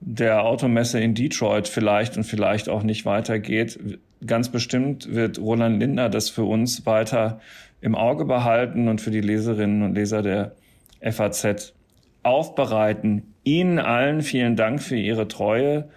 der 0.00 0.44
Automesse 0.44 1.00
in 1.00 1.14
Detroit 1.14 1.68
vielleicht 1.68 2.16
und 2.16 2.24
vielleicht 2.24 2.68
auch 2.68 2.82
nicht 2.82 3.04
weitergeht. 3.04 3.78
Ganz 4.26 4.48
bestimmt 4.48 5.12
wird 5.12 5.38
Roland 5.38 5.80
Lindner 5.80 6.08
das 6.08 6.30
für 6.30 6.44
uns 6.44 6.86
weiter 6.86 7.40
im 7.80 7.94
Auge 7.94 8.24
behalten 8.24 8.88
und 8.88 9.00
für 9.00 9.10
die 9.10 9.20
Leserinnen 9.20 9.82
und 9.82 9.94
Leser 9.94 10.22
der 10.22 10.52
FAZ 11.00 11.74
aufbereiten. 12.22 13.34
Ihnen 13.44 13.78
allen 13.78 14.22
vielen 14.22 14.56
Dank 14.56 14.82
für 14.82 14.96
Ihre 14.96 15.28
Treue 15.28 15.88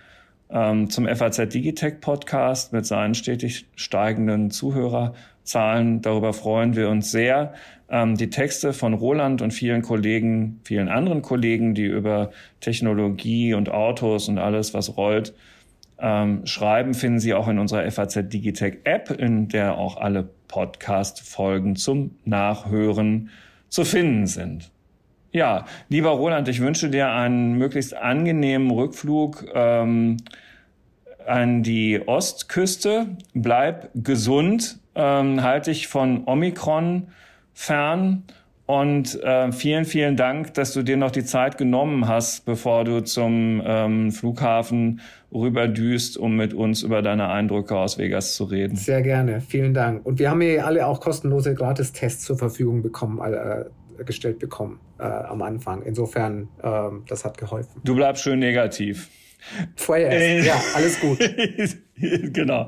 ähm, 0.50 0.90
zum 0.90 1.08
FAZ 1.08 1.50
Digitech 1.50 2.00
Podcast 2.02 2.74
mit 2.74 2.86
seinen 2.86 3.16
stetig 3.16 3.68
steigenden 3.76 4.52
Zuhörerzahlen. 5.44 6.02
Darüber 6.02 6.34
freuen 6.34 6.76
wir 6.76 6.90
uns 6.90 7.12
sehr. 7.12 7.54
Ähm, 7.90 8.16
die 8.16 8.30
Texte 8.30 8.74
von 8.74 8.94
Roland 8.94 9.42
und 9.42 9.52
vielen 9.52 9.82
Kollegen, 9.82 10.60
vielen 10.64 10.88
anderen 10.88 11.22
Kollegen, 11.22 11.74
die 11.74 11.86
über 11.86 12.32
Technologie 12.60 13.54
und 13.54 13.70
Autos 13.70 14.30
und 14.30 14.38
alles, 14.38 14.74
was 14.74 14.98
rollt, 14.98 15.34
ähm, 16.00 16.46
schreiben, 16.46 16.94
finden 16.94 17.20
Sie 17.20 17.34
auch 17.34 17.48
in 17.48 17.60
unserer 17.60 17.90
FAZ 17.90 18.30
Digitech 18.30 18.80
App, 18.86 19.12
in 19.12 19.50
der 19.50 19.78
auch 19.78 19.98
alle 19.98 20.30
Podcast-Folgen 20.48 21.76
zum 21.76 22.16
Nachhören 22.26 23.30
zu 23.70 23.86
finden 23.86 24.26
sind. 24.26 24.72
Ja, 25.32 25.66
lieber 25.90 26.10
Roland, 26.10 26.48
ich 26.50 26.60
wünsche 26.60 26.90
dir 26.90 27.10
einen 27.10 27.54
möglichst 27.54 27.96
angenehmen 27.96 28.70
Rückflug 28.72 29.46
ähm, 29.54 30.18
an 31.26 31.64
die 31.64 32.02
Ostküste. 32.06 33.16
Bleib 33.34 33.92
gesund, 33.94 34.81
ähm, 34.96 35.42
halte 35.42 35.72
dich 35.72 35.88
von 35.88 36.24
Omikron 36.26 37.08
fern. 37.54 38.24
Und 38.66 39.22
äh, 39.22 39.52
vielen, 39.52 39.84
vielen 39.84 40.16
Dank, 40.16 40.54
dass 40.54 40.72
du 40.72 40.82
dir 40.82 40.96
noch 40.96 41.12
die 41.12 41.26
Zeit 41.26 41.58
genommen 41.58 42.08
hast, 42.08 42.46
bevor 42.46 42.86
du 42.86 43.04
zum 43.04 43.62
ähm, 43.66 44.12
Flughafen 44.12 45.02
rüberdüst, 45.34 46.18
um 46.18 46.38
mit 46.38 46.54
uns 46.54 46.82
über 46.82 47.02
deine 47.02 47.28
Eindrücke 47.28 47.76
aus 47.76 47.98
Vegas 47.98 48.36
zu 48.36 48.46
reden. 48.46 48.78
Sehr 48.78 49.02
gerne, 49.02 49.42
vielen 49.42 49.74
Dank. 49.74 50.06
Und 50.06 50.20
wir 50.20 50.30
haben 50.30 50.40
hier 50.40 50.66
alle 50.66 50.88
auch 50.88 51.02
kostenlose 51.02 51.54
Gratistests 51.54 52.24
zur 52.24 52.38
Verfügung 52.38 52.82
bekommen, 52.82 53.20
äh, 53.20 53.66
gestellt 54.06 54.40
bekommen 54.40 54.80
äh, 55.00 55.04
am 55.04 55.42
Anfang. 55.42 55.82
Insofern, 55.82 56.48
äh, 56.64 56.70
das 57.08 57.26
hat 57.26 57.38
geholfen. 57.38 57.82
Du 57.84 57.96
bleibst 57.96 58.24
schön 58.24 58.40
negativ. 58.40 59.10
Vorher, 59.76 60.44
ja, 60.44 60.62
alles 60.76 61.00
gut. 61.00 61.20
genau. 62.34 62.66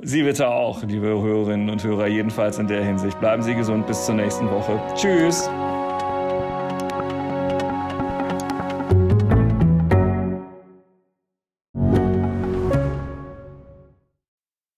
Sie 0.00 0.22
bitte 0.22 0.48
auch, 0.48 0.84
liebe 0.84 1.08
Hörerinnen 1.08 1.68
und 1.70 1.82
Hörer, 1.82 2.06
jedenfalls 2.06 2.58
in 2.58 2.68
der 2.68 2.84
Hinsicht. 2.84 3.18
Bleiben 3.18 3.42
Sie 3.42 3.54
gesund 3.54 3.86
bis 3.88 4.06
zur 4.06 4.14
nächsten 4.14 4.48
Woche. 4.48 4.80
Tschüss. 4.94 5.50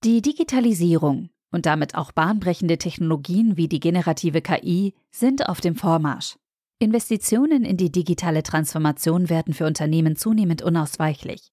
Die 0.03 0.23
Digitalisierung 0.23 1.29
und 1.53 1.67
damit 1.67 1.95
auch 1.95 2.13
bahnbrechende 2.13 2.79
Technologien 2.79 3.59
wie 3.59 3.69
die 3.69 3.81
generative 3.81 4.41
KI 4.41 4.95
sind 5.11 5.51
auf 5.51 5.61
dem 5.61 5.77
Vormarsch. 5.77 6.37
Investitionen 6.79 7.67
in 7.67 7.77
die 7.77 7.93
digitale 7.93 8.43
Transformation 8.43 9.29
werden 9.29 9.53
für 9.53 9.67
Unternehmen 9.67 10.17
zunehmend 10.17 10.63
unausweichlich. 10.63 11.53